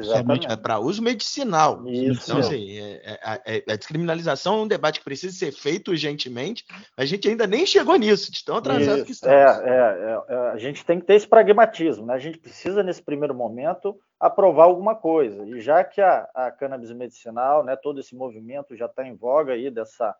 é 0.51 0.55
para 0.57 0.79
uso 0.79 1.01
medicinal. 1.01 1.87
Isso. 1.87 2.29
Então, 2.29 2.39
assim, 2.39 2.77
é, 2.77 3.19
é, 3.23 3.57
é, 3.57 3.71
a 3.71 3.75
descriminalização 3.75 4.59
é 4.59 4.61
um 4.61 4.67
debate 4.67 4.99
que 4.99 5.05
precisa 5.05 5.35
ser 5.35 5.51
feito 5.51 5.89
urgentemente. 5.91 6.65
A 6.95 7.05
gente 7.05 7.27
ainda 7.27 7.47
nem 7.47 7.65
chegou 7.65 7.95
nisso, 7.95 8.31
de 8.31 8.43
tão 8.43 8.57
atrasado 8.57 9.05
que 9.05 9.11
estamos. 9.11 9.35
É, 9.35 10.21
é, 10.29 10.51
a 10.51 10.57
gente 10.57 10.85
tem 10.85 10.99
que 10.99 11.05
ter 11.05 11.15
esse 11.15 11.27
pragmatismo. 11.27 12.05
Né? 12.05 12.13
A 12.13 12.19
gente 12.19 12.37
precisa, 12.37 12.83
nesse 12.83 13.01
primeiro 13.01 13.33
momento, 13.33 13.97
aprovar 14.19 14.65
alguma 14.65 14.95
coisa. 14.95 15.45
E 15.45 15.59
já 15.61 15.83
que 15.83 16.01
a, 16.01 16.27
a 16.35 16.51
cannabis 16.51 16.91
medicinal, 16.91 17.63
né, 17.63 17.75
todo 17.75 17.99
esse 17.99 18.15
movimento 18.15 18.75
já 18.75 18.85
está 18.85 19.07
em 19.07 19.15
voga 19.15 19.53
aí 19.53 19.71
dessa, 19.71 20.13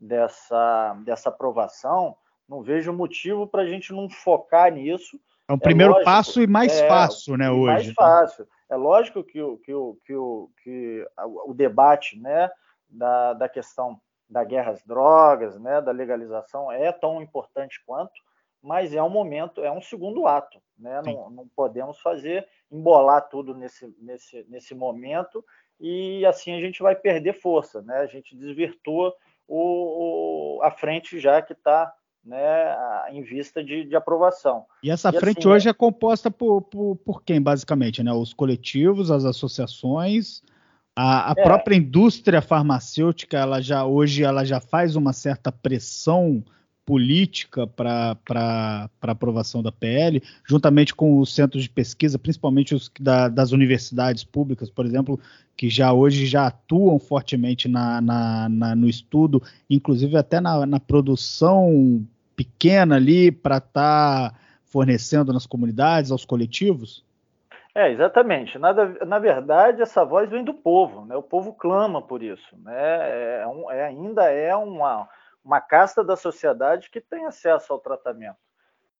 dessa, 0.00 0.96
dessa 1.04 1.28
aprovação, 1.28 2.16
não 2.48 2.62
vejo 2.62 2.92
motivo 2.92 3.46
para 3.46 3.62
a 3.62 3.66
gente 3.66 3.92
não 3.92 4.08
focar 4.08 4.72
nisso 4.72 5.20
é 5.50 5.52
um 5.52 5.58
primeiro 5.58 5.92
lógico, 5.92 6.04
passo 6.04 6.40
e 6.40 6.46
mais 6.46 6.72
é, 6.78 6.86
fácil, 6.86 7.36
né, 7.36 7.50
hoje. 7.50 7.66
Mais 7.66 7.92
fácil. 7.92 8.46
É 8.68 8.76
lógico 8.76 9.24
que 9.24 9.42
o, 9.42 9.58
que 9.58 9.74
o, 9.74 9.98
que 10.04 10.14
o, 10.14 10.50
que 10.62 11.06
o 11.18 11.52
debate 11.52 12.16
né, 12.20 12.48
da, 12.88 13.32
da 13.32 13.48
questão 13.48 14.00
da 14.28 14.44
guerra 14.44 14.70
às 14.70 14.84
drogas, 14.84 15.58
né, 15.58 15.80
da 15.80 15.90
legalização 15.90 16.70
é 16.70 16.92
tão 16.92 17.20
importante 17.20 17.82
quanto, 17.84 18.12
mas 18.62 18.94
é 18.94 19.02
um 19.02 19.10
momento, 19.10 19.64
é 19.64 19.72
um 19.72 19.82
segundo 19.82 20.24
ato. 20.28 20.60
Né? 20.78 21.02
Não, 21.04 21.28
não, 21.28 21.48
podemos 21.48 21.98
fazer, 21.98 22.46
embolar 22.70 23.28
tudo 23.28 23.52
nesse, 23.52 23.92
nesse, 23.98 24.46
nesse 24.48 24.72
momento 24.72 25.44
e 25.80 26.24
assim 26.26 26.54
a 26.54 26.60
gente 26.60 26.80
vai 26.80 26.94
perder 26.94 27.32
força, 27.32 27.82
né? 27.82 27.96
a 27.96 28.06
gente 28.06 28.36
desvirtua 28.36 29.12
o, 29.48 30.58
o 30.58 30.62
a 30.62 30.70
frente 30.70 31.18
já 31.18 31.42
que 31.42 31.54
está 31.54 31.92
né, 32.24 32.76
em 33.10 33.22
vista 33.22 33.62
de, 33.64 33.84
de 33.84 33.96
aprovação. 33.96 34.64
E 34.82 34.90
essa 34.90 35.10
e 35.10 35.18
frente 35.18 35.40
assim, 35.40 35.48
hoje 35.48 35.68
é, 35.68 35.70
é 35.70 35.74
composta 35.74 36.30
por, 36.30 36.62
por, 36.62 36.96
por, 36.96 37.22
quem, 37.22 37.40
basicamente? 37.40 38.02
Né? 38.02 38.12
Os 38.12 38.32
coletivos, 38.32 39.10
as 39.10 39.24
associações, 39.24 40.42
a, 40.94 41.30
a 41.30 41.34
é. 41.36 41.42
própria 41.42 41.76
indústria 41.76 42.42
farmacêutica, 42.42 43.38
ela 43.38 43.60
já 43.60 43.84
hoje 43.84 44.22
ela 44.22 44.44
já 44.44 44.60
faz 44.60 44.96
uma 44.96 45.12
certa 45.12 45.50
pressão 45.50 46.44
política 46.90 47.68
para 47.68 48.90
aprovação 49.00 49.62
da 49.62 49.70
PL, 49.70 50.20
juntamente 50.44 50.92
com 50.92 51.20
os 51.20 51.32
centros 51.32 51.62
de 51.62 51.70
pesquisa, 51.70 52.18
principalmente 52.18 52.74
os 52.74 52.90
da, 52.98 53.28
das 53.28 53.52
universidades 53.52 54.24
públicas, 54.24 54.68
por 54.68 54.84
exemplo, 54.84 55.20
que 55.56 55.70
já 55.70 55.92
hoje 55.92 56.26
já 56.26 56.48
atuam 56.48 56.98
fortemente 56.98 57.68
na, 57.68 58.00
na, 58.00 58.48
na 58.48 58.74
no 58.74 58.88
estudo, 58.88 59.40
inclusive 59.70 60.16
até 60.16 60.40
na, 60.40 60.66
na 60.66 60.80
produção 60.80 62.04
pequena 62.34 62.96
ali 62.96 63.30
para 63.30 63.58
estar 63.58 64.30
tá 64.32 64.36
fornecendo 64.64 65.32
nas 65.32 65.46
comunidades, 65.46 66.10
aos 66.10 66.24
coletivos? 66.24 67.04
É, 67.72 67.92
exatamente. 67.92 68.58
Na, 68.58 68.72
na 69.06 69.20
verdade, 69.20 69.80
essa 69.80 70.04
voz 70.04 70.28
vem 70.28 70.42
do 70.42 70.54
povo, 70.54 71.04
né? 71.06 71.14
o 71.14 71.22
povo 71.22 71.52
clama 71.52 72.02
por 72.02 72.20
isso. 72.20 72.56
Né? 72.64 73.42
É, 73.42 73.46
um, 73.46 73.70
é 73.70 73.84
ainda 73.84 74.24
é 74.24 74.56
uma 74.56 75.08
uma 75.44 75.60
casta 75.60 76.04
da 76.04 76.16
sociedade 76.16 76.90
que 76.90 77.00
tem 77.00 77.26
acesso 77.26 77.72
ao 77.72 77.78
tratamento. 77.78 78.38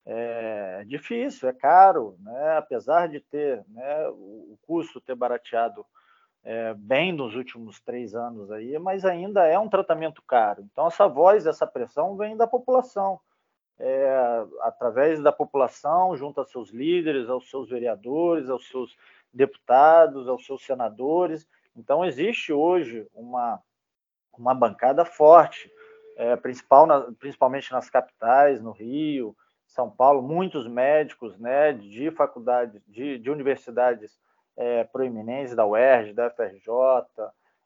É 0.06 0.82
difícil, 0.86 1.48
é 1.48 1.52
caro, 1.52 2.16
né? 2.20 2.56
apesar 2.56 3.08
de 3.08 3.20
ter 3.20 3.64
né, 3.68 4.08
o 4.08 4.58
custo 4.66 5.00
ter 5.00 5.14
barateado 5.14 5.84
é, 6.42 6.72
bem 6.74 7.12
nos 7.12 7.36
últimos 7.36 7.80
três 7.80 8.14
anos 8.14 8.50
aí, 8.50 8.78
mas 8.78 9.04
ainda 9.04 9.46
é 9.46 9.58
um 9.58 9.68
tratamento 9.68 10.22
caro. 10.22 10.62
Então 10.72 10.86
essa 10.86 11.06
voz, 11.06 11.46
essa 11.46 11.66
pressão 11.66 12.16
vem 12.16 12.36
da 12.36 12.46
população, 12.46 13.20
é, 13.78 14.44
através 14.62 15.22
da 15.22 15.30
população, 15.30 16.16
junto 16.16 16.40
aos 16.40 16.50
seus 16.50 16.70
líderes, 16.70 17.28
aos 17.28 17.48
seus 17.50 17.68
vereadores, 17.68 18.48
aos 18.48 18.66
seus 18.68 18.96
deputados, 19.32 20.28
aos 20.28 20.46
seus 20.46 20.64
senadores. 20.64 21.46
Então 21.76 22.04
existe 22.04 22.52
hoje 22.52 23.06
uma 23.14 23.62
uma 24.38 24.54
bancada 24.54 25.04
forte 25.04 25.70
é, 26.20 26.36
principal 26.36 26.86
na, 26.86 27.00
principalmente 27.18 27.72
nas 27.72 27.88
capitais, 27.88 28.60
no 28.60 28.72
Rio, 28.72 29.34
São 29.66 29.90
Paulo, 29.90 30.20
muitos 30.20 30.68
médicos 30.68 31.38
né, 31.38 31.72
de 31.72 32.10
faculdades, 32.10 32.82
de, 32.86 33.18
de 33.18 33.30
universidades 33.30 34.20
é, 34.54 34.84
proeminentes 34.84 35.54
da 35.56 35.64
UERJ, 35.64 36.12
da 36.12 36.28
FRJ, 36.28 36.68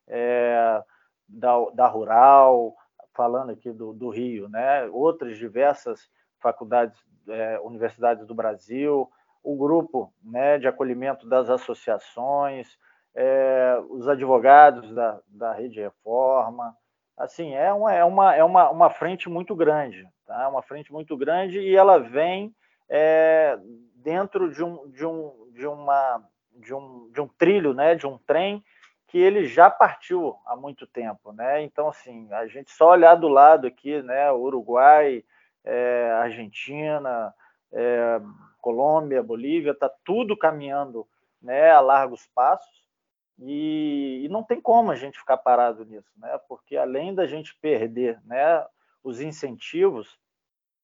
é, 0.07 0.81
da, 1.29 1.57
da 1.75 1.89
Rural, 1.89 2.77
falando 3.13 3.51
aqui 3.51 3.73
do, 3.73 3.93
do 3.93 4.09
Rio, 4.09 4.49
né, 4.49 4.87
outras 4.93 5.37
diversas 5.37 6.09
faculdades, 6.39 6.97
é, 7.29 7.59
universidades 7.59 8.25
do 8.25 8.37
Brasil, 8.37 9.11
o 9.43 9.57
grupo 9.57 10.15
né, 10.23 10.59
de 10.59 10.69
acolhimento 10.69 11.29
das 11.29 11.51
associações, 11.51 12.79
é, 13.17 13.83
os 13.91 14.07
advogados 14.07 14.95
da, 14.95 15.21
da 15.27 15.53
Rede 15.53 15.81
Reforma, 15.81 16.77
assim, 17.17 17.55
é 17.55 17.73
uma, 17.73 17.93
é 17.93 18.05
uma, 18.05 18.35
é 18.35 18.45
uma, 18.45 18.71
uma 18.71 18.91
frente 18.91 19.29
muito 19.29 19.55
grande, 19.55 20.07
tá? 20.27 20.49
Uma 20.49 20.63
frente 20.63 20.93
muito 20.93 21.17
grande 21.17 21.61
e 21.61 21.77
ela 21.77 21.99
vem 21.99 22.55
é, 22.89 23.59
dentro 23.97 24.53
de 24.53 24.63
um, 24.63 24.89
de, 24.91 25.07
um, 25.07 25.51
de, 25.53 25.67
uma, 25.67 26.23
de, 26.53 26.75
um, 26.75 27.11
de 27.13 27.21
um 27.21 27.29
trilho, 27.29 27.73
né? 27.73 27.95
De 27.95 28.07
um 28.07 28.19
trem 28.19 28.65
que 29.09 29.19
ele 29.19 29.47
já 29.47 29.71
partiu 29.71 30.35
há 30.45 30.57
muito 30.57 30.87
tempo, 30.87 31.33
né? 31.33 31.63
Então, 31.63 31.89
assim, 31.89 32.33
a 32.33 32.47
gente 32.47 32.71
só 32.71 32.91
olhar 32.91 33.15
do 33.15 33.29
lado 33.29 33.67
aqui, 33.67 34.03
né? 34.03 34.33
Uruguai, 34.33 35.25
é, 35.65 36.11
Argentina, 36.21 37.33
é, 37.73 38.21
Colômbia, 38.61 39.23
Bolívia, 39.23 39.73
está 39.73 39.91
tudo 40.05 40.37
caminhando 40.37 41.07
né, 41.41 41.71
a 41.71 41.81
largos 41.81 42.27
passos. 42.35 42.84
E, 43.39 44.23
e, 44.25 44.29
não 44.29 44.43
tem 44.43 44.61
como 44.61 44.93
a 44.93 44.97
gente 44.97 45.19
ficar 45.19 45.37
parado 45.37 45.85
nisso, 45.85 46.11
né? 46.17 46.39
Porque 46.49 46.77
além 46.77 47.15
da 47.15 47.27
gente 47.27 47.57
perder, 47.61 48.21
né, 48.25 48.65
os 49.03 49.21
incentivos, 49.21 50.19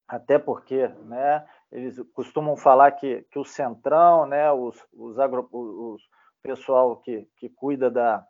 até 0.07 0.37
porque, 0.37 0.87
né, 1.05 1.47
eles 1.71 1.97
costumam 2.13 2.57
falar 2.57 2.91
que, 2.91 3.25
que 3.31 3.39
o 3.39 3.45
centrão, 3.45 4.25
né, 4.25 4.51
os, 4.51 4.77
os, 4.91 5.17
agro, 5.17 5.47
os 5.51 6.01
pessoal 6.41 6.97
que, 6.97 7.27
que 7.37 7.49
cuida 7.49 7.89
da, 7.89 8.25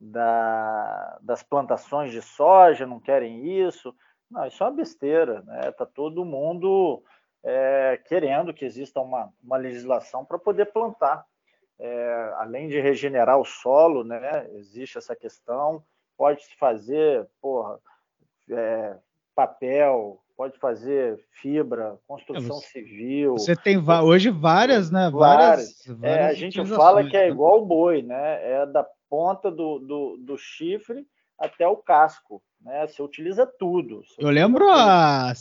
da, 0.00 1.18
das 1.22 1.42
plantações 1.42 2.10
de 2.10 2.20
soja 2.20 2.86
não 2.86 2.98
querem 2.98 3.60
isso. 3.60 3.94
Não, 4.30 4.46
isso 4.46 4.62
é 4.62 4.66
uma 4.66 4.76
besteira, 4.76 5.42
né? 5.42 5.70
Tá 5.72 5.86
todo 5.86 6.24
mundo 6.24 7.02
é, 7.44 8.00
querendo 8.08 8.54
que 8.54 8.64
exista 8.64 9.00
uma, 9.00 9.32
uma 9.42 9.56
legislação 9.56 10.24
para 10.24 10.38
poder 10.38 10.72
plantar 10.72 11.24
é, 11.78 12.32
além 12.36 12.68
de 12.68 12.80
regenerar 12.80 13.38
o 13.38 13.44
solo, 13.44 14.04
né, 14.04 14.48
existe 14.54 14.98
essa 14.98 15.16
questão, 15.16 15.82
pode-se 16.16 16.54
fazer 16.56 17.26
porra, 17.40 17.78
é, 18.50 18.96
papel, 19.34 20.22
pode 20.36 20.58
fazer 20.58 21.18
fibra, 21.30 21.98
construção 22.06 22.56
é, 22.56 22.60
você, 22.60 22.66
civil. 22.66 23.32
Você 23.32 23.56
tem 23.56 23.78
hoje 23.78 24.30
várias, 24.30 24.90
né? 24.90 25.10
Várias. 25.10 25.84
várias, 25.86 26.00
várias 26.00 26.26
é, 26.26 26.30
a 26.30 26.34
gente 26.34 26.64
fala 26.66 27.08
que 27.08 27.16
é 27.16 27.24
né? 27.24 27.28
igual 27.28 27.62
o 27.62 27.66
boi, 27.66 28.02
né? 28.02 28.52
É 28.52 28.66
da 28.66 28.86
ponta 29.08 29.50
do, 29.50 29.78
do, 29.78 30.16
do 30.18 30.38
chifre 30.38 31.06
até 31.42 31.66
o 31.66 31.76
casco. 31.76 32.42
Né? 32.64 32.86
Você 32.86 33.02
utiliza 33.02 33.44
tudo. 33.44 34.02
Você 34.04 34.24
eu 34.24 34.30
lembro 34.30 34.70
há, 34.70 35.32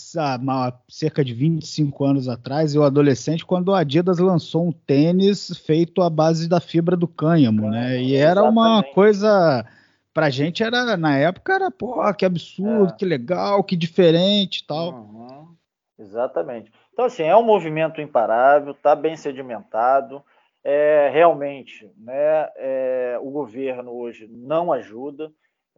cerca 0.89 1.23
de 1.23 1.33
25 1.33 2.03
anos 2.03 2.27
atrás, 2.27 2.73
eu 2.73 2.83
adolescente, 2.83 3.45
quando 3.45 3.73
a 3.73 3.79
Adidas 3.79 4.17
lançou 4.17 4.67
um 4.67 4.71
tênis 4.71 5.55
feito 5.65 6.01
à 6.01 6.09
base 6.09 6.49
da 6.49 6.59
fibra 6.59 6.97
do 6.97 7.07
cânhamo, 7.07 7.69
né? 7.69 8.01
E 8.01 8.15
era 8.15 8.43
uma 8.43 8.83
coisa 8.83 9.65
pra 10.13 10.29
gente 10.29 10.63
era, 10.63 10.97
na 10.97 11.17
época, 11.17 11.53
era, 11.53 11.71
pô, 11.71 12.01
que 12.13 12.25
absurdo, 12.25 12.93
é. 12.93 12.95
que 12.97 13.05
legal, 13.05 13.63
que 13.63 13.75
diferente 13.75 14.65
tal. 14.65 14.93
Uhum. 14.93 15.55
Exatamente. 15.97 16.71
Então, 16.91 17.05
assim, 17.05 17.23
é 17.23 17.35
um 17.35 17.43
movimento 17.43 18.01
imparável, 18.01 18.71
está 18.71 18.95
bem 18.95 19.15
sedimentado. 19.15 20.23
É, 20.63 21.09
realmente, 21.11 21.91
né, 21.97 22.49
é, 22.55 23.17
o 23.21 23.29
governo 23.31 23.91
hoje 23.91 24.27
não 24.27 24.71
ajuda. 24.71 25.31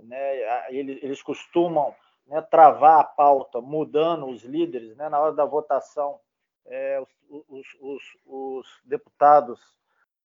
Né, 0.04 0.70
eles, 0.70 1.22
costumam 1.22 1.94
né, 2.28 2.42
travar 2.42 3.00
a 3.00 3.04
pauta 3.04 3.62
mudando 3.62 4.28
os 4.28 4.44
líderes. 4.44 4.96
Né, 4.96 5.10
na 5.10 5.20
hora 5.20 5.34
da 5.34 5.46
votação, 5.46 6.20
é, 6.66 7.02
os, 7.30 7.44
os, 7.50 7.68
os, 7.82 8.04
os, 8.26 8.68
deputados 8.86 9.60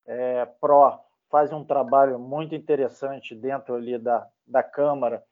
é, 0.06 0.46
pró 0.60 1.00
fazem 1.30 1.56
um 1.56 1.64
trabalho 1.64 2.18
muito 2.18 2.54
interessante 2.54 3.34
dentro 3.34 3.74
ali 3.74 3.98
da, 3.98 4.26
da 4.46 4.62
Câmara 4.62 5.22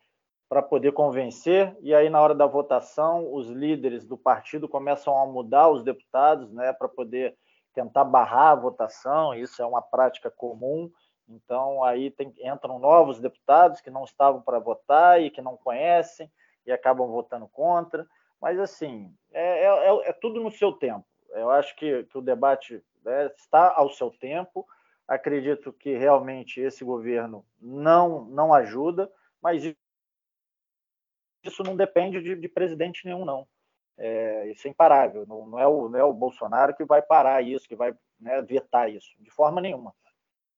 para 0.48 0.62
poder 0.62 0.92
convencer, 0.92 1.76
e 1.80 1.92
aí 1.92 2.08
na 2.08 2.20
hora 2.20 2.34
da 2.34 2.46
votação 2.46 3.32
os 3.34 3.48
líderes 3.48 4.04
do 4.04 4.16
partido 4.16 4.68
começam 4.68 5.16
a 5.16 5.26
mudar 5.26 5.68
os 5.68 5.82
deputados, 5.82 6.52
né, 6.52 6.72
para 6.72 6.88
poder 6.88 7.36
tentar 7.74 8.04
barrar 8.04 8.52
a 8.52 8.54
votação, 8.54 9.34
isso 9.34 9.60
é 9.60 9.66
uma 9.66 9.82
prática 9.82 10.30
comum. 10.30 10.90
Então 11.28 11.82
aí 11.82 12.10
tem, 12.10 12.32
entram 12.40 12.78
novos 12.78 13.18
deputados 13.18 13.80
que 13.80 13.90
não 13.90 14.04
estavam 14.04 14.40
para 14.40 14.58
votar 14.58 15.20
e 15.20 15.30
que 15.30 15.42
não 15.42 15.56
conhecem 15.56 16.30
e 16.64 16.72
acabam 16.72 17.08
votando 17.08 17.48
contra. 17.48 18.06
Mas 18.40 18.58
assim, 18.58 19.12
é, 19.32 19.64
é, 19.64 19.88
é, 19.88 20.08
é 20.10 20.12
tudo 20.12 20.40
no 20.40 20.50
seu 20.50 20.72
tempo. 20.72 21.04
Eu 21.30 21.50
acho 21.50 21.74
que, 21.76 22.04
que 22.04 22.18
o 22.18 22.22
debate 22.22 22.82
né, 23.04 23.30
está 23.36 23.72
ao 23.74 23.90
seu 23.90 24.10
tempo. 24.10 24.66
Acredito 25.06 25.72
que 25.72 25.96
realmente 25.96 26.60
esse 26.60 26.84
governo 26.84 27.44
não 27.60 28.24
não 28.26 28.52
ajuda, 28.52 29.10
mas 29.40 29.62
isso 31.44 31.62
não 31.62 31.76
depende 31.76 32.20
de, 32.20 32.34
de 32.34 32.48
presidente 32.48 33.04
nenhum, 33.04 33.24
não. 33.24 33.46
É, 33.98 34.48
isso 34.50 34.66
é 34.66 34.70
imparável. 34.70 35.24
Não, 35.26 35.46
não, 35.46 35.58
é 35.58 35.66
o, 35.66 35.88
não 35.88 35.98
é 35.98 36.04
o 36.04 36.12
Bolsonaro 36.12 36.74
que 36.74 36.84
vai 36.84 37.00
parar 37.00 37.42
isso, 37.42 37.68
que 37.68 37.76
vai 37.76 37.94
né, 38.20 38.42
vetar 38.42 38.90
isso, 38.90 39.10
de 39.18 39.30
forma 39.30 39.60
nenhuma. 39.60 39.94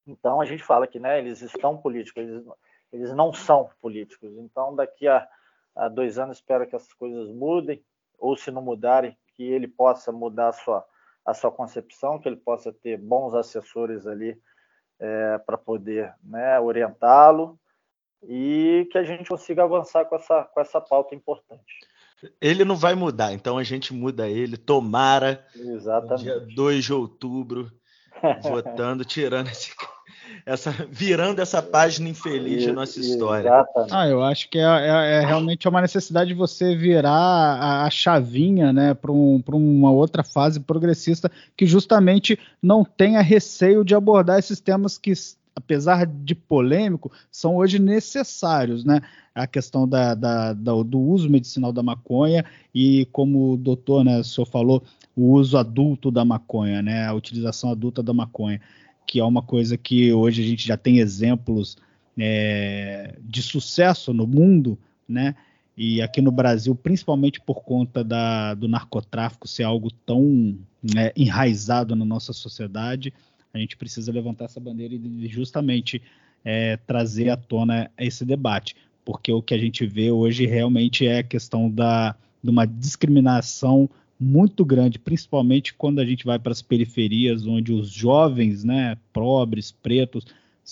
Então 0.08 0.40
a 0.40 0.44
gente 0.44 0.62
fala 0.62 0.86
que 0.86 0.98
né, 0.98 1.18
eles 1.18 1.42
estão 1.42 1.76
políticos, 1.76 2.22
eles, 2.22 2.44
eles 2.92 3.12
não 3.14 3.32
são 3.32 3.70
políticos. 3.80 4.32
Então 4.38 4.74
daqui 4.74 5.06
a, 5.06 5.28
a 5.76 5.88
dois 5.88 6.18
anos 6.18 6.38
espero 6.38 6.66
que 6.66 6.74
essas 6.74 6.92
coisas 6.94 7.28
mudem, 7.28 7.84
ou 8.18 8.36
se 8.36 8.50
não 8.50 8.62
mudarem, 8.62 9.16
que 9.34 9.44
ele 9.44 9.68
possa 9.68 10.10
mudar 10.10 10.48
a 10.48 10.52
sua, 10.52 10.84
a 11.24 11.34
sua 11.34 11.52
concepção, 11.52 12.18
que 12.18 12.28
ele 12.28 12.36
possa 12.36 12.72
ter 12.72 12.96
bons 12.96 13.34
assessores 13.34 14.06
ali 14.06 14.40
é, 14.98 15.38
para 15.38 15.56
poder 15.56 16.12
né, 16.22 16.58
orientá-lo 16.58 17.58
e 18.22 18.88
que 18.90 18.98
a 18.98 19.04
gente 19.04 19.28
consiga 19.28 19.62
avançar 19.62 20.04
com 20.06 20.16
essa, 20.16 20.42
com 20.44 20.60
essa 20.60 20.80
pauta 20.80 21.14
importante. 21.14 21.62
Ele 22.40 22.64
não 22.64 22.74
vai 22.74 22.96
mudar, 22.96 23.32
então 23.32 23.56
a 23.56 23.62
gente 23.62 23.94
muda 23.94 24.28
ele. 24.28 24.56
Tomara, 24.56 25.46
Exatamente. 25.54 26.24
dia 26.24 26.40
2 26.40 26.84
de 26.84 26.92
outubro, 26.92 27.70
votando, 28.42 29.04
tirando 29.04 29.46
esse, 29.48 29.72
essa, 30.44 30.70
virando 30.90 31.40
essa 31.40 31.62
página 31.62 32.08
infeliz 32.08 32.62
de 32.62 32.72
nossa 32.72 32.98
história. 33.00 33.48
Exatamente. 33.48 33.94
Ah, 33.94 34.08
eu 34.08 34.22
acho 34.22 34.48
que 34.48 34.58
é, 34.58 34.62
é, 34.62 35.14
é, 35.16 35.26
realmente 35.26 35.68
uma 35.68 35.80
necessidade 35.80 36.28
de 36.28 36.34
você 36.34 36.74
virar 36.74 37.10
a, 37.10 37.84
a 37.84 37.90
chavinha, 37.90 38.72
né, 38.72 38.94
para 38.94 39.12
um, 39.12 39.42
uma 39.48 39.90
outra 39.90 40.22
fase 40.22 40.60
progressista 40.60 41.30
que 41.56 41.66
justamente 41.66 42.38
não 42.62 42.84
tenha 42.84 43.20
receio 43.20 43.84
de 43.84 43.94
abordar 43.94 44.38
esses 44.38 44.60
temas 44.60 44.96
que 44.96 45.12
apesar 45.58 46.06
de 46.06 46.36
polêmico, 46.36 47.10
são 47.32 47.56
hoje 47.56 47.80
necessários, 47.80 48.84
né? 48.84 49.00
A 49.34 49.44
questão 49.44 49.88
da, 49.88 50.14
da, 50.14 50.52
da, 50.52 50.72
do 50.82 51.00
uso 51.00 51.28
medicinal 51.28 51.72
da 51.72 51.82
maconha 51.82 52.44
e, 52.72 53.06
como 53.06 53.52
o 53.52 53.56
doutor, 53.56 54.04
né, 54.04 54.20
o 54.20 54.24
senhor 54.24 54.46
falou, 54.46 54.84
o 55.16 55.32
uso 55.32 55.58
adulto 55.58 56.12
da 56.12 56.24
maconha, 56.24 56.80
né? 56.80 57.06
A 57.06 57.12
utilização 57.12 57.72
adulta 57.72 58.02
da 58.04 58.14
maconha, 58.14 58.60
que 59.08 59.18
é 59.18 59.24
uma 59.24 59.40
coisa 59.40 59.78
que 59.78 60.12
hoje 60.12 60.42
a 60.42 60.46
gente 60.46 60.66
já 60.66 60.76
tem 60.76 60.98
exemplos 60.98 61.78
é, 62.18 63.16
de 63.22 63.42
sucesso 63.42 64.12
no 64.12 64.26
mundo, 64.26 64.78
né? 65.08 65.34
E 65.74 66.02
aqui 66.02 66.20
no 66.20 66.30
Brasil, 66.30 66.74
principalmente 66.74 67.40
por 67.40 67.62
conta 67.62 68.04
da, 68.04 68.52
do 68.52 68.68
narcotráfico 68.68 69.48
ser 69.48 69.62
algo 69.62 69.90
tão 70.04 70.58
né, 70.82 71.10
enraizado 71.16 71.96
na 71.96 72.04
nossa 72.04 72.34
sociedade, 72.34 73.14
a 73.54 73.58
gente 73.58 73.76
precisa 73.78 74.12
levantar 74.12 74.44
essa 74.44 74.60
bandeira 74.60 74.94
e 74.94 75.26
justamente 75.28 76.02
é, 76.44 76.76
trazer 76.76 77.30
à 77.30 77.36
tona 77.36 77.90
esse 77.96 78.24
debate, 78.26 78.76
porque 79.04 79.32
o 79.32 79.40
que 79.40 79.54
a 79.54 79.58
gente 79.58 79.86
vê 79.86 80.10
hoje 80.10 80.44
realmente 80.44 81.06
é 81.06 81.18
a 81.18 81.22
questão 81.22 81.70
da, 81.70 82.14
de 82.42 82.50
uma 82.50 82.66
discriminação 82.66 83.88
muito 84.18 84.64
grande, 84.64 84.98
principalmente 84.98 85.74
quando 85.74 86.00
a 86.00 86.04
gente 86.04 86.24
vai 86.24 86.38
para 86.38 86.52
as 86.52 86.60
periferias, 86.62 87.46
onde 87.46 87.72
os 87.72 87.90
jovens, 87.90 88.64
né, 88.64 88.96
pobres, 89.12 89.70
pretos, 89.70 90.26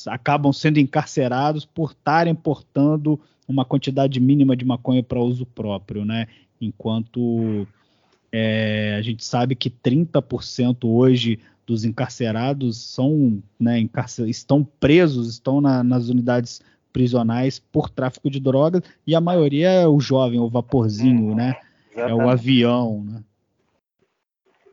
acabam 0.06 0.52
sendo 0.52 0.78
encarcerados 0.78 1.64
por 1.64 1.92
estarem 1.92 2.34
portando 2.34 3.20
uma 3.48 3.64
quantidade 3.64 4.18
mínima 4.18 4.56
de 4.56 4.64
maconha 4.64 5.02
para 5.02 5.20
uso 5.20 5.46
próprio, 5.46 6.04
né? 6.04 6.26
Enquanto 6.60 7.66
é, 8.32 8.96
a 8.98 9.02
gente 9.02 9.24
sabe 9.24 9.54
que 9.54 9.70
30% 9.70 10.84
hoje 10.84 11.38
dos 11.64 11.84
encarcerados 11.84 12.76
são, 12.78 13.42
né, 13.58 13.78
encarcer, 13.78 14.28
estão 14.28 14.64
presos, 14.64 15.28
estão 15.28 15.60
na, 15.60 15.82
nas 15.82 16.08
unidades 16.08 16.60
prisionais 16.92 17.58
por 17.58 17.90
tráfico 17.90 18.30
de 18.30 18.40
drogas 18.40 18.82
e 19.06 19.14
a 19.14 19.20
maioria 19.20 19.68
é 19.70 19.86
o 19.86 20.00
jovem, 20.00 20.40
o 20.40 20.48
vaporzinho, 20.48 21.34
né? 21.34 21.56
Exatamente. 21.92 22.20
É 22.20 22.24
o 22.24 22.28
avião, 22.28 23.04
né? 23.04 23.22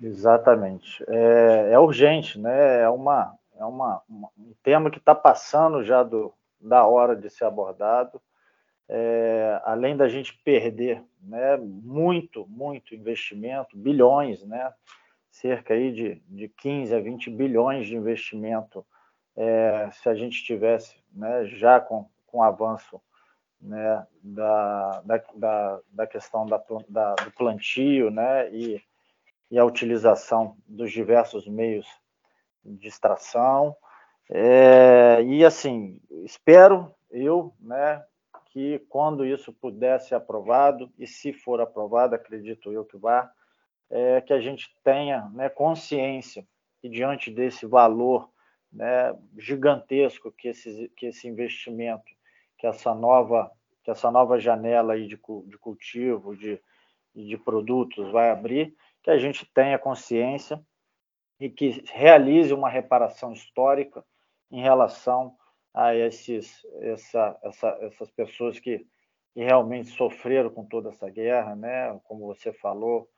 Exatamente. 0.03 1.01
É, 1.07 1.69
é, 1.71 1.79
urgente, 1.79 2.37
né? 2.37 2.81
É, 2.81 2.89
uma, 2.89 3.37
é 3.55 3.63
uma, 3.63 4.01
um 4.09 4.53
tema 4.61 4.91
que 4.91 4.97
está 4.97 5.15
passando 5.15 5.81
já 5.83 6.03
do, 6.03 6.33
da 6.59 6.85
hora 6.85 7.15
de 7.15 7.29
ser 7.29 7.45
abordado. 7.45 8.21
É, 8.89 9.61
além 9.63 9.95
da 9.95 10.09
gente 10.09 10.37
perder 10.43 11.01
né, 11.21 11.55
muito, 11.57 12.45
muito 12.49 12.93
investimento, 12.93 13.77
bilhões, 13.77 14.43
né? 14.43 14.73
cerca 15.31 15.73
aí 15.73 15.91
de, 15.91 16.21
de 16.27 16.47
15 16.47 16.93
a 16.93 16.99
20 16.99 17.29
bilhões 17.31 17.87
de 17.87 17.95
investimento 17.95 18.85
é, 19.35 19.89
se 19.91 20.07
a 20.07 20.13
gente 20.13 20.43
tivesse 20.43 20.95
né, 21.11 21.45
já 21.45 21.79
com, 21.79 22.07
com 22.27 22.37
o 22.37 22.43
avanço 22.43 23.01
né, 23.59 24.05
da, 24.21 25.01
da, 25.33 25.79
da 25.91 26.05
questão 26.05 26.45
da, 26.45 26.61
da, 26.87 27.15
do 27.15 27.31
plantio 27.31 28.11
né, 28.11 28.53
e, 28.53 28.79
e 29.53 29.59
a 29.59 29.63
utilização 29.63 30.57
dos 30.67 30.91
diversos 30.91 31.47
meios 31.47 31.85
de 32.65 32.87
extração. 32.87 33.75
É, 34.27 35.21
e 35.23 35.45
assim, 35.45 36.01
espero 36.25 36.91
eu 37.11 37.53
né, 37.59 38.03
que 38.47 38.79
quando 38.89 39.23
isso 39.23 39.53
pudesse 39.53 40.07
ser 40.07 40.15
aprovado, 40.15 40.91
e 40.97 41.05
se 41.05 41.31
for 41.31 41.61
aprovado, 41.61 42.15
acredito 42.15 42.71
eu 42.71 42.83
que 42.83 42.97
vá, 42.97 43.31
é, 43.91 44.21
que 44.21 44.33
a 44.33 44.39
gente 44.39 44.75
tenha 44.83 45.29
né, 45.29 45.49
consciência 45.49 46.43
que 46.81 46.89
diante 46.89 47.29
desse 47.29 47.67
valor 47.67 48.27
né, 48.71 49.15
gigantesco 49.37 50.31
que 50.31 50.47
esse, 50.47 50.91
que 50.97 51.05
esse 51.05 51.27
investimento, 51.27 52.11
que 52.57 52.65
essa 52.65 52.95
nova, 52.95 53.51
que 53.83 53.91
essa 53.91 54.09
nova 54.09 54.39
janela 54.39 54.93
aí 54.93 55.05
de, 55.05 55.15
de 55.45 55.57
cultivo, 55.59 56.35
de, 56.35 56.59
de 57.15 57.37
produtos 57.37 58.11
vai 58.11 58.31
abrir, 58.31 58.75
que 59.03 59.11
a 59.11 59.17
gente 59.17 59.45
tenha 59.53 59.77
consciência 59.77 60.63
e 61.39 61.49
que 61.49 61.83
realize 61.91 62.53
uma 62.53 62.69
reparação 62.69 63.33
histórica 63.33 64.03
em 64.49 64.61
relação 64.61 65.35
a 65.73 65.93
esses, 65.93 66.65
essa, 66.79 67.37
essa, 67.43 67.77
essas 67.81 68.09
pessoas 68.11 68.59
que, 68.59 68.85
que 69.33 69.43
realmente 69.43 69.89
sofreram 69.89 70.49
com 70.49 70.65
toda 70.65 70.89
essa 70.89 71.09
guerra, 71.09 71.55
né? 71.55 71.99
Como 72.05 72.27
você 72.27 72.53
falou, 72.53 73.09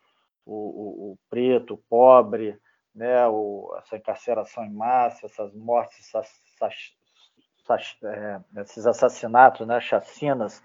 o, 0.46 0.54
o, 0.54 1.12
o 1.12 1.20
preto, 1.30 1.76
o 1.76 1.84
pobre, 1.90 2.58
né, 2.94 3.28
o, 3.28 3.76
essa 3.78 3.98
encarceração 3.98 4.64
em 4.64 4.72
massa, 4.72 5.26
essas 5.26 5.54
mortes, 5.54 6.00
essas, 6.00 6.32
essas, 6.54 7.98
é, 8.04 8.62
esses 8.62 8.86
assassinatos, 8.86 9.68
né, 9.68 9.82
chacinas 9.82 10.64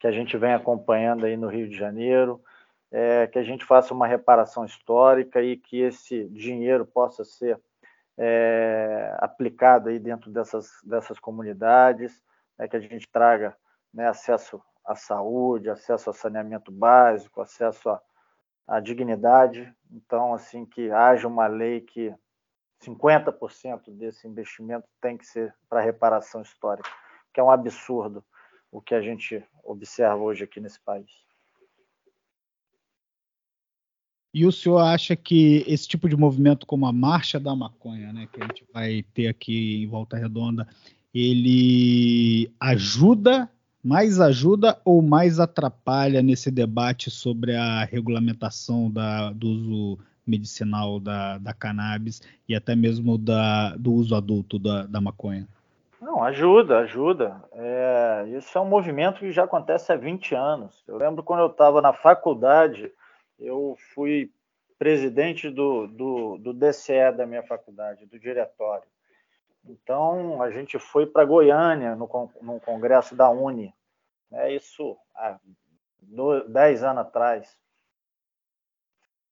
que 0.00 0.06
a 0.06 0.10
gente 0.12 0.36
vem 0.36 0.54
acompanhando 0.54 1.26
aí 1.26 1.36
no 1.36 1.48
Rio 1.48 1.68
de 1.68 1.76
Janeiro, 1.76 2.42
é, 2.90 3.26
que 3.26 3.38
a 3.38 3.42
gente 3.42 3.64
faça 3.64 3.92
uma 3.92 4.06
reparação 4.06 4.64
histórica 4.64 5.42
e 5.42 5.56
que 5.56 5.80
esse 5.80 6.24
dinheiro 6.28 6.86
possa 6.86 7.24
ser 7.24 7.60
é, 8.16 9.14
aplicado 9.18 9.88
aí 9.88 9.98
dentro 9.98 10.30
dessas, 10.30 10.70
dessas 10.82 11.18
comunidades, 11.18 12.22
né, 12.58 12.66
que 12.66 12.76
a 12.76 12.80
gente 12.80 13.08
traga 13.08 13.56
né, 13.92 14.08
acesso 14.08 14.60
à 14.84 14.94
saúde, 14.94 15.70
acesso 15.70 16.10
a 16.10 16.12
saneamento 16.12 16.72
básico, 16.72 17.40
acesso 17.40 17.90
a, 17.90 18.00
a 18.66 18.80
dignidade. 18.80 19.72
Então, 19.90 20.34
assim, 20.34 20.64
que 20.64 20.90
haja 20.90 21.28
uma 21.28 21.46
lei 21.46 21.80
que 21.80 22.12
50% 22.82 23.90
desse 23.90 24.26
investimento 24.26 24.88
tem 25.00 25.16
que 25.16 25.26
ser 25.26 25.54
para 25.68 25.80
reparação 25.80 26.42
histórica. 26.42 26.88
que 27.32 27.40
é 27.40 27.42
um 27.42 27.50
absurdo 27.50 28.24
o 28.70 28.80
que 28.80 28.94
a 28.94 29.00
gente 29.00 29.42
observa 29.64 30.16
hoje 30.16 30.44
aqui 30.44 30.60
nesse 30.60 30.80
país. 30.80 31.10
E 34.38 34.46
o 34.46 34.52
senhor 34.52 34.78
acha 34.78 35.16
que 35.16 35.64
esse 35.66 35.88
tipo 35.88 36.08
de 36.08 36.16
movimento, 36.16 36.64
como 36.64 36.86
a 36.86 36.92
Marcha 36.92 37.40
da 37.40 37.56
Maconha, 37.56 38.12
né, 38.12 38.28
que 38.32 38.40
a 38.40 38.46
gente 38.46 38.64
vai 38.72 39.04
ter 39.12 39.26
aqui 39.26 39.82
em 39.82 39.88
Volta 39.88 40.16
Redonda, 40.16 40.64
ele 41.12 42.48
ajuda, 42.60 43.50
mais 43.82 44.20
ajuda 44.20 44.80
ou 44.84 45.02
mais 45.02 45.40
atrapalha 45.40 46.22
nesse 46.22 46.52
debate 46.52 47.10
sobre 47.10 47.56
a 47.56 47.82
regulamentação 47.82 48.88
da, 48.88 49.32
do 49.32 49.48
uso 49.48 49.98
medicinal 50.24 51.00
da, 51.00 51.38
da 51.38 51.52
cannabis 51.52 52.22
e 52.48 52.54
até 52.54 52.76
mesmo 52.76 53.18
da, 53.18 53.74
do 53.74 53.92
uso 53.92 54.14
adulto 54.14 54.56
da, 54.56 54.86
da 54.86 55.00
maconha? 55.00 55.48
Não, 56.00 56.22
ajuda, 56.22 56.78
ajuda. 56.78 57.42
É, 57.54 58.24
isso 58.38 58.56
é 58.56 58.60
um 58.60 58.68
movimento 58.68 59.18
que 59.18 59.32
já 59.32 59.42
acontece 59.42 59.90
há 59.90 59.96
20 59.96 60.36
anos. 60.36 60.84
Eu 60.86 60.96
lembro 60.96 61.24
quando 61.24 61.40
eu 61.40 61.48
estava 61.48 61.82
na 61.82 61.92
faculdade, 61.92 62.92
eu 63.38 63.76
fui 63.94 64.32
presidente 64.78 65.50
do, 65.50 65.86
do, 65.86 66.38
do 66.38 66.52
DCE 66.52 67.12
da 67.16 67.26
minha 67.26 67.42
faculdade, 67.42 68.06
do 68.06 68.18
diretório. 68.18 68.88
Então, 69.64 70.40
a 70.40 70.50
gente 70.50 70.78
foi 70.78 71.06
para 71.06 71.24
Goiânia, 71.24 71.94
no, 71.94 72.08
no 72.40 72.60
congresso 72.60 73.14
da 73.14 73.28
Uni, 73.28 73.74
né, 74.30 74.52
isso 74.52 74.96
há 75.14 75.38
10 76.48 76.84
anos 76.84 77.02
atrás. 77.02 77.58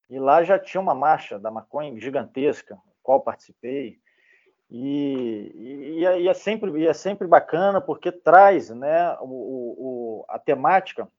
E 0.09 0.19
lá 0.19 0.43
já 0.43 0.59
tinha 0.59 0.81
uma 0.81 0.95
marcha 0.95 1.39
da 1.39 1.49
maconha 1.49 1.99
gigantesca, 1.99 2.77
qual 3.01 3.21
participei. 3.21 3.99
E, 4.69 5.51
e, 5.55 5.99
e, 5.99 6.27
é 6.27 6.33
sempre, 6.33 6.71
e 6.79 6.87
é 6.87 6.93
sempre 6.93 7.27
bacana 7.27 7.79
porque 7.79 8.11
traz 8.11 8.69
né, 8.69 9.17
o, 9.21 9.25
o, 9.25 10.25
a 10.27 10.37
temática, 10.37 11.09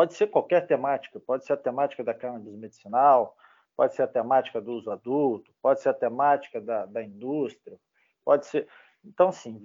pode 0.00 0.14
ser 0.14 0.28
qualquer 0.28 0.66
temática, 0.66 1.20
pode 1.20 1.44
ser 1.44 1.52
a 1.52 1.58
temática 1.58 2.02
da 2.02 2.14
cannabis 2.14 2.54
medicinal, 2.56 3.36
pode 3.76 3.94
ser 3.94 4.00
a 4.00 4.06
temática 4.06 4.58
do 4.58 4.72
uso 4.72 4.90
adulto, 4.90 5.52
pode 5.60 5.82
ser 5.82 5.90
a 5.90 5.94
temática 5.94 6.58
da, 6.58 6.86
da 6.86 7.02
indústria, 7.02 7.76
pode 8.24 8.46
ser. 8.46 8.66
Então, 9.04 9.28
assim, 9.28 9.60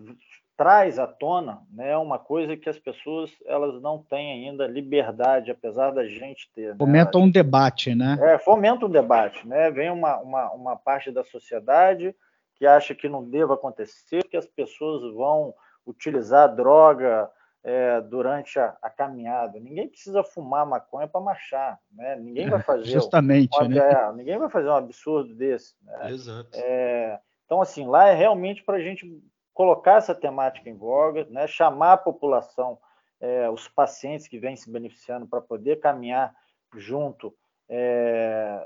traz 0.57 0.99
à 0.99 1.07
tona 1.07 1.61
né, 1.71 1.95
uma 1.95 2.19
coisa 2.19 2.57
que 2.57 2.67
as 2.67 2.77
pessoas 2.77 3.31
elas 3.45 3.81
não 3.81 4.03
têm 4.09 4.45
ainda 4.45 4.67
liberdade, 4.67 5.51
apesar 5.51 5.91
da 5.91 6.05
gente 6.05 6.51
ter. 6.53 6.71
Né? 6.71 6.75
Fomenta 6.77 7.17
um 7.17 7.31
debate, 7.31 7.95
né? 7.95 8.17
É, 8.21 8.38
fomenta 8.38 8.86
um 8.86 8.89
debate, 8.89 9.47
né? 9.47 9.71
Vem 9.71 9.89
uma, 9.89 10.17
uma, 10.17 10.51
uma 10.51 10.75
parte 10.75 11.13
da 11.13 11.23
sociedade 11.23 12.13
que 12.55 12.65
acha 12.65 12.93
que 12.93 13.07
não 13.07 13.23
deva 13.23 13.53
acontecer, 13.53 14.25
que 14.25 14.36
as 14.36 14.45
pessoas 14.45 15.13
vão 15.13 15.53
utilizar 15.88 16.53
droga 16.53 17.31
é, 17.66 17.99
durante 17.99 18.59
a, 18.59 18.78
a, 18.80 18.91
caminhada. 18.91 19.59
Ninguém 19.59 19.89
precisa 19.89 20.24
fumar 20.24 20.68
maconha 20.68 21.07
para 21.07 21.20
marchar, 21.20 21.80
né? 21.91 22.16
Ninguém 22.16 22.47
vai 22.47 22.61
fazer 22.61 22.86
justamente, 22.86 23.59
um, 23.59 23.68
né? 23.68 23.80
É, 23.80 24.13
ninguém 24.13 24.38
vai 24.38 24.49
fazer 24.49 24.70
um 24.70 24.76
absurdo 24.76 25.34
desse. 25.34 25.74
Né? 25.82 26.11
Exato. 26.11 26.49
É, 26.53 27.20
então 27.43 27.59
assim, 27.59 27.88
lá 27.88 28.07
é 28.07 28.13
realmente 28.13 28.63
para 28.63 28.78
a 28.78 28.80
gente 28.80 29.20
colocar 29.51 29.95
essa 29.95 30.13
temática 30.13 30.70
em 30.70 30.78
voga, 30.78 31.26
né? 31.32 31.47
Chamar 31.47 31.93
a 31.93 31.97
população, 31.97 32.78
é, 33.20 33.49
os 33.49 33.68
pacientes 33.68 34.28
que 34.28 34.38
vêm 34.38 34.55
se 34.55 34.72
beneficiando 34.72 35.26
para 35.26 35.41
poder 35.41 35.80
caminhar 35.80 36.36
junto, 36.76 37.36
é, 37.68 38.63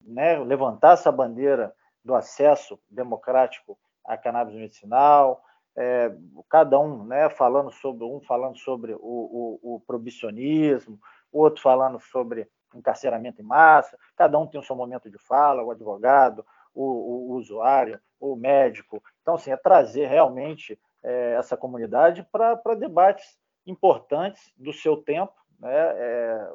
né? 0.00 0.38
Levantar 0.38 0.94
essa 0.94 1.12
bandeira 1.12 1.74
do 2.02 2.14
acesso 2.14 2.80
democrático 2.88 3.78
à 4.06 4.16
cannabis 4.16 4.54
medicinal, 4.54 5.44
é, 5.80 6.12
cada 6.48 6.78
um 6.80 7.04
né, 7.04 7.30
falando 7.30 7.70
sobre 7.70 8.04
um 8.04 8.20
falando 8.20 8.58
sobre 8.58 8.94
o, 8.94 8.98
o, 9.00 9.76
o 9.76 9.80
proibicionismo, 9.86 10.98
outro 11.32 11.62
falando 11.62 12.00
sobre 12.00 12.48
encarceramento 12.74 13.40
em 13.40 13.44
massa, 13.44 13.96
cada 14.16 14.36
um 14.38 14.46
tem 14.46 14.60
o 14.60 14.64
seu 14.64 14.74
momento 14.74 15.08
de 15.08 15.18
fala, 15.18 15.62
o 15.62 15.70
advogado, 15.70 16.44
o, 16.74 17.30
o 17.30 17.32
usuário, 17.36 18.00
o 18.20 18.34
médico. 18.34 19.02
Então, 19.22 19.34
assim, 19.34 19.52
é 19.52 19.56
trazer 19.56 20.06
realmente 20.06 20.78
é, 21.02 21.34
essa 21.38 21.56
comunidade 21.56 22.26
para 22.30 22.74
debates 22.76 23.38
importantes 23.64 24.52
do 24.56 24.72
seu 24.72 24.96
tempo. 24.96 25.32
Né? 25.60 25.70
É, 25.72 26.52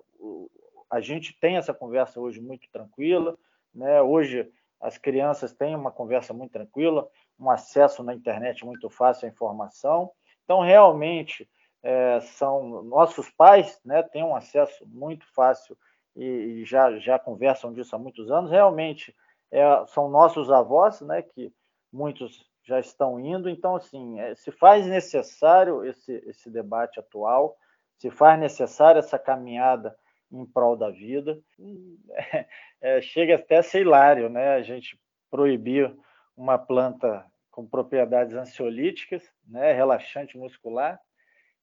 a 0.90 1.00
gente 1.00 1.38
tem 1.40 1.56
essa 1.56 1.74
conversa 1.74 2.20
hoje 2.20 2.42
muito 2.42 2.70
tranquila. 2.72 3.38
Né? 3.74 4.02
Hoje, 4.02 4.52
as 4.80 4.98
crianças 4.98 5.54
têm 5.54 5.76
uma 5.76 5.92
conversa 5.92 6.34
muito 6.34 6.52
tranquila, 6.52 7.08
um 7.40 7.50
acesso 7.50 8.04
na 8.04 8.14
internet 8.14 8.66
muito 8.66 8.90
fácil 8.90 9.28
à 9.28 9.32
informação. 9.32 10.12
Então, 10.44 10.62
realmente, 10.62 11.50
é, 11.82 12.20
são 12.22 12.82
nossos 12.84 13.30
pais 13.30 13.80
né, 13.84 14.02
têm 14.04 14.24
um 14.24 14.36
acesso 14.36 14.86
muito 14.88 15.26
fácil 15.34 15.78
e, 16.16 16.24
e 16.26 16.66
já, 16.66 16.98
já 17.00 17.20
conversam 17.20 17.74
disso 17.74 17.96
há 17.96 18.00
muitos 18.00 18.32
anos. 18.32 18.52
Realmente, 18.52 19.16
é, 19.52 19.86
são 19.88 20.10
nossos 20.10 20.50
avós, 20.52 21.02
né, 21.02 21.22
que 21.22 21.54
muitos 21.92 22.50
já 22.64 22.80
estão 22.80 23.20
indo. 23.20 23.50
Então, 23.50 23.76
assim, 23.76 24.20
é, 24.20 24.34
se 24.36 24.52
faz 24.52 24.86
necessário 24.88 25.86
esse, 25.86 26.14
esse 26.26 26.50
debate 26.50 27.00
atual, 27.00 27.58
se 27.98 28.10
faz 28.10 28.40
necessário 28.40 29.00
essa 29.00 29.20
caminhada 29.20 29.96
em 30.32 30.46
prol 30.46 30.76
da 30.76 30.90
vida. 30.90 31.40
É, 32.86 33.02
chega 33.02 33.36
até 33.36 33.60
a 33.60 33.64
ser 33.64 33.80
hilário, 33.80 34.28
né? 34.28 34.56
A 34.56 34.62
gente 34.62 35.00
proibir 35.32 35.90
uma 36.36 36.58
planta 36.58 37.26
com 37.52 37.66
propriedades 37.66 38.36
ansiolíticas, 38.36 39.24
né, 39.48 39.74
relaxante 39.74 40.38
muscular, 40.38 41.00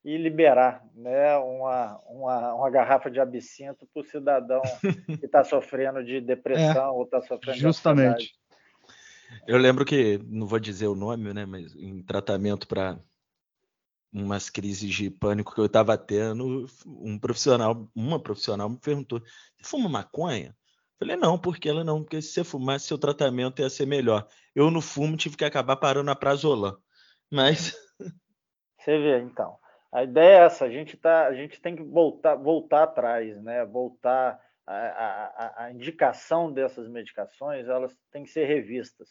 e 0.04 0.16
liberar 0.16 0.82
né, 0.94 1.36
uma, 1.36 1.98
uma, 2.08 2.54
uma 2.54 2.70
garrafa 2.70 3.10
de 3.10 3.20
absinto 3.20 3.86
para 3.92 4.00
o 4.02 4.06
cidadão 4.06 4.62
que 5.18 5.26
está 5.26 5.44
sofrendo 5.44 6.02
de 6.02 6.20
depressão 6.20 6.86
é, 6.86 6.90
ou 6.90 7.04
está 7.04 7.20
sofrendo 7.20 7.58
justamente. 7.58 8.26
de 8.26 8.34
Eu 9.46 9.58
lembro 9.58 9.84
que, 9.84 10.18
não 10.26 10.46
vou 10.46 10.58
dizer 10.58 10.86
o 10.86 10.94
nome, 10.94 11.34
né, 11.34 11.44
mas 11.44 11.74
em 11.74 12.02
tratamento 12.02 12.66
para 12.66 12.98
umas 14.12 14.48
crises 14.50 14.90
de 14.90 15.10
pânico 15.10 15.54
que 15.54 15.60
eu 15.60 15.66
estava 15.66 15.96
tendo, 15.96 16.66
um 16.86 17.18
profissional, 17.18 17.88
uma 17.94 18.20
profissional 18.20 18.68
me 18.68 18.78
perguntou: 18.78 19.20
"Você 19.20 19.64
fuma 19.64 19.88
maconha?" 19.88 20.56
Falei: 21.00 21.16
"Não, 21.16 21.38
porque 21.38 21.68
ela 21.68 21.82
não, 21.82 22.02
porque 22.02 22.20
se 22.20 22.28
você 22.28 22.44
fumasse 22.44 22.86
seu 22.86 22.98
tratamento 22.98 23.62
ia 23.62 23.70
ser 23.70 23.86
melhor." 23.86 24.28
Eu 24.54 24.70
no 24.70 24.82
fumo 24.82 25.16
tive 25.16 25.36
que 25.36 25.44
acabar 25.44 25.76
parando 25.76 26.06
na 26.06 26.14
prazolam. 26.14 26.76
Mas 27.30 27.74
você 28.78 28.98
vê, 28.98 29.18
então. 29.20 29.58
A 29.92 30.04
ideia 30.04 30.42
é 30.42 30.44
essa, 30.44 30.66
a 30.66 30.70
gente 30.70 30.96
tá, 30.96 31.26
a 31.26 31.34
gente 31.34 31.60
tem 31.60 31.74
que 31.74 31.82
voltar, 31.82 32.36
voltar 32.36 32.84
atrás, 32.84 33.42
né? 33.42 33.64
Voltar 33.64 34.38
a, 34.66 34.74
a, 34.74 35.64
a 35.64 35.72
indicação 35.72 36.52
dessas 36.52 36.88
medicações, 36.88 37.66
elas 37.66 37.96
têm 38.12 38.22
que 38.22 38.30
ser 38.30 38.44
revistas, 38.44 39.08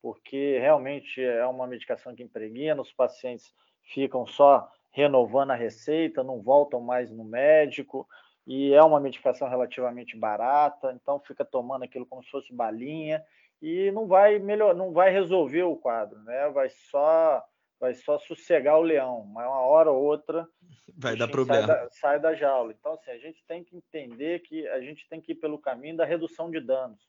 porque 0.00 0.58
realmente 0.60 1.20
é 1.20 1.44
uma 1.46 1.66
medicação 1.66 2.14
que 2.14 2.22
impregna, 2.22 2.80
os 2.80 2.92
pacientes 2.92 3.52
ficam 3.92 4.24
só 4.24 4.68
renovando 4.92 5.50
a 5.50 5.56
receita, 5.56 6.22
não 6.22 6.40
voltam 6.40 6.80
mais 6.80 7.10
no 7.10 7.24
médico, 7.24 8.06
e 8.52 8.74
é 8.74 8.82
uma 8.82 8.98
medicação 8.98 9.48
relativamente 9.48 10.16
barata, 10.16 10.92
então 10.92 11.20
fica 11.20 11.44
tomando 11.44 11.84
aquilo 11.84 12.04
como 12.04 12.20
se 12.24 12.28
fosse 12.28 12.52
balinha 12.52 13.24
e 13.62 13.92
não 13.92 14.08
vai 14.08 14.40
melhor, 14.40 14.74
não 14.74 14.92
vai 14.92 15.08
resolver 15.12 15.62
o 15.62 15.76
quadro, 15.76 16.18
né? 16.24 16.48
Vai 16.48 16.68
só 16.68 17.44
vai 17.78 17.94
só 17.94 18.18
sossegar 18.18 18.76
o 18.76 18.82
leão, 18.82 19.24
mas 19.24 19.46
uma 19.46 19.60
hora 19.60 19.92
ou 19.92 20.02
outra 20.02 20.48
vai 20.98 21.14
dar 21.16 21.28
problema. 21.28 21.64
Sai 21.64 21.76
da, 21.76 21.90
sai 21.90 22.20
da, 22.20 22.34
jaula. 22.34 22.74
Então 22.76 22.94
assim, 22.94 23.12
a 23.12 23.18
gente 23.18 23.40
tem 23.46 23.62
que 23.62 23.76
entender 23.76 24.40
que 24.40 24.66
a 24.66 24.80
gente 24.80 25.08
tem 25.08 25.20
que 25.20 25.30
ir 25.30 25.36
pelo 25.36 25.56
caminho 25.56 25.96
da 25.96 26.04
redução 26.04 26.50
de 26.50 26.58
danos. 26.58 27.08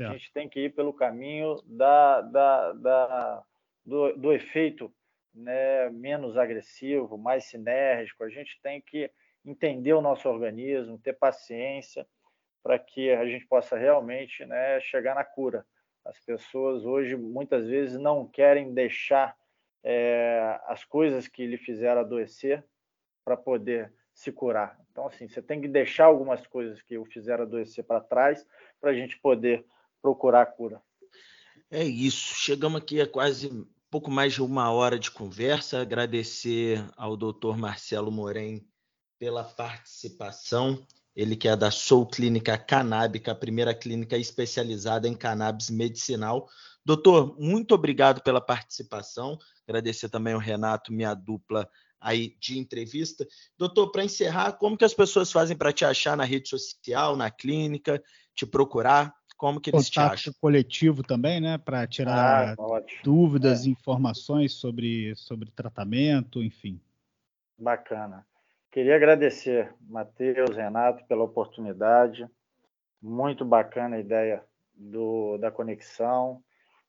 A 0.00 0.14
gente 0.14 0.32
tem 0.32 0.48
que 0.48 0.64
ir 0.64 0.74
pelo 0.74 0.92
caminho 0.92 1.62
da, 1.64 2.22
da, 2.22 2.72
da 2.72 3.42
do, 3.86 4.16
do 4.16 4.32
efeito 4.32 4.92
né, 5.32 5.90
menos 5.90 6.36
agressivo, 6.36 7.16
mais 7.16 7.44
sinérgico. 7.44 8.24
A 8.24 8.28
gente 8.28 8.58
tem 8.60 8.80
que 8.80 9.08
entender 9.44 9.92
o 9.92 10.02
nosso 10.02 10.28
organismo, 10.28 10.98
ter 10.98 11.14
paciência 11.14 12.06
para 12.62 12.78
que 12.78 13.10
a 13.10 13.26
gente 13.26 13.46
possa 13.46 13.76
realmente 13.76 14.44
né, 14.44 14.80
chegar 14.80 15.14
na 15.14 15.24
cura. 15.24 15.66
As 16.04 16.18
pessoas 16.20 16.84
hoje 16.84 17.16
muitas 17.16 17.66
vezes 17.66 17.98
não 17.98 18.26
querem 18.26 18.72
deixar 18.72 19.36
é, 19.84 20.60
as 20.66 20.84
coisas 20.84 21.26
que 21.26 21.46
lhe 21.46 21.56
fizeram 21.56 22.00
adoecer 22.00 22.64
para 23.24 23.36
poder 23.36 23.92
se 24.14 24.30
curar. 24.30 24.78
Então, 24.90 25.06
assim, 25.06 25.28
você 25.28 25.40
tem 25.40 25.60
que 25.60 25.68
deixar 25.68 26.04
algumas 26.04 26.46
coisas 26.46 26.82
que 26.82 26.98
o 26.98 27.04
fizeram 27.04 27.44
adoecer 27.44 27.84
para 27.84 28.00
trás 28.00 28.46
para 28.80 28.90
a 28.90 28.94
gente 28.94 29.18
poder 29.18 29.64
procurar 30.00 30.42
a 30.42 30.46
cura. 30.46 30.82
É 31.70 31.82
isso. 31.82 32.34
Chegamos 32.34 32.82
aqui 32.82 33.00
a 33.00 33.06
quase 33.06 33.50
pouco 33.90 34.10
mais 34.10 34.34
de 34.34 34.42
uma 34.42 34.70
hora 34.70 34.98
de 34.98 35.10
conversa. 35.10 35.80
Agradecer 35.80 36.84
ao 36.96 37.16
doutor 37.16 37.56
Marcelo 37.56 38.10
Morem 38.10 38.66
pela 39.22 39.44
participação. 39.44 40.84
Ele 41.14 41.36
que 41.36 41.46
é 41.46 41.54
da 41.54 41.70
Soul 41.70 42.08
Clínica 42.08 42.58
Canábica, 42.58 43.30
a 43.30 43.36
primeira 43.36 43.72
clínica 43.72 44.18
especializada 44.18 45.06
em 45.06 45.14
cannabis 45.14 45.70
medicinal 45.70 46.48
Doutor, 46.84 47.36
muito 47.38 47.72
obrigado 47.72 48.20
pela 48.20 48.40
participação. 48.40 49.38
Agradecer 49.64 50.08
também 50.08 50.34
ao 50.34 50.40
Renato, 50.40 50.92
minha 50.92 51.14
dupla 51.14 51.70
aí 52.00 52.36
de 52.40 52.58
entrevista. 52.58 53.24
Doutor, 53.56 53.92
para 53.92 54.02
encerrar, 54.02 54.54
como 54.54 54.76
que 54.76 54.84
as 54.84 54.92
pessoas 54.92 55.30
fazem 55.30 55.56
para 55.56 55.72
te 55.72 55.84
achar 55.84 56.16
na 56.16 56.24
rede 56.24 56.48
social, 56.48 57.14
na 57.16 57.30
clínica, 57.30 58.02
te 58.34 58.44
procurar? 58.44 59.14
Como 59.36 59.60
que 59.60 59.70
eles 59.70 59.88
Contato 59.88 60.16
te 60.16 60.30
acham? 60.30 60.34
coletivo 60.40 61.04
também, 61.04 61.40
né? 61.40 61.56
Para 61.58 61.86
tirar 61.86 62.56
Ah, 62.58 62.80
dúvidas, 63.04 63.64
É. 63.64 63.68
informações 63.68 64.54
sobre, 64.54 65.14
sobre 65.14 65.52
tratamento, 65.52 66.42
enfim. 66.42 66.80
Bacana. 67.56 68.26
Queria 68.72 68.96
agradecer, 68.96 69.70
Matheus, 69.82 70.56
Renato, 70.56 71.04
pela 71.04 71.24
oportunidade. 71.24 72.26
Muito 73.02 73.44
bacana 73.44 73.96
a 73.96 74.00
ideia 74.00 74.42
do, 74.74 75.36
da 75.36 75.50
conexão. 75.50 76.42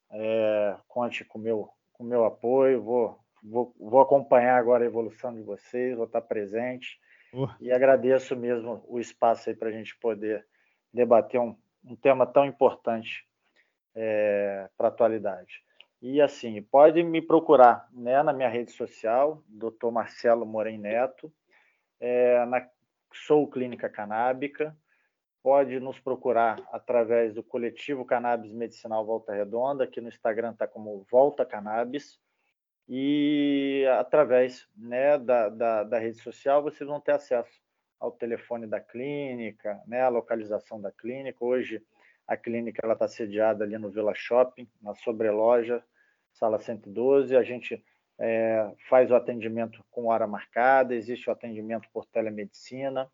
É, 0.09 0.77
conte 0.88 1.25
com 1.25 1.38
meu, 1.38 1.69
o 1.99 2.03
meu 2.05 2.23
apoio. 2.23 2.81
Vou, 2.81 3.19
vou, 3.43 3.75
vou 3.77 3.99
acompanhar 3.99 4.55
agora 4.55 4.86
a 4.86 4.88
evolução 4.88 5.34
de 5.34 5.41
vocês, 5.41 5.97
vou 5.97 6.05
estar 6.05 6.21
presente. 6.21 6.97
Oh. 7.34 7.49
E 7.59 7.69
agradeço 7.69 8.34
mesmo 8.34 8.81
o 8.88 8.97
espaço 8.97 9.49
aí 9.49 9.55
para 9.55 9.67
a 9.67 9.73
gente 9.73 9.93
poder 9.99 10.47
debater 10.93 11.41
um, 11.41 11.53
um 11.84 11.97
tema 11.97 12.25
tão 12.25 12.45
importante 12.45 13.27
é, 13.93 14.69
para 14.77 14.88
a 14.88 14.89
atualidade. 14.89 15.61
E 16.01 16.21
assim, 16.21 16.61
pode 16.61 17.03
me 17.03 17.21
procurar 17.21 17.89
né, 17.91 18.23
na 18.23 18.31
minha 18.31 18.47
rede 18.47 18.71
social, 18.71 19.43
Dr. 19.49 19.91
Marcelo 19.91 20.45
Moren 20.45 20.77
Neto, 20.77 21.29
é, 22.04 22.45
na 22.45 22.68
Sou 23.14 23.49
Clínica 23.49 23.89
Canábica. 23.89 24.76
Pode 25.41 25.80
nos 25.80 25.99
procurar 25.99 26.62
através 26.72 27.34
do 27.34 27.41
coletivo 27.41 28.04
Cannabis 28.04 28.51
Medicinal 28.51 29.06
Volta 29.06 29.34
Redonda, 29.34 29.88
que 29.88 30.01
no 30.01 30.10
Instagram 30.10 30.51
está 30.51 30.68
como 30.68 31.06
Volta 31.10 31.45
Cannabis. 31.45 32.20
E 32.89 33.86
através 33.97 34.68
né, 34.76 35.18
da, 35.18 35.47
da, 35.47 35.84
da, 35.86 35.97
rede 35.97 36.22
social 36.22 36.62
vocês 36.62 36.88
vão 36.88 36.99
ter 36.99 37.14
acesso 37.14 37.62
ao 37.97 38.12
telefone 38.12 38.68
da 38.68 38.82
clínica, 38.82 39.82
né, 39.88 40.01
a 40.01 40.10
localização 40.10 40.82
da 40.82 40.91
clínica. 40.91 41.43
Hoje 41.43 41.82
a 42.28 42.36
clínica 42.36 42.82
ela 42.84 42.93
está 42.93 43.08
sediada 43.08 43.64
ali 43.64 43.78
no 43.78 43.89
Vila 43.89 44.14
Shopping, 44.14 44.70
na 44.82 44.93
sobreloja 44.95 45.82
sala 46.34 46.60
112. 46.60 47.38
A 47.38 47.43
gente 47.43 47.82
é, 48.20 48.72
faz 48.89 49.11
o 49.11 49.16
atendimento 49.16 49.84
com 49.89 50.07
hora 50.07 50.28
marcada, 50.28 50.95
existe 50.95 51.30
o 51.30 51.34
atendimento 51.34 51.89
por 51.91 52.05
telemedicina. 52.05 53.09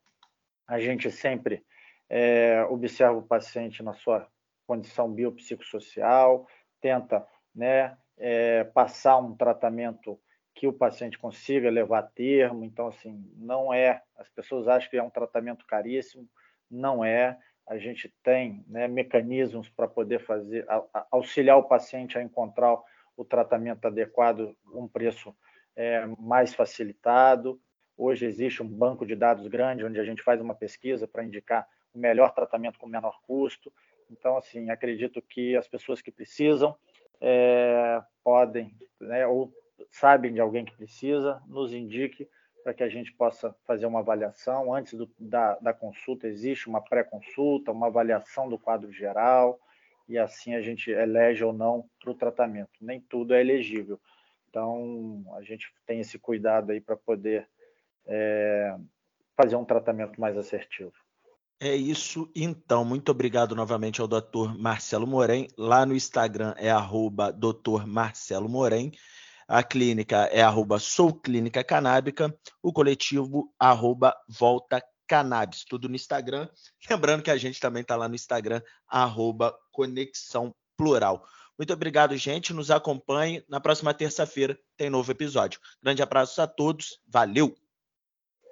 A 0.68 0.80
gente 0.80 1.10
sempre 1.12 1.64
é, 2.10 2.64
observa 2.70 3.18
o 3.18 3.28
paciente 3.28 3.82
na 3.82 3.94
sua 3.94 4.28
condição 4.68 5.12
biopsicossocial, 5.12 6.48
tenta 6.80 7.26
né, 7.56 7.98
é, 8.18 8.64
passar 8.66 9.18
um 9.18 9.36
tratamento 9.36 10.20
que 10.54 10.68
o 10.68 10.74
paciente 10.74 11.18
consiga 11.18 11.70
levar 11.70 12.00
a 12.00 12.04
termo. 12.04 12.66
Então, 12.66 12.88
assim, 12.88 13.26
não 13.38 13.74
é. 13.74 14.02
As 14.18 14.28
pessoas 14.30 14.68
acham 14.68 14.90
que 14.90 14.98
é 14.98 15.04
um 15.04 15.10
tratamento 15.10 15.66
caríssimo, 15.66 16.28
não 16.70 17.04
é. 17.04 17.38
A 17.66 17.78
gente 17.78 18.14
tem 18.22 18.64
né, 18.68 18.88
mecanismos 18.88 19.70
para 19.70 19.88
poder 19.88 20.20
fazer, 20.20 20.66
auxiliar 21.12 21.58
o 21.58 21.68
paciente 21.68 22.18
a 22.18 22.22
encontrar 22.22 22.78
o 23.20 23.26
tratamento 23.26 23.86
adequado, 23.86 24.56
um 24.74 24.88
preço 24.88 25.36
é, 25.76 26.06
mais 26.18 26.54
facilitado. 26.54 27.60
Hoje 27.98 28.26
existe 28.26 28.64
um 28.64 28.68
banco 28.68 29.06
de 29.06 29.14
dados 29.14 29.46
grande 29.48 29.84
onde 29.84 30.00
a 30.00 30.06
gente 30.06 30.24
faz 30.24 30.40
uma 30.40 30.56
pesquisa 30.56 31.06
para 31.06 31.26
indicar 31.26 31.68
o 31.94 32.00
melhor 32.00 32.34
tratamento 32.34 32.80
com 32.80 32.88
menor 32.88 33.20
custo. 33.28 33.74
Então, 34.10 34.38
assim, 34.38 34.70
acredito 34.70 35.22
que 35.22 35.54
as 35.58 35.68
pessoas 35.68 36.02
que 36.02 36.14
precisam 36.14 36.74
é, 37.20 38.02
podem, 38.24 38.74
né, 39.02 39.28
ou 39.28 39.54
sabem 39.92 40.34
de 40.34 40.40
alguém 40.40 40.64
que 40.64 40.78
precisa, 40.78 41.44
nos 41.46 41.74
indique 41.74 42.26
para 42.64 42.74
que 42.74 42.84
a 42.84 42.90
gente 42.90 43.12
possa 43.12 43.54
fazer 43.68 43.86
uma 43.86 44.00
avaliação. 44.00 44.74
Antes 44.74 44.94
do, 44.94 45.12
da, 45.20 45.56
da 45.56 45.74
consulta, 45.74 46.26
existe 46.26 46.70
uma 46.70 46.82
pré-consulta, 46.82 47.74
uma 47.74 47.88
avaliação 47.88 48.48
do 48.48 48.58
quadro 48.58 48.94
geral, 48.94 49.60
e 50.10 50.18
assim 50.18 50.56
a 50.56 50.62
gente 50.62 50.90
elege 50.90 51.44
ou 51.44 51.54
não 51.54 51.88
para 52.02 52.12
o 52.12 52.16
tratamento. 52.16 52.72
Nem 52.82 53.00
tudo 53.00 53.34
é 53.34 53.40
elegível. 53.40 54.02
Então, 54.50 55.24
a 55.38 55.44
gente 55.44 55.72
tem 55.86 56.00
esse 56.00 56.18
cuidado 56.18 56.72
aí 56.72 56.82
para 56.82 56.98
poder 56.98 57.48
é, 58.08 58.76
fazer 59.38 59.56
um 59.56 59.64
tratamento 59.64 60.20
mais 60.20 60.36
assertivo. 60.36 60.92
É 61.62 61.76
isso, 61.76 62.32
então. 62.36 62.84
Muito 62.84 63.10
obrigado 63.10 63.54
novamente 63.54 64.02
ao 64.02 64.08
Dr. 64.08 64.58
Marcelo 64.58 65.06
Morem. 65.06 65.48
Lá 65.58 65.86
no 65.86 65.96
Instagram 65.96 66.56
é 66.58 66.72
arroba. 66.72 67.36
Marcelo. 67.86 68.50
A 69.48 69.64
clínica 69.64 70.30
é 70.32 70.42
arroba 70.42 70.80
Sou 70.80 71.14
Clínica 71.14 71.64
Canábica. 71.64 72.34
O 72.64 72.72
coletivo 72.72 73.54
arroba 73.60 74.16
Volta 74.28 74.82
Cannabis, 75.10 75.66
tudo 75.66 75.90
no 75.90 75.96
Instagram. 75.96 76.48
Lembrando 76.88 77.24
que 77.24 77.32
a 77.32 77.38
gente 77.38 77.60
também 77.60 77.82
está 77.82 77.96
lá 77.96 78.08
no 78.08 78.14
Instagram, 78.14 78.62
arroba 78.88 79.58
Conexão 79.72 80.54
Plural. 80.78 81.26
Muito 81.58 81.74
obrigado, 81.74 82.16
gente. 82.16 82.54
Nos 82.54 82.70
acompanhe. 82.72 83.44
Na 83.50 83.60
próxima 83.60 83.94
terça-feira 83.94 84.58
tem 84.78 84.90
novo 84.90 85.12
episódio. 85.12 85.60
Grande 85.84 86.04
abraço 86.04 86.42
a 86.42 86.48
todos. 86.48 87.02
Valeu! 87.08 87.54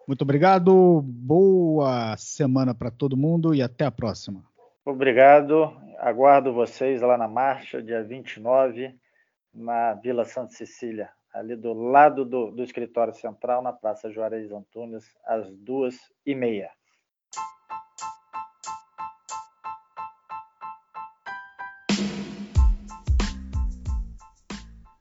Muito 0.07 0.23
obrigado. 0.23 1.01
Boa 1.03 2.17
semana 2.17 2.73
para 2.73 2.89
todo 2.89 3.15
mundo 3.15 3.53
e 3.53 3.61
até 3.61 3.85
a 3.85 3.91
próxima. 3.91 4.43
Obrigado. 4.83 5.71
Aguardo 5.99 6.53
vocês 6.53 7.01
lá 7.01 7.17
na 7.17 7.27
marcha, 7.27 7.81
dia 7.81 8.03
29, 8.03 8.95
na 9.53 9.93
Vila 9.93 10.25
Santa 10.25 10.53
Cecília 10.53 11.09
ali 11.33 11.55
do 11.55 11.73
lado 11.73 12.25
do, 12.25 12.51
do 12.51 12.63
escritório 12.63 13.13
central, 13.13 13.61
na 13.61 13.73
Praça 13.73 14.11
Juarez 14.11 14.51
Antunes, 14.51 15.05
às 15.25 15.49
duas 15.51 15.95
e 16.25 16.33
meia. 16.33 16.69